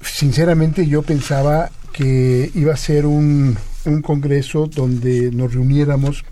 Sinceramente 0.00 0.86
yo 0.86 1.02
pensaba 1.02 1.70
que 1.92 2.50
iba 2.54 2.72
a 2.72 2.76
ser 2.76 3.06
un, 3.06 3.56
un 3.84 4.02
Congreso 4.02 4.66
donde 4.66 5.30
nos 5.32 5.54
reuniéramos 5.54 6.24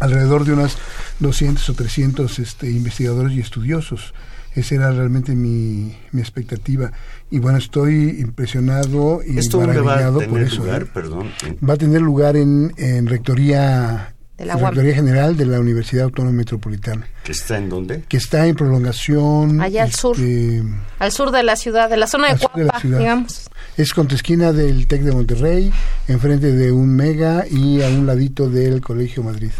alrededor 0.00 0.44
de 0.44 0.52
unas 0.52 0.76
200 1.20 1.68
o 1.68 1.74
300 1.74 2.38
este, 2.38 2.70
investigadores 2.70 3.32
y 3.32 3.40
estudiosos. 3.40 4.14
Esa 4.54 4.74
era 4.74 4.90
realmente 4.90 5.34
mi, 5.34 5.96
mi 6.12 6.20
expectativa. 6.20 6.90
Y 7.30 7.38
bueno, 7.38 7.58
estoy 7.58 8.16
impresionado 8.20 9.20
y 9.26 9.38
¿Esto 9.38 9.58
dónde 9.58 9.76
va 9.76 9.80
a 9.80 9.84
maravillado 9.84 10.14
por 10.20 10.24
tener 10.28 10.42
eso. 10.46 10.56
lugar? 10.64 10.82
¿eh? 10.82 10.86
Perdón. 10.92 11.30
Va 11.68 11.74
a 11.74 11.76
tener 11.76 12.00
lugar 12.02 12.36
en, 12.36 12.72
en 12.76 13.06
Rectoría, 13.06 14.14
la. 14.38 14.56
Rectoría 14.56 14.94
General 14.94 15.36
de 15.36 15.46
la 15.46 15.60
Universidad 15.60 16.04
Autónoma 16.04 16.36
Metropolitana, 16.36 17.06
¿Que 17.22 17.32
está 17.32 17.58
en 17.58 17.68
dónde? 17.68 18.02
que 18.08 18.16
está 18.16 18.46
en 18.46 18.56
prolongación. 18.56 19.60
Allá 19.60 19.84
al 19.84 19.92
sur. 19.92 20.16
este, 20.16 20.62
Al 20.98 21.12
sur 21.12 21.30
de 21.30 21.42
la 21.44 21.54
ciudad, 21.56 21.88
de 21.88 21.96
la 21.96 22.06
zona 22.08 22.26
de 22.28 22.32
Al 22.32 22.38
sur 22.40 22.50
de 22.54 22.64
la 22.64 22.70
Cuapa, 22.70 22.80
ciudad. 22.80 22.98
digamos. 22.98 23.50
Es 23.76 23.94
contra 23.94 24.16
esquina 24.16 24.52
del 24.52 24.86
TEC 24.88 25.02
de 25.02 25.12
Monterrey, 25.12 25.72
enfrente 26.08 26.50
de 26.52 26.72
un 26.72 26.96
mega 26.96 27.44
y 27.48 27.82
a 27.82 27.88
un 27.88 28.04
ladito 28.06 28.50
del 28.50 28.80
Colegio 28.80 29.22
Madrid. 29.22 29.50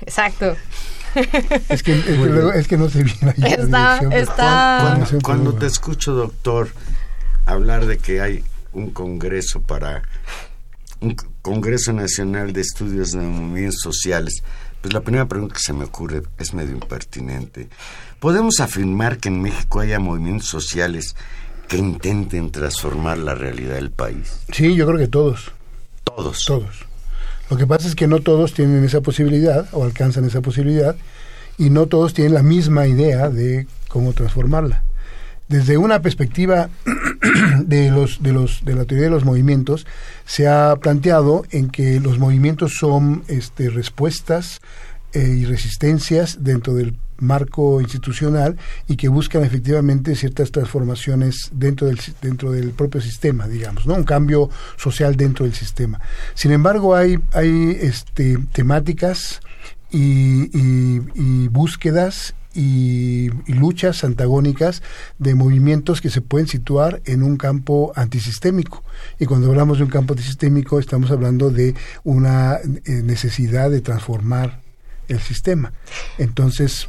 Exacto. 0.00 0.56
Es 1.68 1.82
que, 1.82 1.98
es 1.98 2.04
que, 2.04 2.16
luego- 2.16 2.52
es 2.52 2.68
que 2.68 2.76
no 2.76 2.88
se 2.88 3.02
viene 3.02 3.34
ahí 3.42 3.52
Está- 3.52 3.98
está- 4.12 4.78
Cuando, 4.80 5.06
Cuando- 5.06 5.20
cuando 5.22 5.54
te 5.54 5.66
escucho, 5.66 6.12
doctor, 6.14 6.68
hablar 7.46 7.86
de 7.86 7.98
que 7.98 8.20
hay 8.20 8.44
un 8.72 8.90
congreso 8.90 9.60
para 9.60 10.02
un 11.00 11.14
Congreso 11.42 11.92
Nacional 11.92 12.52
de 12.52 12.62
Estudios 12.62 13.12
de 13.12 13.18
Movimientos 13.18 13.80
Sociales, 13.80 14.42
pues 14.80 14.92
la 14.94 15.00
primera 15.02 15.26
pregunta 15.26 15.54
que 15.54 15.60
se 15.60 15.72
me 15.72 15.84
ocurre 15.84 16.22
es 16.38 16.54
medio 16.54 16.72
impertinente. 16.72 17.68
¿Podemos 18.18 18.60
afirmar 18.60 19.18
que 19.18 19.28
en 19.28 19.42
México 19.42 19.80
haya 19.80 19.98
movimientos 20.00 20.48
sociales 20.48 21.14
que 21.68 21.76
intenten 21.76 22.50
transformar 22.50 23.18
la 23.18 23.34
realidad 23.34 23.74
del 23.74 23.90
país? 23.90 24.38
Sí, 24.52 24.74
yo 24.74 24.86
creo 24.86 24.98
que 24.98 25.06
todos, 25.08 25.52
Todos. 26.02 26.44
todos. 26.46 26.85
Lo 27.50 27.56
que 27.56 27.66
pasa 27.66 27.86
es 27.88 27.94
que 27.94 28.06
no 28.08 28.20
todos 28.20 28.54
tienen 28.54 28.84
esa 28.84 29.00
posibilidad 29.00 29.68
o 29.72 29.84
alcanzan 29.84 30.24
esa 30.24 30.40
posibilidad 30.40 30.96
y 31.58 31.70
no 31.70 31.86
todos 31.86 32.12
tienen 32.12 32.34
la 32.34 32.42
misma 32.42 32.86
idea 32.86 33.28
de 33.28 33.66
cómo 33.88 34.12
transformarla. 34.12 34.82
Desde 35.48 35.78
una 35.78 36.02
perspectiva 36.02 36.70
de 37.64 37.90
los 37.90 38.20
de 38.20 38.32
los 38.32 38.64
de 38.64 38.74
la 38.74 38.84
teoría 38.84 39.04
de 39.04 39.10
los 39.10 39.24
movimientos 39.24 39.86
se 40.24 40.48
ha 40.48 40.74
planteado 40.76 41.44
en 41.52 41.70
que 41.70 42.00
los 42.00 42.18
movimientos 42.18 42.74
son 42.80 43.22
este 43.28 43.70
respuestas 43.70 44.60
eh, 45.12 45.20
y 45.20 45.44
resistencias 45.44 46.38
dentro 46.42 46.74
del 46.74 46.96
marco 47.18 47.80
institucional 47.80 48.56
y 48.88 48.96
que 48.96 49.08
buscan 49.08 49.44
efectivamente 49.44 50.14
ciertas 50.14 50.50
transformaciones 50.50 51.50
dentro 51.52 51.86
del 51.86 51.98
dentro 52.22 52.52
del 52.52 52.70
propio 52.70 53.00
sistema 53.00 53.46
digamos 53.48 53.86
no 53.86 53.94
un 53.94 54.04
cambio 54.04 54.50
social 54.76 55.16
dentro 55.16 55.44
del 55.44 55.54
sistema 55.54 56.00
sin 56.34 56.52
embargo 56.52 56.94
hay 56.94 57.18
hay 57.32 57.76
este 57.80 58.38
temáticas 58.52 59.40
y, 59.90 60.50
y- 60.58 61.48
búsquedas 61.48 62.34
y, 62.54 63.30
y 63.46 63.52
luchas 63.52 64.02
antagónicas 64.02 64.82
de 65.18 65.34
movimientos 65.34 66.00
que 66.00 66.10
se 66.10 66.22
pueden 66.22 66.48
situar 66.48 67.02
en 67.04 67.22
un 67.22 67.36
campo 67.36 67.92
antisistémico. 67.94 68.82
Y 69.18 69.26
cuando 69.26 69.48
hablamos 69.48 69.78
de 69.78 69.84
un 69.84 69.90
campo 69.90 70.14
antisistémico 70.14 70.78
estamos 70.80 71.10
hablando 71.10 71.50
de 71.50 71.74
una 72.04 72.56
eh, 72.56 73.02
necesidad 73.04 73.70
de 73.70 73.80
transformar 73.80 74.60
el 75.08 75.20
sistema. 75.20 75.72
Entonces, 76.18 76.88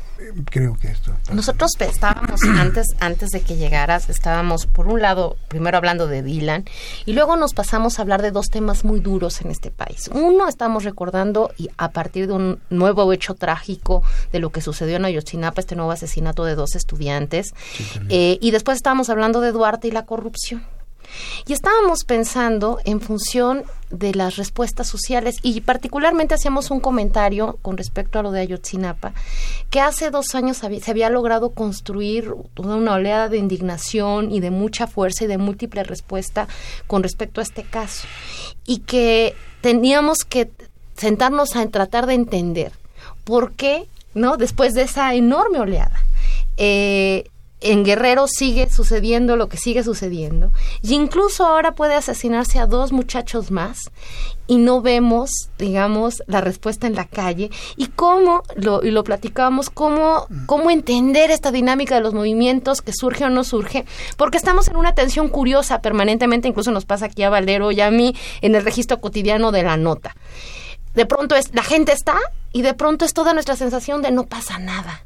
creo 0.49 0.76
que 0.76 0.89
esto... 0.89 1.13
Nosotros 1.32 1.72
estábamos 1.80 2.41
antes, 2.43 2.88
antes 2.99 3.30
de 3.30 3.41
que 3.41 3.55
llegaras, 3.55 4.09
estábamos 4.09 4.65
por 4.65 4.88
un 4.88 5.01
lado 5.01 5.38
primero 5.47 5.78
hablando 5.78 6.07
de 6.07 6.24
Dylan 6.24 6.65
y 7.05 7.13
luego 7.13 7.36
nos 7.36 7.53
pasamos 7.53 7.99
a 7.99 8.01
hablar 8.01 8.22
de 8.22 8.32
dos 8.32 8.49
temas 8.49 8.84
muy 8.84 8.99
duros 8.99 9.41
en 9.41 9.51
este 9.51 9.72
país. 9.72 10.09
Uno, 10.13 10.47
estamos 10.47 10.84
recordando 10.84 11.51
y 11.57 11.70
a 11.78 11.91
partir 11.91 12.28
de 12.28 12.34
un 12.34 12.59
nuevo 12.70 13.11
hecho 13.13 13.36
trágico 13.36 14.03
de 14.32 14.39
lo 14.39 14.51
que 14.51 14.61
sucedió 14.61 14.95
en 14.97 15.05
Ayotzinapa, 15.05 15.61
este 15.61 15.76
nuevo 15.76 15.91
asesinato 15.91 16.43
de 16.45 16.55
dos 16.55 16.76
estudiantes, 16.76 17.53
Eh, 18.09 18.38
y 18.41 18.51
después 18.51 18.78
estábamos 18.78 19.09
hablando 19.09 19.41
de 19.41 19.51
Duarte 19.51 19.88
y 19.88 19.91
la 19.91 20.05
corrupción. 20.05 20.63
Y 21.45 21.53
estábamos 21.53 22.03
pensando 22.03 22.80
en 22.86 23.01
función 23.01 23.64
de 23.89 24.14
las 24.14 24.36
respuestas 24.36 24.88
sociales 24.88 25.38
y 25.41 25.62
particularmente 25.62 26.36
hacíamos 26.36 26.72
un 26.72 26.80
comentario 26.80 27.58
con 27.62 27.78
respecto 27.78 28.20
a 28.20 28.24
lo 28.24 28.32
de 28.32 28.41
Ayotzinapa, 28.41 29.14
que 29.70 29.80
hace 29.80 30.12
dos 30.12 30.36
años 30.36 30.58
se 30.58 30.91
había 30.91 31.10
logrado 31.10 31.51
construir 31.51 32.34
una 32.58 32.93
oleada 32.93 33.30
de 33.30 33.38
indignación 33.38 34.32
y 34.32 34.39
de 34.39 34.51
mucha 34.51 34.88
fuerza 34.88 35.24
y 35.24 35.28
de 35.28 35.38
múltiple 35.38 35.84
respuesta 35.84 36.47
con 36.86 37.03
respecto 37.03 37.39
a 37.39 37.43
este 37.43 37.64
caso. 37.64 38.08
Y 38.66 38.80
que 38.80 39.36
teníamos 39.62 40.20
que 40.20 40.51
sentarnos 40.95 41.55
a 41.55 41.66
tratar 41.68 42.08
de 42.08 42.16
entender 42.16 42.72
por 43.24 43.53
qué, 43.53 43.88
¿no? 44.14 44.38
Después 44.38 44.74
de 44.74 44.82
esa 44.84 45.14
enorme 45.14 45.60
oleada. 45.60 46.03
eh, 46.58 47.30
en 47.60 47.84
Guerrero 47.84 48.28
sigue 48.28 48.70
sucediendo 48.70 49.36
lo 49.36 49.49
que 49.49 49.58
sigue 49.58 49.84
sucediendo 49.84 50.51
y 50.82 50.93
incluso 50.93 51.45
ahora 51.45 51.74
puede 51.74 51.95
asesinarse 51.95 52.60
a 52.60 52.68
dos 52.68 52.91
muchachos 52.91 53.49
más 53.49 53.91
y 54.45 54.58
no 54.58 54.82
vemos, 54.82 55.49
digamos, 55.58 56.24
la 56.28 56.39
respuesta 56.41 56.88
en 56.88 56.95
la 56.95 57.05
calle 57.05 57.49
y 57.76 57.88
cómo, 57.88 58.43
lo, 58.55 58.84
y 58.84 58.91
lo 58.91 59.03
platicamos, 59.03 59.70
cómo, 59.70 60.28
cómo 60.45 60.70
entender 60.70 61.32
esta 61.32 61.51
dinámica 61.51 61.95
de 61.95 62.01
los 62.01 62.14
movimientos 62.14 62.82
que 62.82 62.93
surge 62.93 63.26
o 63.26 63.30
no 63.30 63.43
surge, 63.43 63.86
porque 64.16 64.38
estamos 64.38 64.68
en 64.68 64.78
una 64.78 64.93
tensión 64.93 65.28
curiosa 65.28 65.82
permanentemente, 65.82 66.47
incluso 66.47 66.72
nos 66.72 66.86
pasa 66.86 67.08
aquí 67.08 67.24
a 67.24 67.30
Valero 67.30 67.72
y 67.72 67.82
a 67.82 67.91
mí 67.91 68.16
en 68.41 68.55
el 68.55 68.64
registro 68.64 69.01
cotidiano 69.01 69.51
de 69.51 69.64
la 69.64 69.78
nota. 69.78 70.16
De 70.93 71.05
pronto 71.05 71.36
es, 71.36 71.53
la 71.53 71.64
gente 71.64 71.91
está 71.91 72.18
y 72.53 72.62
de 72.62 72.74
pronto 72.74 73.03
es 73.03 73.14
toda 73.14 73.34
nuestra 73.34 73.55
sensación 73.55 74.01
de 74.01 74.12
no 74.12 74.26
pasa 74.26 74.60
nada. 74.60 75.01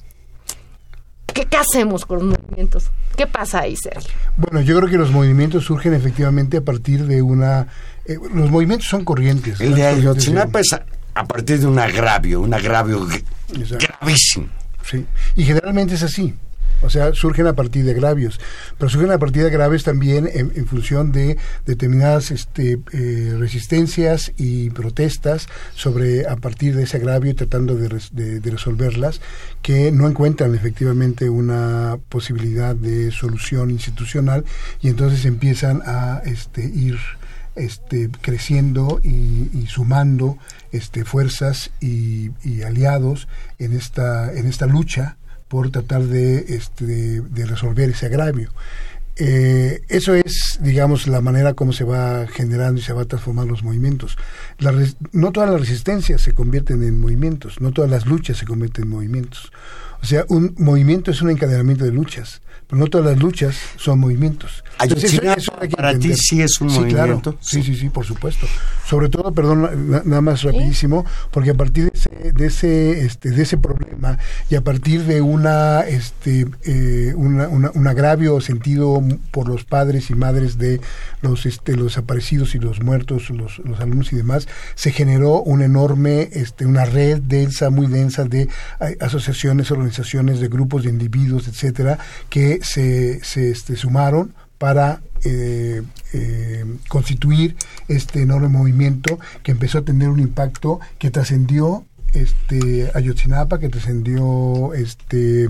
¿Qué, 1.33 1.45
qué 1.45 1.57
hacemos 1.57 2.05
con 2.05 2.19
los 2.19 2.39
movimientos? 2.39 2.85
¿Qué 3.15 3.27
pasa 3.27 3.61
ahí, 3.61 3.75
Sergio? 3.75 4.11
Bueno, 4.37 4.61
yo 4.61 4.77
creo 4.77 4.89
que 4.89 4.97
los 4.97 5.11
movimientos 5.11 5.65
surgen 5.65 5.93
efectivamente 5.93 6.57
a 6.57 6.61
partir 6.61 7.05
de 7.05 7.21
una... 7.21 7.67
eh, 8.05 8.17
los 8.33 8.49
movimientos 8.49 8.87
son 8.87 9.03
corrientes. 9.05 9.59
El 9.61 9.75
de 9.75 9.85
Ayotzinapa 9.85 10.59
es 10.59 10.73
a, 10.73 10.83
a 11.15 11.25
partir 11.25 11.59
de 11.59 11.67
un 11.67 11.77
agravio, 11.79 12.41
un 12.41 12.53
agravio 12.53 13.07
Exacto. 13.53 13.85
gravísimo. 13.99 14.47
Sí, 14.83 15.05
y 15.35 15.43
generalmente 15.43 15.95
es 15.95 16.03
así. 16.03 16.33
O 16.83 16.89
sea, 16.89 17.13
surgen 17.13 17.47
a 17.47 17.53
partir 17.53 17.85
de 17.85 17.91
agravios, 17.91 18.39
pero 18.77 18.89
surgen 18.89 19.11
a 19.11 19.19
partir 19.19 19.43
de 19.43 19.49
agravios 19.49 19.83
también 19.83 20.29
en, 20.33 20.65
función 20.65 21.11
de 21.11 21.37
determinadas 21.65 22.31
este, 22.31 22.79
eh, 22.91 23.35
resistencias 23.37 24.31
y 24.37 24.69
protestas 24.71 25.47
sobre 25.75 26.27
a 26.27 26.35
partir 26.37 26.75
de 26.75 26.83
ese 26.83 26.97
agravio 26.97 27.35
tratando 27.35 27.75
de, 27.75 27.89
res- 27.89 28.09
de- 28.13 28.39
de 28.39 28.51
resolverlas 28.51 29.21
que 29.61 29.91
no 29.91 30.07
encuentran 30.07 30.55
efectivamente 30.55 31.29
una 31.29 31.99
posibilidad 32.09 32.75
de 32.75 33.11
solución 33.11 33.69
institucional 33.69 34.43
y 34.81 34.87
entonces 34.89 35.25
empiezan 35.25 35.81
a 35.85 36.21
este, 36.25 36.63
ir 36.65 36.97
este, 37.55 38.09
creciendo 38.21 39.01
y, 39.03 39.49
y 39.53 39.67
sumando 39.67 40.37
este, 40.71 41.03
fuerzas 41.05 41.71
y, 41.81 42.31
y 42.43 42.61
aliados 42.63 43.27
en 43.59 43.73
esta, 43.73 44.33
en 44.33 44.47
esta 44.47 44.65
lucha 44.67 45.17
por 45.51 45.69
tratar 45.69 46.03
de, 46.03 46.55
este, 46.55 47.19
de, 47.19 47.45
resolver 47.45 47.89
ese 47.89 48.05
agravio. 48.05 48.51
Eh, 49.17 49.81
eso 49.89 50.15
es, 50.15 50.59
digamos, 50.61 51.07
la 51.07 51.19
manera 51.19 51.55
como 51.55 51.73
se 51.73 51.83
va 51.83 52.25
generando 52.25 52.79
y 52.79 52.83
se 52.83 52.93
va 52.93 53.03
transformando 53.03 53.51
los 53.51 53.61
movimientos. 53.61 54.17
La 54.59 54.73
no 55.11 55.33
todas 55.33 55.49
las 55.49 55.59
resistencias 55.59 56.21
se 56.21 56.31
convierten 56.31 56.81
en 56.83 57.01
movimientos, 57.01 57.59
no 57.59 57.73
todas 57.73 57.91
las 57.91 58.05
luchas 58.05 58.37
se 58.37 58.45
convierten 58.45 58.85
en 58.85 58.91
movimientos. 58.91 59.51
O 60.01 60.05
sea, 60.05 60.23
un 60.29 60.55
movimiento 60.57 61.11
es 61.11 61.21
un 61.21 61.31
encadenamiento 61.31 61.83
de 61.83 61.91
luchas, 61.91 62.41
pero 62.71 62.79
no 62.79 62.87
todas 62.87 63.05
las 63.07 63.19
luchas 63.21 63.55
son 63.75 63.99
movimientos. 63.99 64.63
Entonces, 64.81 65.13
eso- 65.13 65.21
Ayotzinapa 65.21 65.39
eso 65.41 65.53
hay 65.61 65.69
que 65.69 65.75
para 65.75 65.99
ti 65.99 66.13
sí 66.15 66.41
es 66.41 66.59
un 66.61 66.69
Sí, 66.69 66.77
claro. 66.85 67.15
movimiento. 67.19 67.37
Sí, 67.41 67.61
sí, 67.61 67.75
sí, 67.75 67.89
por 67.89 68.05
supuesto. 68.05 68.47
Sobre 68.87 69.09
todo, 69.09 69.31
perdón, 69.33 69.91
na- 69.91 70.01
nada 70.05 70.21
más 70.21 70.41
rapidísimo, 70.43 71.05
porque 71.31 71.51
a 71.51 71.53
partir 71.53 71.91
de 71.91 71.91
ese, 71.93 72.31
de 72.33 72.45
ese, 72.47 73.05
este, 73.05 73.29
de 73.31 73.43
ese 73.43 73.57
problema 73.57 74.17
y 74.49 74.55
a 74.55 74.61
partir 74.61 75.03
de 75.03 75.21
una, 75.21 75.81
este, 75.81 76.47
eh, 76.63 77.13
una- 77.15 77.47
una- 77.49 77.71
un 77.75 77.87
agravio 77.87 78.39
sentido 78.41 79.03
por 79.31 79.47
los 79.49 79.65
padres 79.65 80.09
y 80.09 80.15
madres 80.15 80.57
de 80.57 80.81
los, 81.21 81.45
este, 81.45 81.75
los 81.75 81.87
desaparecidos 81.87 82.55
y 82.55 82.59
los 82.59 82.81
muertos, 82.81 83.29
los, 83.29 83.59
los 83.59 83.79
alumnos 83.81 84.11
y 84.13 84.15
demás, 84.15 84.47
se 84.75 84.91
generó 84.91 85.41
una 85.41 85.65
enorme, 85.65 86.29
este, 86.31 86.65
una 86.65 86.85
red 86.85 87.19
densa, 87.21 87.69
muy 87.69 87.87
densa 87.87 88.23
de 88.23 88.43
eh, 88.79 88.97
asociaciones, 88.99 89.69
organizaciones, 89.71 90.39
de 90.39 90.47
grupos 90.47 90.83
de 90.83 90.89
individuos, 90.89 91.47
etcétera, 91.47 91.99
que 92.29 92.60
se, 92.61 93.23
se 93.23 93.51
este, 93.51 93.75
sumaron 93.75 94.33
para 94.57 95.01
eh, 95.23 95.81
eh, 96.13 96.65
constituir 96.87 97.55
este 97.87 98.21
enorme 98.21 98.47
movimiento 98.47 99.19
que 99.43 99.51
empezó 99.51 99.79
a 99.79 99.81
tener 99.83 100.09
un 100.09 100.19
impacto 100.19 100.79
que 100.99 101.11
trascendió 101.11 101.85
este 102.13 102.91
Ayotzinapa, 102.93 103.59
que 103.59 103.69
trascendió 103.69 104.73
este 104.73 105.47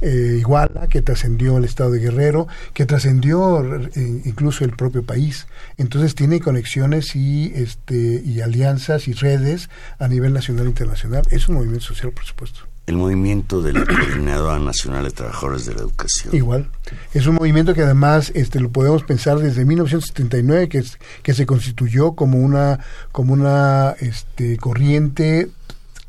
eh, 0.00 0.36
Iguala, 0.40 0.88
que 0.88 1.02
trascendió 1.02 1.58
el 1.58 1.64
estado 1.64 1.92
de 1.92 2.00
Guerrero, 2.00 2.48
que 2.74 2.86
trascendió 2.86 3.64
eh, 3.64 4.22
incluso 4.24 4.64
el 4.64 4.72
propio 4.72 5.04
país. 5.04 5.46
Entonces 5.76 6.14
tiene 6.14 6.40
conexiones 6.40 7.14
y 7.14 7.52
este 7.54 8.22
y 8.24 8.40
alianzas 8.40 9.08
y 9.08 9.12
redes 9.12 9.70
a 9.98 10.08
nivel 10.08 10.32
nacional 10.32 10.66
e 10.66 10.70
internacional. 10.70 11.22
Es 11.30 11.48
un 11.48 11.56
movimiento 11.56 11.86
social, 11.86 12.12
por 12.12 12.24
supuesto. 12.24 12.71
El 12.86 12.96
movimiento 12.96 13.62
de 13.62 13.72
la 13.72 13.84
Coordinadora 13.86 14.58
Nacional 14.58 15.04
de 15.04 15.10
Trabajadores 15.10 15.66
de 15.66 15.74
la 15.74 15.80
Educación. 15.80 16.34
Igual. 16.34 16.68
Es 17.14 17.26
un 17.26 17.36
movimiento 17.36 17.74
que 17.74 17.82
además 17.82 18.32
este, 18.34 18.60
lo 18.60 18.70
podemos 18.70 19.04
pensar 19.04 19.38
desde 19.38 19.64
1979, 19.64 20.68
que, 20.68 20.78
es, 20.78 20.98
que 21.22 21.34
se 21.34 21.46
constituyó 21.46 22.12
como 22.12 22.38
una, 22.38 22.80
como 23.12 23.32
una 23.32 23.94
este, 24.00 24.56
corriente 24.56 25.48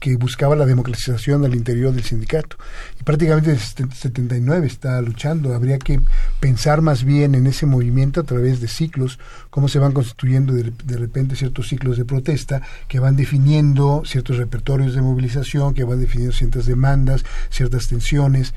que 0.03 0.17
buscaba 0.17 0.57
la 0.57 0.65
democratización 0.65 1.45
al 1.45 1.55
interior 1.55 1.93
del 1.93 2.03
sindicato. 2.03 2.57
Y 2.99 3.03
prácticamente 3.03 3.51
desde 3.51 3.89
79 3.89 4.67
está 4.67 5.01
luchando. 5.01 5.55
Habría 5.55 5.79
que 5.79 6.01
pensar 6.41 6.81
más 6.81 7.05
bien 7.05 7.35
en 7.35 7.47
ese 7.47 7.65
movimiento 7.65 8.19
a 8.19 8.23
través 8.23 8.59
de 8.59 8.67
ciclos, 8.67 9.17
cómo 9.49 9.69
se 9.69 9.79
van 9.79 9.93
constituyendo 9.93 10.51
de, 10.55 10.73
de 10.83 10.97
repente 10.97 11.37
ciertos 11.37 11.69
ciclos 11.69 11.95
de 11.95 12.03
protesta 12.03 12.61
que 12.89 12.99
van 12.99 13.15
definiendo 13.15 14.03
ciertos 14.05 14.35
repertorios 14.35 14.93
de 14.93 15.01
movilización, 15.01 15.73
que 15.73 15.85
van 15.85 16.01
definiendo 16.01 16.35
ciertas 16.35 16.65
demandas, 16.65 17.23
ciertas 17.49 17.87
tensiones. 17.87 18.53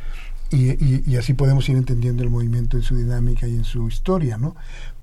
Y, 0.51 0.71
y, 0.73 1.03
y, 1.07 1.17
así 1.17 1.35
podemos 1.35 1.69
ir 1.69 1.77
entendiendo 1.77 2.23
el 2.23 2.31
movimiento 2.31 2.77
en 2.77 2.85
su 2.85 2.97
dinámica 2.97 3.49
y 3.49 3.57
en 3.57 3.65
su 3.65 3.89
historia, 3.89 4.39
¿no? 4.39 4.55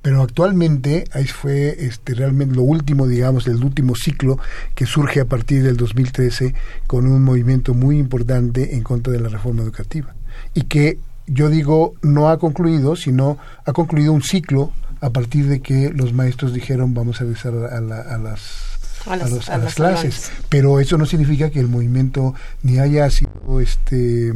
Pero 0.02 0.22
actualmente 0.22 1.06
ahí 1.14 1.28
fue 1.28 1.86
este, 1.86 2.14
realmente 2.14 2.56
lo 2.56 2.64
último, 2.64 3.08
digamos, 3.08 3.48
el 3.48 3.64
último 3.64 3.96
ciclo 3.96 4.38
que 4.76 4.86
surge 4.86 5.22
a 5.22 5.26
partir 5.26 5.64
del 5.64 5.78
2013 5.78 6.54
con 6.88 7.08
un 7.08 7.24
movimiento 7.24 7.74
muy 7.74 7.98
importante 7.98 8.76
en 8.76 8.84
contra 8.84 9.14
de 9.14 9.20
la 9.20 9.30
reforma 9.30 9.64
educativa 9.64 10.14
y 10.54 10.64
que 10.64 10.98
yo 11.26 11.50
digo 11.50 11.94
no 12.02 12.30
ha 12.30 12.38
concluido, 12.38 12.96
sino 12.96 13.38
ha 13.66 13.74
concluido 13.74 14.12
un 14.12 14.22
ciclo 14.22 14.72
a 15.00 15.10
partir 15.10 15.48
de 15.48 15.62
que 15.62 15.90
los 15.90 16.14
maestros 16.14 16.54
dijeron 16.54 16.94
vamos 16.94 17.22
a 17.22 17.24
regresar 17.24 17.54
a, 17.54 17.80
la, 17.82 18.02
a 18.02 18.18
las 18.18 18.74
a 19.06 19.16
las, 19.16 19.32
a, 19.32 19.36
los, 19.36 19.50
a 19.50 19.54
a 19.54 19.58
las 19.58 19.66
las 19.66 19.76
clases. 19.76 20.16
salones. 20.16 20.46
Pero 20.50 20.80
eso 20.80 20.98
no 20.98 21.06
significa 21.06 21.50
que 21.50 21.60
el 21.60 21.68
movimiento 21.68 22.34
ni 22.62 22.80
haya 22.80 23.10
sido 23.10 23.60
este 23.62 24.34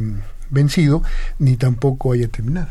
vencido 0.50 1.02
ni 1.38 1.56
tampoco 1.56 2.12
haya 2.12 2.28
terminado. 2.28 2.68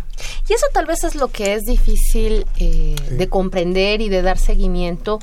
Y 0.50 0.54
eso 0.54 0.66
tal 0.74 0.86
vez 0.86 1.04
es 1.04 1.16
lo 1.16 1.28
que 1.28 1.54
es 1.54 1.64
difícil 1.64 2.46
eh, 2.58 2.96
sí. 3.08 3.16
de 3.16 3.30
comprender 3.30 4.02
y 4.02 4.10
de 4.10 4.22
dar 4.22 4.38
seguimiento, 4.38 5.20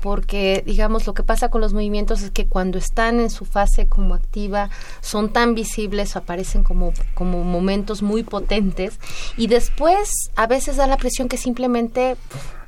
porque 0.00 0.62
digamos 0.64 1.06
lo 1.06 1.14
que 1.14 1.22
pasa 1.22 1.48
con 1.48 1.60
los 1.60 1.72
movimientos 1.72 2.22
es 2.22 2.30
que 2.30 2.46
cuando 2.46 2.78
están 2.78 3.18
en 3.18 3.30
su 3.30 3.44
fase 3.44 3.88
como 3.88 4.14
activa 4.14 4.70
son 5.00 5.32
tan 5.32 5.54
visibles, 5.54 6.16
aparecen 6.16 6.62
como, 6.62 6.92
como 7.14 7.42
momentos 7.42 8.02
muy 8.02 8.22
potentes 8.22 9.00
y 9.36 9.48
después 9.48 10.10
a 10.36 10.46
veces 10.46 10.76
da 10.76 10.86
la 10.86 10.96
presión 10.96 11.28
que 11.28 11.36
simplemente 11.36 12.16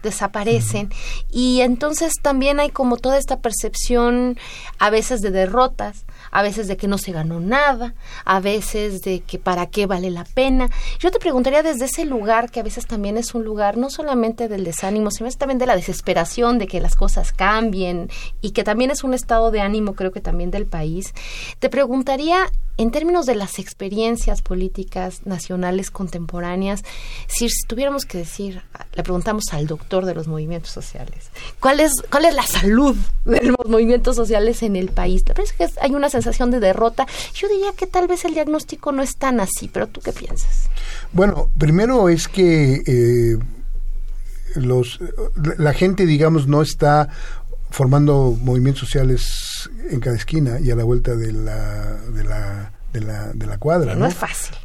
desaparecen 0.03 0.91
y 1.30 1.61
entonces 1.61 2.14
también 2.22 2.61
hay 2.61 2.70
como 2.70 2.97
toda 2.97 3.18
esta 3.18 3.41
percepción 3.41 4.39
a 4.78 4.91
veces 4.91 5.22
de 5.22 5.30
derrotas, 5.30 6.05
a 6.31 6.43
veces 6.43 6.68
de 6.68 6.76
que 6.76 6.89
no 6.89 6.99
se 6.99 7.12
ganó 7.12 7.41
nada, 7.41 7.95
a 8.24 8.41
veces 8.41 9.03
de 9.03 9.20
que 9.20 9.39
para 9.39 9.66
qué 9.66 9.87
vale 9.87 10.11
la 10.11 10.24
pena. 10.24 10.68
Yo 10.99 11.11
te 11.11 11.18
preguntaría 11.18 11.62
desde 11.62 11.85
ese 11.85 12.05
lugar 12.05 12.51
que 12.51 12.61
a 12.61 12.64
veces 12.64 12.87
también 12.87 13.16
es 13.16 13.35
un 13.35 13.45
lugar 13.45 13.76
no 13.76 13.91
solamente 13.91 14.49
del 14.49 14.64
desánimo, 14.64 15.11
sino 15.11 15.29
también 15.37 15.59
de 15.59 15.66
la 15.66 15.76
desesperación 15.76 16.59
de 16.59 16.66
que 16.66 16.81
las 16.81 16.95
cosas 16.95 17.33
cambien 17.33 18.11
y 18.41 18.53
que 18.53 18.64
también 18.64 18.91
es 18.91 19.05
un 19.05 19.14
estado 19.14 19.51
de 19.51 19.61
ánimo 19.61 19.95
creo 19.95 20.12
que 20.12 20.20
también 20.20 20.51
del 20.51 20.66
país. 20.66 21.12
Te 21.59 21.68
preguntaría 21.68 22.51
en 22.79 22.93
términos 22.93 23.26
de 23.26 23.35
las 23.35 23.59
experiencias 23.59 24.41
políticas 24.41 25.26
nacionales 25.26 25.91
contemporáneas, 25.91 26.85
si 27.26 27.49
tuviéramos 27.66 28.05
que 28.05 28.18
decir, 28.18 28.62
le 28.95 29.03
preguntamos 29.03 29.47
al 29.51 29.66
doctor 29.66 30.07
de 30.07 30.14
los 30.14 30.29
movimientos 30.29 30.70
sociales, 30.70 31.31
¿cuál 31.59 31.81
es, 31.81 31.93
cuál 32.09 32.24
es 32.24 32.35
la 32.35 32.47
salud 32.47 32.97
de 33.24 33.43
los 33.43 33.66
movimientos 33.68 34.14
sociales 34.14 34.62
en 34.62 34.76
el 34.76 34.91
país? 34.91 35.24
Parece 35.24 35.57
que 35.57 35.64
es, 35.64 35.76
hay 35.79 35.91
una 35.97 36.09
sensación 36.23 36.51
de 36.51 36.61
derrota. 36.61 37.07
Yo 37.35 37.49
diría 37.49 37.73
que 37.77 37.87
tal 37.87 38.07
vez 38.07 38.25
el 38.25 38.35
diagnóstico 38.35 38.93
no 38.93 39.03
es 39.03 39.16
tan 39.16 39.41
así, 39.41 39.69
pero 39.73 39.87
¿tú 39.87 40.01
qué 40.01 40.12
piensas? 40.12 40.69
Bueno, 41.12 41.51
primero 41.59 42.09
es 42.09 42.29
que 42.29 42.83
eh, 42.87 43.39
los, 44.57 45.01
la 45.57 45.73
gente, 45.73 46.07
digamos, 46.07 46.47
no 46.47 46.62
está 46.62 47.09
formando 47.71 48.37
movimientos 48.43 48.81
sociales 48.81 49.71
en 49.91 50.01
cada 50.01 50.16
esquina 50.16 50.59
y 50.61 50.71
a 50.71 50.77
la 50.77 50.85
vuelta 50.85 51.14
de 51.14 51.33
la, 51.33 51.97
de 51.97 52.25
la, 52.25 52.73
de 52.93 53.01
la, 53.01 53.33
de 53.33 53.47
la 53.47 53.59
cuadra. 53.59 53.95
No, 53.95 54.01
¿no? 54.01 54.07
es 54.07 54.14
fácil. 54.14 54.57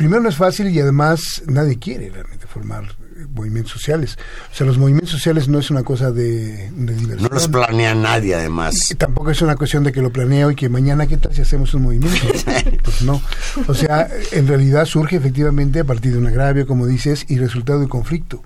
Primero 0.00 0.22
no 0.22 0.30
es 0.30 0.36
fácil 0.36 0.70
y 0.70 0.80
además 0.80 1.42
nadie 1.46 1.78
quiere 1.78 2.08
realmente 2.08 2.46
formar 2.46 2.84
eh, 2.84 3.26
movimientos 3.34 3.74
sociales. 3.74 4.16
O 4.50 4.54
sea, 4.54 4.66
los 4.66 4.78
movimientos 4.78 5.10
sociales 5.10 5.46
no 5.46 5.58
es 5.58 5.70
una 5.70 5.82
cosa 5.82 6.10
de, 6.10 6.70
de 6.70 6.94
diversión. 6.94 7.28
No 7.28 7.28
los 7.28 7.48
planea 7.48 7.94
nadie, 7.94 8.34
además. 8.34 8.76
Y 8.90 8.94
tampoco 8.94 9.30
es 9.30 9.42
una 9.42 9.56
cuestión 9.56 9.84
de 9.84 9.92
que 9.92 10.00
lo 10.00 10.10
planeo 10.10 10.50
y 10.50 10.54
que 10.54 10.70
mañana, 10.70 11.06
¿qué 11.06 11.18
tal 11.18 11.34
si 11.34 11.42
hacemos 11.42 11.74
un 11.74 11.82
movimiento? 11.82 12.16
pues 12.82 13.02
no. 13.02 13.20
O 13.66 13.74
sea, 13.74 14.08
en 14.32 14.48
realidad 14.48 14.86
surge 14.86 15.16
efectivamente 15.16 15.80
a 15.80 15.84
partir 15.84 16.12
de 16.12 16.18
un 16.18 16.28
agravio, 16.28 16.66
como 16.66 16.86
dices, 16.86 17.26
y 17.28 17.36
resultado 17.36 17.80
de 17.80 17.88
conflicto. 17.88 18.42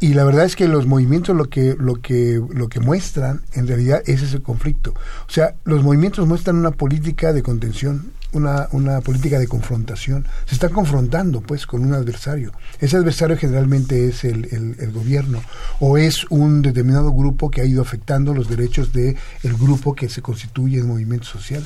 Y 0.00 0.14
la 0.14 0.24
verdad 0.24 0.46
es 0.46 0.56
que 0.56 0.66
los 0.66 0.86
movimientos 0.86 1.36
lo 1.36 1.44
que, 1.44 1.76
lo 1.78 2.02
que, 2.02 2.42
lo 2.50 2.68
que 2.68 2.80
muestran, 2.80 3.42
en 3.52 3.68
realidad, 3.68 4.02
es 4.06 4.22
ese 4.22 4.42
conflicto. 4.42 4.94
O 5.28 5.30
sea, 5.30 5.54
los 5.62 5.84
movimientos 5.84 6.26
muestran 6.26 6.56
una 6.56 6.72
política 6.72 7.32
de 7.32 7.44
contención, 7.44 8.10
una, 8.32 8.68
una 8.72 9.00
política 9.00 9.38
de 9.38 9.46
confrontación. 9.46 10.26
Se 10.46 10.54
están 10.54 10.72
confrontando, 10.72 11.40
pues, 11.40 11.66
con 11.66 11.84
un 11.84 11.94
adversario. 11.94 12.52
Ese 12.80 12.96
adversario 12.96 13.36
generalmente 13.36 14.08
es 14.08 14.24
el, 14.24 14.46
el, 14.52 14.76
el 14.78 14.92
gobierno 14.92 15.42
o 15.80 15.98
es 15.98 16.24
un 16.30 16.62
determinado 16.62 17.12
grupo 17.12 17.50
que 17.50 17.60
ha 17.60 17.64
ido 17.64 17.82
afectando 17.82 18.34
los 18.34 18.48
derechos 18.48 18.92
de 18.92 19.16
el 19.42 19.54
grupo 19.54 19.94
que 19.94 20.08
se 20.08 20.22
constituye 20.22 20.78
en 20.78 20.88
movimiento 20.88 21.26
social. 21.26 21.62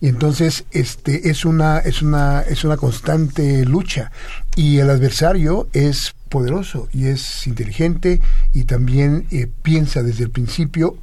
Y 0.00 0.08
entonces, 0.08 0.64
este, 0.70 1.30
es 1.30 1.44
una, 1.44 1.78
es 1.78 2.02
una, 2.02 2.42
es 2.42 2.64
una 2.64 2.76
constante 2.76 3.64
lucha. 3.64 4.10
Y 4.56 4.78
el 4.78 4.90
adversario 4.90 5.68
es 5.72 6.14
poderoso 6.28 6.88
y 6.92 7.06
es 7.06 7.46
inteligente 7.46 8.20
y 8.52 8.64
también 8.64 9.26
eh, 9.30 9.48
piensa 9.62 10.02
desde 10.02 10.24
el 10.24 10.30
principio 10.30 10.96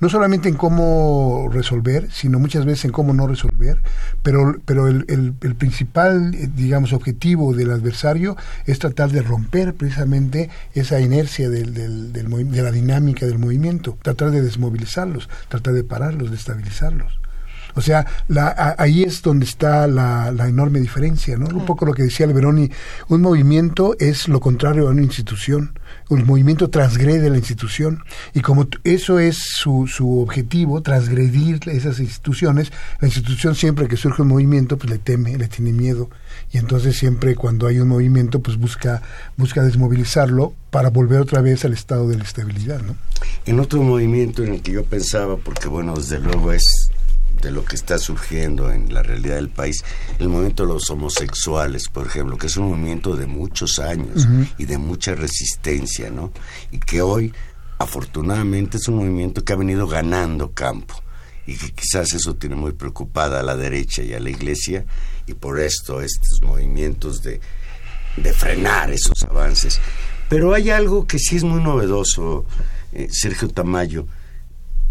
no 0.00 0.08
solamente 0.08 0.48
en 0.48 0.56
cómo 0.56 1.48
resolver, 1.52 2.10
sino 2.10 2.38
muchas 2.38 2.64
veces 2.64 2.86
en 2.86 2.92
cómo 2.92 3.12
no 3.12 3.26
resolver, 3.26 3.82
pero, 4.22 4.56
pero 4.64 4.88
el, 4.88 5.04
el, 5.08 5.34
el 5.40 5.54
principal, 5.54 6.34
eh, 6.34 6.48
digamos, 6.56 6.92
objetivo 6.92 7.54
del 7.54 7.70
adversario 7.70 8.36
es 8.66 8.78
tratar 8.78 9.10
de 9.10 9.22
romper 9.22 9.74
precisamente 9.74 10.50
esa 10.74 11.00
inercia 11.00 11.50
del, 11.50 11.74
del, 11.74 12.12
de 12.12 12.62
la 12.62 12.70
dinámica 12.72 13.26
del 13.26 13.38
movimiento, 13.38 13.98
tratar 14.02 14.30
de 14.30 14.42
desmovilizarlos, 14.42 15.28
tratar 15.48 15.74
de 15.74 15.84
pararlos, 15.84 16.30
de 16.30 16.36
estabilizarlos. 16.36 17.20
O 17.76 17.82
sea, 17.82 18.04
la, 18.26 18.48
a- 18.48 18.74
ahí 18.82 19.04
es 19.04 19.22
donde 19.22 19.44
está 19.44 19.86
la, 19.86 20.32
la 20.32 20.48
enorme 20.48 20.80
diferencia, 20.80 21.36
¿no? 21.36 21.46
Un 21.46 21.66
poco 21.66 21.84
lo 21.86 21.92
que 21.94 22.02
decía 22.02 22.26
Alberoni, 22.26 22.68
un 23.08 23.20
movimiento 23.22 23.94
es 24.00 24.26
lo 24.26 24.40
contrario 24.40 24.88
a 24.88 24.90
una 24.90 25.02
institución. 25.02 25.78
Un 26.10 26.26
movimiento 26.26 26.68
transgrede 26.68 27.30
la 27.30 27.38
institución 27.38 28.02
y 28.34 28.40
como 28.40 28.68
eso 28.84 29.18
es 29.18 29.38
su, 29.38 29.86
su 29.86 30.20
objetivo, 30.20 30.82
transgredir 30.82 31.60
esas 31.66 32.00
instituciones, 32.00 32.72
la 33.00 33.08
institución 33.08 33.54
siempre 33.54 33.88
que 33.88 33.96
surge 33.96 34.22
un 34.22 34.28
movimiento 34.28 34.76
pues 34.76 34.90
le 34.90 34.98
teme, 34.98 35.38
le 35.38 35.48
tiene 35.48 35.72
miedo 35.72 36.10
y 36.52 36.58
entonces 36.58 36.98
siempre 36.98 37.36
cuando 37.36 37.66
hay 37.66 37.78
un 37.78 37.88
movimiento 37.88 38.40
pues 38.40 38.58
busca 38.58 39.02
busca 39.36 39.62
desmovilizarlo 39.62 40.52
para 40.70 40.90
volver 40.90 41.20
otra 41.20 41.40
vez 41.40 41.64
al 41.64 41.72
estado 41.72 42.08
de 42.08 42.18
la 42.18 42.24
estabilidad, 42.24 42.80
¿no? 42.82 42.96
En 43.46 43.60
otro 43.60 43.82
movimiento 43.82 44.42
en 44.42 44.54
el 44.54 44.62
que 44.62 44.72
yo 44.72 44.84
pensaba, 44.84 45.36
porque 45.36 45.68
bueno, 45.68 45.94
desde 45.94 46.18
luego 46.18 46.52
es 46.52 46.89
de 47.40 47.50
lo 47.50 47.64
que 47.64 47.76
está 47.76 47.98
surgiendo 47.98 48.70
en 48.70 48.92
la 48.92 49.02
realidad 49.02 49.36
del 49.36 49.48
país, 49.48 49.84
el 50.18 50.28
movimiento 50.28 50.64
de 50.64 50.74
los 50.74 50.90
homosexuales, 50.90 51.88
por 51.88 52.06
ejemplo, 52.06 52.36
que 52.36 52.46
es 52.46 52.56
un 52.56 52.68
movimiento 52.68 53.16
de 53.16 53.26
muchos 53.26 53.78
años 53.78 54.26
y 54.58 54.64
de 54.64 54.78
mucha 54.78 55.14
resistencia, 55.14 56.10
¿no? 56.10 56.32
Y 56.70 56.78
que 56.78 57.02
hoy, 57.02 57.32
afortunadamente, 57.78 58.76
es 58.76 58.88
un 58.88 58.96
movimiento 58.96 59.44
que 59.44 59.52
ha 59.52 59.56
venido 59.56 59.86
ganando 59.86 60.52
campo 60.52 60.94
y 61.46 61.56
que 61.56 61.72
quizás 61.72 62.12
eso 62.12 62.36
tiene 62.36 62.56
muy 62.56 62.72
preocupada 62.72 63.40
a 63.40 63.42
la 63.42 63.56
derecha 63.56 64.02
y 64.02 64.12
a 64.12 64.20
la 64.20 64.30
iglesia 64.30 64.84
y 65.26 65.34
por 65.34 65.58
esto 65.60 66.00
estos 66.00 66.42
movimientos 66.42 67.22
de, 67.22 67.40
de 68.16 68.32
frenar 68.32 68.90
esos 68.90 69.22
avances. 69.24 69.80
Pero 70.28 70.54
hay 70.54 70.70
algo 70.70 71.06
que 71.06 71.18
sí 71.18 71.36
es 71.36 71.44
muy 71.44 71.62
novedoso, 71.62 72.46
eh, 72.92 73.08
Sergio 73.10 73.48
Tamayo. 73.48 74.06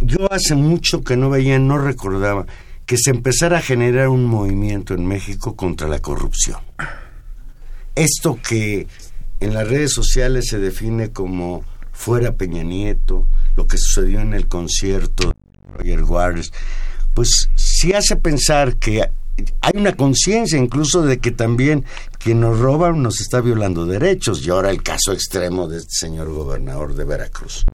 Yo 0.02 0.32
hace 0.32 0.56
mucho 0.56 1.04
que 1.04 1.18
no 1.18 1.30
veía, 1.30 1.60
no 1.60 1.78
recordaba 1.78 2.46
que 2.86 2.98
se 2.98 3.12
empezara 3.12 3.60
a 3.60 3.62
generar 3.62 4.08
un 4.08 4.26
movimiento 4.26 4.94
en 4.94 5.06
México 5.06 5.56
contra 5.56 5.88
la 5.88 6.00
corrupción. 6.00 6.60
Esto 7.96 8.40
que 8.42 8.88
en 9.40 9.54
las 9.54 9.68
redes 9.68 9.92
sociales 9.92 10.48
se 10.48 10.58
define 10.58 11.12
como 11.12 11.64
fuera 11.92 12.36
Peña 12.36 12.64
Nieto, 12.64 13.28
lo 13.56 13.68
que 13.68 13.78
sucedió 13.78 14.22
en 14.22 14.34
el 14.34 14.48
concierto 14.48 15.34
de 15.34 15.78
Roger 15.78 16.04
Waters, 16.04 16.54
pues 17.14 17.50
sí 17.56 17.94
hace 17.94 18.16
pensar 18.16 18.78
que 18.78 19.02
hay 19.62 19.72
una 19.76 19.96
conciencia 19.96 20.58
incluso 20.58 21.02
de 21.02 21.20
que 21.20 21.32
también 21.32 21.86
quien 22.18 22.40
nos 22.40 22.60
roba 22.60 22.92
nos 22.92 23.22
está 23.22 23.42
violando 23.42 23.86
derechos. 23.86 24.46
Y 24.46 24.50
ahora 24.50 24.70
el 24.70 24.82
caso 24.82 25.14
extremo 25.14 25.68
de 25.68 25.78
este 25.78 25.94
señor 25.94 26.30
gobernador 26.30 26.96
de 26.96 27.04
Veracruz. 27.04 27.66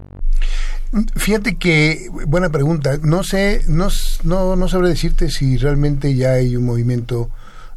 Fíjate 1.15 1.57
que, 1.57 2.07
buena 2.25 2.49
pregunta, 2.49 2.97
no 3.01 3.23
sé, 3.23 3.63
no, 3.67 3.89
no, 4.23 4.55
no 4.55 4.67
sabré 4.69 4.87
decirte 4.87 5.29
si 5.29 5.57
realmente 5.57 6.15
ya 6.15 6.33
hay 6.33 6.55
un 6.55 6.65
movimiento 6.65 7.29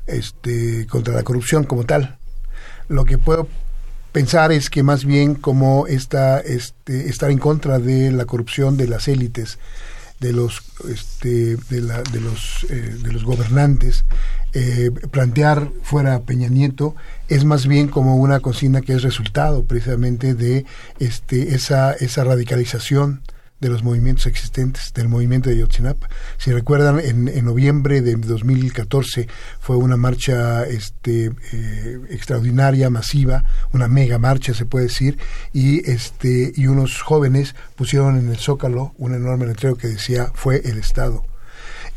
este, 0.06 0.86
contra 0.86 1.14
la 1.14 1.24
corrupción 1.24 1.64
como 1.64 1.84
tal. 1.84 2.16
Lo 2.88 3.04
que 3.04 3.18
puedo 3.18 3.48
pensar 4.12 4.52
es 4.52 4.70
que 4.70 4.84
más 4.84 5.04
bien 5.04 5.34
como 5.34 5.88
esta, 5.88 6.38
este, 6.38 7.08
estar 7.08 7.30
en 7.32 7.38
contra 7.38 7.80
de 7.80 8.12
la 8.12 8.24
corrupción 8.24 8.76
de 8.76 8.86
las 8.86 9.08
élites, 9.08 9.58
de 10.20 10.32
los, 10.32 10.62
este, 10.90 11.56
de, 11.70 11.80
la- 11.80 12.02
de 12.02 12.20
los, 12.20 12.66
eh, 12.70 12.96
de 13.02 13.12
los 13.12 13.24
gobernantes, 13.24 14.04
eh, 14.52 14.90
plantear 15.10 15.70
fuera 15.82 16.20
Peña 16.20 16.48
Nieto 16.48 16.96
es 17.28 17.44
más 17.44 17.66
bien 17.66 17.88
como 17.88 18.16
una 18.16 18.40
consigna 18.40 18.80
que 18.80 18.94
es 18.94 19.02
resultado 19.02 19.64
precisamente 19.64 20.34
de 20.34 20.64
este, 20.98 21.54
esa, 21.54 21.92
esa 21.92 22.24
radicalización 22.24 23.20
de 23.60 23.68
los 23.68 23.82
movimientos 23.82 24.26
existentes, 24.26 24.92
del 24.94 25.08
movimiento 25.08 25.50
de 25.50 25.58
Yotzinapa. 25.58 26.08
Si 26.36 26.52
recuerdan, 26.52 27.00
en, 27.00 27.28
en 27.28 27.44
noviembre 27.44 28.00
de 28.00 28.14
2014 28.14 29.28
fue 29.60 29.76
una 29.76 29.96
marcha 29.96 30.64
este, 30.66 31.32
eh, 31.52 32.00
extraordinaria, 32.10 32.90
masiva, 32.90 33.44
una 33.72 33.88
mega 33.88 34.18
marcha 34.18 34.54
se 34.54 34.66
puede 34.66 34.86
decir, 34.86 35.18
y, 35.52 35.88
este, 35.90 36.52
y 36.54 36.66
unos 36.66 37.02
jóvenes 37.02 37.54
pusieron 37.76 38.18
en 38.18 38.28
el 38.28 38.38
Zócalo 38.38 38.94
un 38.98 39.14
enorme 39.14 39.46
letrero 39.46 39.76
que 39.76 39.88
decía 39.88 40.30
fue 40.34 40.62
el 40.64 40.78
Estado. 40.78 41.24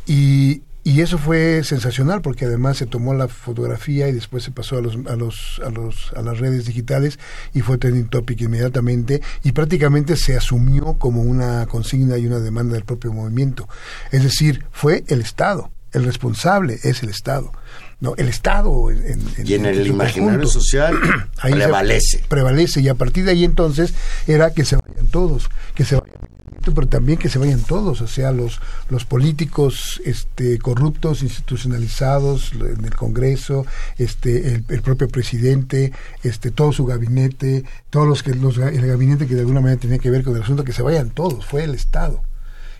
Y, 0.07 0.63
y 0.83 1.01
eso 1.01 1.17
fue 1.19 1.63
sensacional 1.63 2.21
porque 2.21 2.45
además 2.45 2.77
se 2.77 2.85
tomó 2.87 3.13
la 3.13 3.27
fotografía 3.27 4.07
y 4.07 4.13
después 4.13 4.43
se 4.43 4.51
pasó 4.51 4.77
a 4.77 4.81
los 4.81 4.95
a 5.07 5.15
los 5.15 5.61
a 5.65 5.69
los 5.69 6.11
a 6.15 6.21
las 6.21 6.39
redes 6.39 6.65
digitales 6.65 7.19
y 7.53 7.61
fue 7.61 7.77
trending 7.77 8.07
topic 8.07 8.41
inmediatamente 8.41 9.21
y 9.43 9.51
prácticamente 9.51 10.15
se 10.17 10.35
asumió 10.35 10.93
como 10.97 11.21
una 11.21 11.67
consigna 11.67 12.17
y 12.17 12.25
una 12.25 12.39
demanda 12.39 12.73
del 12.73 12.83
propio 12.85 13.13
movimiento. 13.13 13.69
Es 14.11 14.23
decir, 14.23 14.65
fue 14.71 15.03
el 15.07 15.21
Estado, 15.21 15.69
el 15.93 16.03
responsable 16.03 16.79
es 16.83 17.03
el 17.03 17.09
Estado. 17.09 17.51
No, 17.99 18.15
el 18.17 18.29
Estado 18.29 18.89
en, 18.89 19.05
en- 19.37 19.47
Y 19.47 19.53
en 19.53 19.67
el 19.67 19.85
imaginario 19.85 20.39
conjunto. 20.39 20.47
social 20.59 20.95
Ahí 21.37 21.51
se- 21.51 21.57
prevalece. 21.59 22.23
prevalece 22.27 22.81
y 22.81 22.89
a 22.89 22.95
partir 22.95 23.25
de 23.25 23.31
ahí 23.33 23.43
entonces 23.45 23.93
era 24.25 24.51
que 24.55 24.65
se 24.65 24.75
vayan 24.77 25.05
todos, 25.11 25.47
que 25.75 25.85
se 25.85 25.97
vayan 25.97 26.15
pero 26.61 26.87
también 26.87 27.17
que 27.17 27.29
se 27.29 27.39
vayan 27.39 27.61
todos, 27.61 28.01
o 28.01 28.07
sea, 28.07 28.31
los 28.31 28.59
los 28.89 29.05
políticos 29.05 29.99
este 30.05 30.59
corruptos, 30.59 31.23
institucionalizados 31.23 32.53
en 32.53 32.85
el 32.85 32.95
Congreso, 32.95 33.65
este 33.97 34.53
el, 34.53 34.65
el 34.69 34.81
propio 34.81 35.07
presidente, 35.07 35.91
este 36.23 36.51
todo 36.51 36.71
su 36.71 36.85
gabinete, 36.85 37.63
todos 37.89 38.07
los 38.07 38.21
que 38.21 38.35
los, 38.35 38.57
el 38.57 38.85
gabinete 38.85 39.25
que 39.25 39.35
de 39.35 39.41
alguna 39.41 39.61
manera 39.61 39.79
tenía 39.79 39.97
que 39.97 40.11
ver 40.11 40.23
con 40.23 40.35
el 40.35 40.43
asunto 40.43 40.63
que 40.63 40.73
se 40.73 40.83
vayan 40.83 41.09
todos, 41.09 41.45
fue 41.45 41.63
el 41.63 41.73
Estado. 41.73 42.21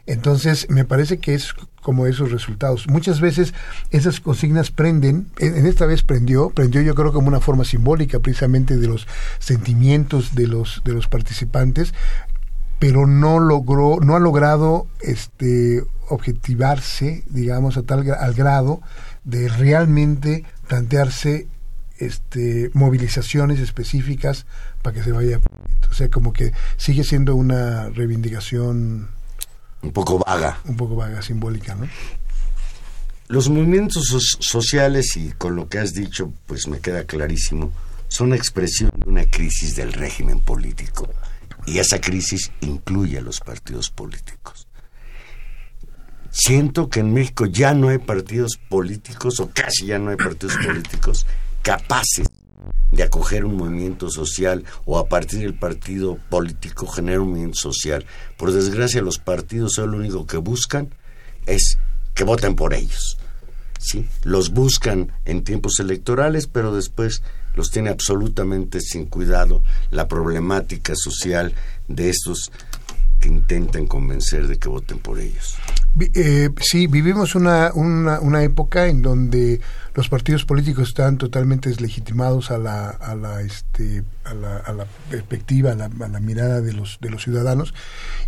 Entonces, 0.07 0.67
me 0.69 0.83
parece 0.83 1.19
que 1.19 1.33
es 1.33 1.53
como 1.81 2.07
esos 2.07 2.31
resultados. 2.31 2.87
Muchas 2.87 3.21
veces 3.21 3.53
esas 3.91 4.19
consignas 4.19 4.71
prenden, 4.71 5.27
en, 5.37 5.65
esta 5.65 5.85
vez 5.85 6.03
prendió, 6.03 6.49
prendió 6.49 6.81
yo 6.81 6.95
creo 6.95 7.13
como 7.13 7.27
una 7.27 7.39
forma 7.39 7.65
simbólica 7.65 8.19
precisamente 8.19 8.77
de 8.77 8.87
los 8.87 9.07
sentimientos 9.39 10.35
de 10.35 10.47
los, 10.47 10.81
de 10.83 10.93
los 10.93 11.07
participantes, 11.07 11.93
pero 12.81 13.05
no 13.05 13.37
logró, 13.39 13.99
no 14.01 14.15
ha 14.15 14.19
logrado 14.19 14.87
este 15.01 15.83
objetivarse, 16.09 17.23
digamos, 17.29 17.77
a 17.77 17.83
tal 17.83 18.09
al 18.11 18.33
grado 18.33 18.81
de 19.23 19.47
realmente 19.47 20.43
plantearse 20.67 21.47
este 21.99 22.71
movilizaciones 22.73 23.59
específicas 23.59 24.47
para 24.81 24.95
que 24.95 25.03
se 25.03 25.11
vaya 25.11 25.39
o 25.89 25.93
sea 25.93 26.09
como 26.09 26.33
que 26.33 26.53
sigue 26.77 27.03
siendo 27.03 27.35
una 27.35 27.89
reivindicación 27.89 29.09
Un 29.83 29.91
poco 29.91 30.17
vaga. 30.17 30.57
un 30.65 30.75
poco 30.75 30.95
vaga 30.95 31.21
simbólica 31.21 31.75
no 31.75 31.87
Los 33.27 33.47
movimientos 33.49 34.05
so- 34.07 34.19
sociales, 34.39 35.15
y 35.17 35.31
con 35.37 35.55
lo 35.55 35.69
que 35.69 35.77
has 35.77 35.93
dicho, 35.93 36.33
pues 36.47 36.67
me 36.67 36.79
queda 36.79 37.03
clarísimo, 37.05 37.71
son 38.07 38.33
expresión 38.33 38.89
de 38.97 39.07
una 39.09 39.25
crisis 39.25 39.75
del 39.75 39.93
régimen 39.93 40.39
político. 40.39 41.07
Y 41.65 41.79
esa 41.79 41.99
crisis 42.01 42.51
incluye 42.61 43.17
a 43.17 43.21
los 43.21 43.39
partidos 43.39 43.89
políticos. 43.89 44.67
Siento 46.31 46.89
que 46.89 47.01
en 47.01 47.13
México 47.13 47.45
ya 47.45 47.73
no 47.73 47.89
hay 47.89 47.97
partidos 47.97 48.57
políticos, 48.69 49.39
o 49.39 49.49
casi 49.49 49.87
ya 49.87 49.99
no 49.99 50.11
hay 50.11 50.17
partidos 50.17 50.57
políticos, 50.65 51.25
capaces 51.61 52.27
de 52.91 53.03
acoger 53.03 53.45
un 53.45 53.55
movimiento 53.55 54.09
social 54.09 54.65
o 54.85 54.99
a 54.99 55.07
partir 55.07 55.39
del 55.39 55.53
partido 55.53 56.17
político 56.29 56.87
generar 56.87 57.21
un 57.21 57.29
movimiento 57.29 57.59
social. 57.59 58.05
Por 58.37 58.51
desgracia, 58.51 59.01
los 59.01 59.17
partidos 59.17 59.73
son 59.75 59.91
lo 59.91 59.97
único 59.97 60.25
que 60.25 60.37
buscan 60.37 60.93
es 61.45 61.77
que 62.13 62.23
voten 62.23 62.55
por 62.55 62.73
ellos. 62.73 63.17
¿sí? 63.79 64.07
Los 64.23 64.51
buscan 64.51 65.11
en 65.25 65.43
tiempos 65.43 65.79
electorales, 65.79 66.47
pero 66.47 66.75
después 66.75 67.23
los 67.55 67.71
tiene 67.71 67.89
absolutamente 67.89 68.79
sin 68.79 69.05
cuidado 69.05 69.63
la 69.89 70.07
problemática 70.07 70.93
social 70.95 71.53
de 71.87 72.09
estos 72.09 72.51
que 73.19 73.29
intentan 73.29 73.87
convencer 73.87 74.47
de 74.47 74.57
que 74.57 74.69
voten 74.69 74.99
por 74.99 75.19
ellos. 75.19 75.55
Eh, 75.99 76.49
sí, 76.61 76.87
vivimos 76.87 77.35
una, 77.35 77.71
una, 77.73 78.21
una, 78.21 78.43
época 78.43 78.87
en 78.87 79.01
donde 79.01 79.59
los 79.93 80.07
partidos 80.07 80.45
políticos 80.45 80.87
están 80.87 81.17
totalmente 81.17 81.67
deslegitimados 81.67 82.49
a 82.49 82.57
la, 82.57 82.89
a 82.91 83.13
la, 83.13 83.41
este, 83.41 84.03
a 84.23 84.33
la, 84.33 84.57
a 84.57 84.71
la 84.71 84.85
perspectiva, 85.09 85.73
a 85.73 85.75
la, 85.75 85.85
a 85.85 86.07
la, 86.07 86.19
mirada 86.21 86.61
de 86.61 86.71
los, 86.71 86.97
de 87.01 87.09
los 87.09 87.23
ciudadanos. 87.23 87.73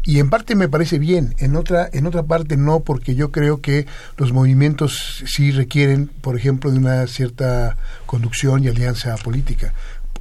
Y 0.04 0.20
en 0.20 0.30
parte 0.30 0.56
me 0.56 0.68
parece 0.68 1.00
bien, 1.00 1.36
en 1.38 1.56
otra, 1.56 1.90
en 1.94 2.06
otra 2.06 2.24
parte 2.24 2.58
no, 2.58 2.82
porque 2.82 3.16
yo 3.16 3.32
creo 3.32 3.62
que 3.62 3.88
los 4.18 4.34
movimientos 4.34 5.24
sí 5.26 5.52
requieren, 5.52 6.08
por 6.20 6.36
ejemplo, 6.36 6.70
de 6.70 6.80
una 6.80 7.08
cierta 7.08 7.78
conducción 8.06 8.62
y 8.62 8.68
alianza 8.68 9.16
política 9.16 9.74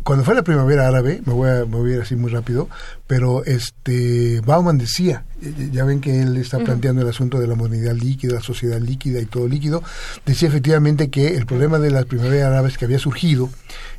cuando 0.05 0.25
fue 0.25 0.35
la 0.35 0.43
primavera 0.43 0.89
árabe, 0.89 1.23
me 1.25 1.33
voy 1.33 1.49
a, 1.49 1.95
ir 1.95 2.01
así 2.01 2.17
muy 2.17 2.31
rápido, 2.31 2.69
pero 3.07 3.45
este 3.45 4.41
Bauman 4.41 4.79
decía, 4.79 5.25
ya 5.73 5.85
ven 5.85 6.01
que 6.01 6.23
él 6.23 6.37
está 6.37 6.59
planteando 6.59 7.03
el 7.03 7.09
asunto 7.09 7.39
de 7.39 7.47
la 7.47 7.55
modernidad 7.55 7.95
líquida, 7.95 8.35
la 8.35 8.41
sociedad 8.41 8.81
líquida 8.81 9.21
y 9.21 9.27
todo 9.27 9.49
líquido, 9.49 9.83
decía 10.27 10.49
efectivamente 10.49 11.11
que 11.11 11.37
el 11.37 11.47
problema 11.47 11.79
de 11.79 11.91
las 11.91 12.07
primaveras 12.07 12.49
árabes 12.49 12.79
que 12.79 12.85
había 12.85 12.99
surgido 12.99 13.51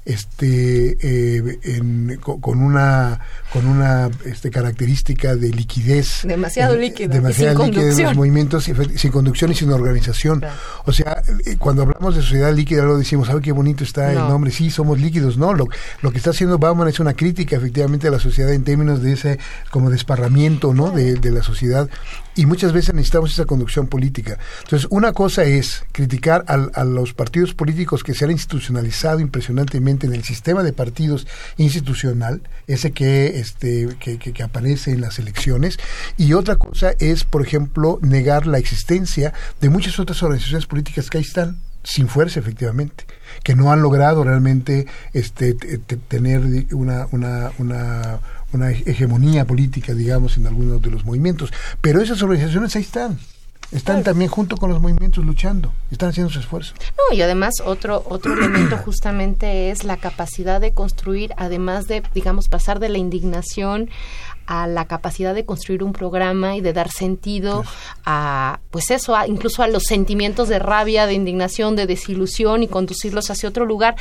este 0.05 0.97
eh, 1.01 1.59
en, 1.63 2.17
con 2.17 2.61
una 2.61 3.19
con 3.51 3.65
una 3.65 4.09
este, 4.25 4.49
característica 4.49 5.35
de 5.35 5.49
liquidez. 5.49 6.21
Demasiado 6.23 6.75
líquida 6.75 7.07
demasiado 7.07 7.65
líquida 7.65 7.91
en 7.91 8.03
los 8.03 8.15
movimientos 8.15 8.65
sin 8.95 9.11
conducción 9.11 9.51
y 9.51 9.55
sin 9.55 9.71
organización. 9.71 10.39
Claro. 10.39 10.55
o 10.85 10.91
sea 10.91 11.21
eh, 11.45 11.55
cuando 11.57 11.83
hablamos 11.83 12.15
de 12.15 12.21
sociedad 12.21 12.53
líquida 12.53 12.83
luego 12.83 12.97
decimos 12.97 13.27
¿sabe 13.27 13.41
qué 13.41 13.51
bonito 13.51 13.83
está 13.83 14.11
no. 14.11 14.23
el 14.23 14.29
nombre 14.29 14.51
sí 14.51 14.69
somos 14.69 14.99
líquidos 14.99 15.37
no 15.37 15.53
lo, 15.53 15.67
lo 16.01 16.11
que 16.11 16.17
está 16.17 16.31
haciendo 16.31 16.57
Bauman 16.57 16.87
es 16.87 16.99
una 16.99 17.13
crítica 17.13 17.55
efectivamente 17.55 18.07
a 18.07 18.11
la 18.11 18.19
sociedad 18.19 18.51
en 18.53 18.63
términos 18.63 19.01
de 19.01 19.13
ese 19.13 19.39
como 19.69 19.89
desparramiento 19.89 20.73
no 20.73 20.91
de, 20.91 21.15
de 21.15 21.31
la 21.31 21.43
sociedad 21.43 21.89
y 22.35 22.45
muchas 22.45 22.73
veces 22.73 22.93
necesitamos 22.93 23.31
esa 23.31 23.45
conducción 23.45 23.87
política. 23.87 24.37
Entonces, 24.63 24.87
una 24.91 25.13
cosa 25.13 25.43
es 25.43 25.83
criticar 25.91 26.43
al, 26.47 26.71
a 26.73 26.83
los 26.83 27.13
partidos 27.13 27.53
políticos 27.53 28.03
que 28.03 28.13
se 28.13 28.25
han 28.25 28.31
institucionalizado 28.31 29.19
impresionantemente 29.19 30.07
en 30.07 30.13
el 30.13 30.23
sistema 30.23 30.63
de 30.63 30.73
partidos 30.73 31.27
institucional, 31.57 32.41
ese 32.67 32.91
que, 32.91 33.39
este, 33.39 33.89
que, 33.99 34.43
aparece 34.43 34.91
en 34.91 35.01
las 35.01 35.19
elecciones, 35.19 35.77
y 36.17 36.33
otra 36.33 36.55
cosa 36.55 36.93
es, 36.99 37.23
por 37.23 37.41
ejemplo, 37.41 37.99
negar 38.01 38.47
la 38.47 38.57
existencia 38.57 39.33
de 39.61 39.69
muchas 39.69 39.99
otras 39.99 40.21
organizaciones 40.23 40.65
políticas 40.65 41.09
que 41.09 41.19
ahí 41.19 41.23
están 41.23 41.59
sin 41.83 42.07
fuerza 42.07 42.39
efectivamente 42.39 43.05
que 43.43 43.55
no 43.55 43.71
han 43.71 43.81
logrado 43.81 44.23
realmente 44.23 44.87
este 45.11 45.53
tener 46.07 46.41
una, 46.71 47.07
una 47.11 48.19
una 48.53 48.71
hegemonía 48.71 49.45
política, 49.45 49.93
digamos, 49.93 50.37
en 50.37 50.47
algunos 50.47 50.81
de 50.81 50.91
los 50.91 51.05
movimientos. 51.05 51.51
Pero 51.81 52.01
esas 52.01 52.21
organizaciones 52.21 52.75
ahí 52.75 52.83
están. 52.83 53.19
Están 53.71 53.95
claro. 53.97 54.03
también 54.03 54.29
junto 54.29 54.55
con 54.57 54.69
los 54.69 54.79
movimientos 54.79 55.25
luchando, 55.25 55.73
están 55.89 56.09
haciendo 56.09 56.31
su 56.31 56.39
esfuerzo. 56.39 56.75
No, 56.95 57.15
y 57.15 57.23
además 57.23 57.55
otro 57.65 58.03
otro 58.07 58.33
elemento 58.37 58.77
justamente 58.77 59.71
es 59.71 59.83
la 59.83 59.97
capacidad 59.97 60.61
de 60.61 60.73
construir, 60.73 61.33
además 61.37 61.85
de, 61.85 62.03
digamos, 62.13 62.49
pasar 62.49 62.79
de 62.79 62.89
la 62.89 62.99
indignación 62.99 63.89
a 64.47 64.67
la 64.67 64.85
capacidad 64.85 65.33
de 65.33 65.45
construir 65.45 65.83
un 65.83 65.93
programa 65.93 66.55
y 66.55 66.61
de 66.61 66.73
dar 66.73 66.91
sentido 66.91 67.63
a, 68.05 68.59
pues 68.71 68.91
eso, 68.91 69.15
a, 69.15 69.27
incluso 69.27 69.63
a 69.63 69.67
los 69.67 69.83
sentimientos 69.83 70.47
de 70.49 70.59
rabia, 70.59 71.05
de 71.07 71.13
indignación, 71.13 71.75
de 71.75 71.87
desilusión 71.87 72.63
y 72.63 72.67
conducirlos 72.67 73.29
hacia 73.29 73.49
otro 73.49 73.65
lugar. 73.65 73.95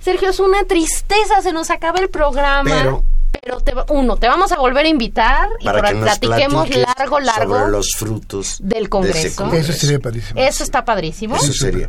Sergio, 0.00 0.30
es 0.30 0.40
una 0.40 0.64
tristeza, 0.64 1.42
se 1.42 1.52
nos 1.52 1.70
acaba 1.70 1.98
el 2.00 2.08
programa. 2.08 2.70
Pero 2.70 3.04
pero 3.42 3.60
te, 3.60 3.74
uno, 3.88 4.16
te 4.16 4.28
vamos 4.28 4.52
a 4.52 4.56
volver 4.56 4.86
a 4.86 4.88
invitar 4.88 5.48
y 5.60 5.64
para 5.64 5.90
que 5.90 5.96
platiquemos 5.96 6.70
largo, 6.70 7.20
largo 7.20 7.58
sobre 7.58 7.70
los 7.70 7.90
frutos 7.98 8.56
del 8.60 8.88
congreso. 8.88 9.48
De 9.48 9.58
Eso 9.58 9.72
sería 9.72 9.98
padrísimo. 9.98 10.40
Eso 10.40 10.62
está 10.62 10.84
padrísimo. 10.84 11.36
Eso 11.36 11.52
sería. 11.52 11.88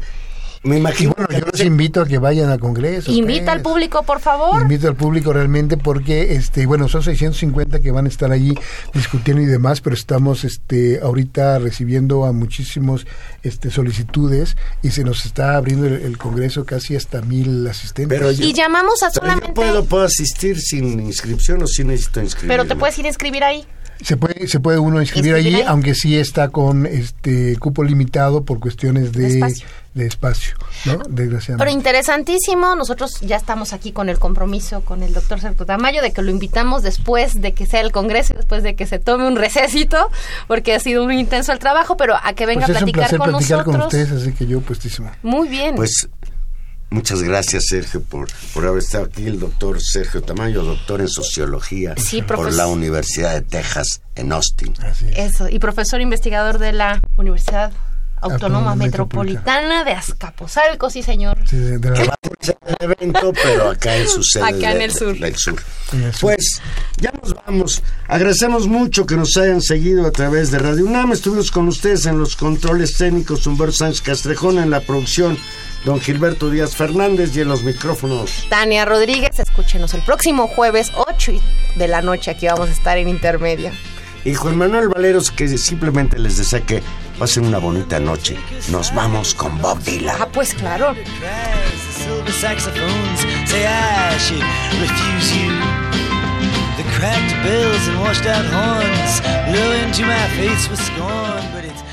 Me 0.65 0.77
imagino. 0.77 1.11
Y 1.11 1.13
bueno, 1.13 1.39
yo 1.39 1.51
los 1.51 1.61
invito 1.61 2.01
a 2.01 2.07
que 2.07 2.17
vayan 2.17 2.49
al 2.49 2.59
Congreso. 2.59 3.11
Invita 3.11 3.45
pues. 3.45 3.55
al 3.55 3.61
público, 3.61 4.03
por 4.03 4.19
favor. 4.19 4.61
Invito 4.61 4.87
al 4.87 4.95
público 4.95 5.31
realmente 5.31 5.77
porque, 5.77 6.33
este, 6.33 6.65
bueno, 6.65 6.87
son 6.87 7.03
650 7.03 7.79
que 7.79 7.91
van 7.91 8.05
a 8.05 8.09
estar 8.09 8.31
allí 8.31 8.53
discutiendo 8.93 9.41
y 9.41 9.45
demás, 9.45 9.81
pero 9.81 9.95
estamos, 9.95 10.43
este, 10.43 10.99
ahorita 11.01 11.59
recibiendo 11.59 12.25
a 12.25 12.33
muchísimos, 12.33 13.05
este, 13.43 13.69
solicitudes 13.69 14.57
y 14.81 14.91
se 14.91 15.03
nos 15.03 15.25
está 15.25 15.55
abriendo 15.55 15.87
el, 15.87 16.01
el 16.01 16.17
Congreso 16.17 16.65
casi 16.65 16.95
hasta 16.95 17.21
mil 17.21 17.67
asistentes. 17.67 18.17
Pero 18.17 18.31
yo, 18.31 18.45
y 18.45 18.53
llamamos 18.53 19.03
a 19.03 19.11
solamente. 19.11 19.47
Yo 19.47 19.53
puedo, 19.53 19.85
puedo 19.85 20.03
asistir 20.03 20.59
sin 20.59 20.99
inscripción 20.99 21.61
o 21.61 21.67
si 21.67 21.83
necesito 21.83 22.21
inscribir. 22.21 22.49
Pero 22.49 22.65
te 22.65 22.75
puedes 22.75 22.97
ir 22.97 23.05
a 23.05 23.09
inscribir 23.09 23.43
ahí. 23.43 23.65
Se 24.01 24.17
puede, 24.17 24.47
se 24.47 24.59
puede 24.59 24.77
uno 24.77 25.01
inscribir, 25.01 25.35
allí, 25.35 25.55
ahí? 25.55 25.63
aunque 25.65 25.95
sí 25.95 26.17
está 26.17 26.49
con 26.49 26.85
este 26.85 27.57
cupo 27.57 27.83
limitado 27.83 28.43
por 28.43 28.59
cuestiones 28.59 29.13
de, 29.13 29.23
de 29.23 29.27
espacio, 29.35 29.67
de 29.93 30.05
espacio 30.05 30.55
¿no? 30.85 30.97
Desgraciadamente. 31.07 31.57
Pero 31.57 31.71
interesantísimo, 31.71 32.75
nosotros 32.75 33.21
ya 33.21 33.37
estamos 33.37 33.73
aquí 33.73 33.91
con 33.91 34.09
el 34.09 34.19
compromiso 34.19 34.81
con 34.81 35.01
el 35.01 35.13
doctor 35.13 35.39
Sergio 35.39 35.65
Tamayo 35.65 36.01
de 36.01 36.11
que 36.11 36.21
lo 36.21 36.31
invitamos 36.31 36.83
después 36.83 37.41
de 37.41 37.53
que 37.53 37.65
sea 37.65 37.81
el 37.81 37.91
congreso 37.91 38.33
y 38.33 38.37
después 38.37 38.63
de 38.63 38.75
que 38.75 38.85
se 38.85 38.99
tome 38.99 39.27
un 39.27 39.35
recesito, 39.35 40.09
porque 40.47 40.73
ha 40.73 40.79
sido 40.79 41.05
muy 41.05 41.19
intenso 41.19 41.51
el 41.51 41.59
trabajo, 41.59 41.97
pero 41.97 42.15
a 42.21 42.33
que 42.33 42.45
venga 42.45 42.65
pues 42.65 42.77
a 42.77 42.79
platicar 42.79 43.13
un 43.13 43.17
con 43.17 43.29
platicar 43.29 43.57
nosotros. 43.57 43.75
con 43.75 43.85
ustedes, 43.85 44.11
así 44.11 44.33
que 44.33 44.45
yo 44.45 44.61
puestísimo. 44.61 45.11
Muy 45.23 45.47
bien. 45.47 45.75
Pues 45.75 46.09
Muchas 46.95 47.21
gracias, 47.21 47.65
Sergio, 47.67 48.01
por, 48.01 48.29
por 48.53 48.65
haber 48.65 48.79
estado 48.79 49.03
aquí. 49.03 49.27
El 49.27 49.37
doctor 49.37 49.81
Sergio 49.81 50.21
Tamayo, 50.21 50.63
doctor 50.63 51.01
en 51.01 51.09
sociología 51.09 51.93
sí, 51.97 52.21
por 52.21 52.53
la 52.53 52.67
Universidad 52.67 53.33
de 53.33 53.41
Texas 53.41 54.01
en 54.15 54.31
Austin. 54.31 54.73
Así 54.81 55.05
es. 55.09 55.33
Eso, 55.33 55.49
y 55.49 55.59
profesor 55.59 55.99
investigador 55.99 56.57
de 56.57 56.71
la 56.71 57.01
Universidad 57.17 57.73
Autónoma, 58.21 58.71
Autónoma 58.71 58.75
Metropolitana, 58.75 59.61
Metropolitana 59.61 59.83
de 59.83 59.91
Azcapotzalco, 59.91 60.89
sí, 60.89 61.03
señor. 61.03 61.37
Sí, 61.49 61.57
de, 61.57 61.79
de 61.79 61.89
la... 61.89 62.15
el 62.65 62.75
evento, 62.79 63.33
pero 63.43 63.71
acá 63.71 63.97
en 63.97 64.07
su 64.07 64.23
sede 64.23 64.45
acá 64.45 64.71
en 64.71 64.77
de, 64.77 64.85
el 64.85 64.93
sur. 64.93 65.19
del 65.19 65.35
sur. 65.35 65.61
Pues 66.21 66.61
ya 66.95 67.11
nos 67.21 67.35
vamos. 67.45 67.83
Agradecemos 68.07 68.67
mucho 68.67 69.05
que 69.05 69.17
nos 69.17 69.35
hayan 69.35 69.61
seguido 69.61 70.07
a 70.07 70.11
través 70.11 70.49
de 70.49 70.59
Radio 70.59 70.85
UNAM. 70.85 71.11
Estuvimos 71.11 71.51
con 71.51 71.67
ustedes 71.67 72.05
en 72.05 72.17
los 72.17 72.37
controles 72.37 72.95
técnicos 72.95 73.45
Humberto 73.45 73.73
Sánchez 73.73 74.01
Castrejón 74.01 74.59
en 74.59 74.69
la 74.69 74.79
producción 74.79 75.37
don 75.85 76.01
Gilberto 76.01 76.49
Díaz 76.49 76.75
Fernández 76.75 77.35
y 77.37 77.41
en 77.41 77.47
los 77.47 77.63
micrófonos. 77.63 78.47
Tania 78.49 78.85
Rodríguez, 78.85 79.39
escúchenos 79.39 79.93
el 79.93 80.01
próximo 80.01 80.47
jueves 80.47 80.91
8 80.95 81.33
de 81.75 81.87
la 81.87 82.01
noche, 82.01 82.31
aquí 82.31 82.47
vamos 82.47 82.69
a 82.69 82.71
estar 82.71 82.97
en 82.97 83.07
Intermedia. 83.07 83.71
Y 84.25 84.33
Juan 84.33 84.57
Manuel 84.57 84.89
Valeros, 84.89 85.29
que 85.29 85.47
simplemente 85.47 86.17
les 86.17 86.37
desea 86.37 86.59
que 86.61 86.81
pasen 87.19 87.45
una 87.45 87.59
bonita 87.59 87.99
noche. 87.99 88.35
Nos 88.69 88.93
vamos 88.93 89.35
con 89.35 89.61
Bob 89.61 89.79
Dylan. 89.83 90.15
Ah, 90.19 90.27
pues 90.33 90.55
claro. 90.55 90.95
The 96.75 96.83
cracked 96.99 97.33
bells 97.41 97.87
and 97.87 98.01
washed 98.01 98.25
out 98.25 98.43
horns 98.51 99.21
blow 99.47 99.71
into 99.71 100.03
my 100.05 100.27
face 100.35 100.69
with 100.69 100.81
scorn, 100.81 101.41
but 101.53 101.63
it's 101.63 101.84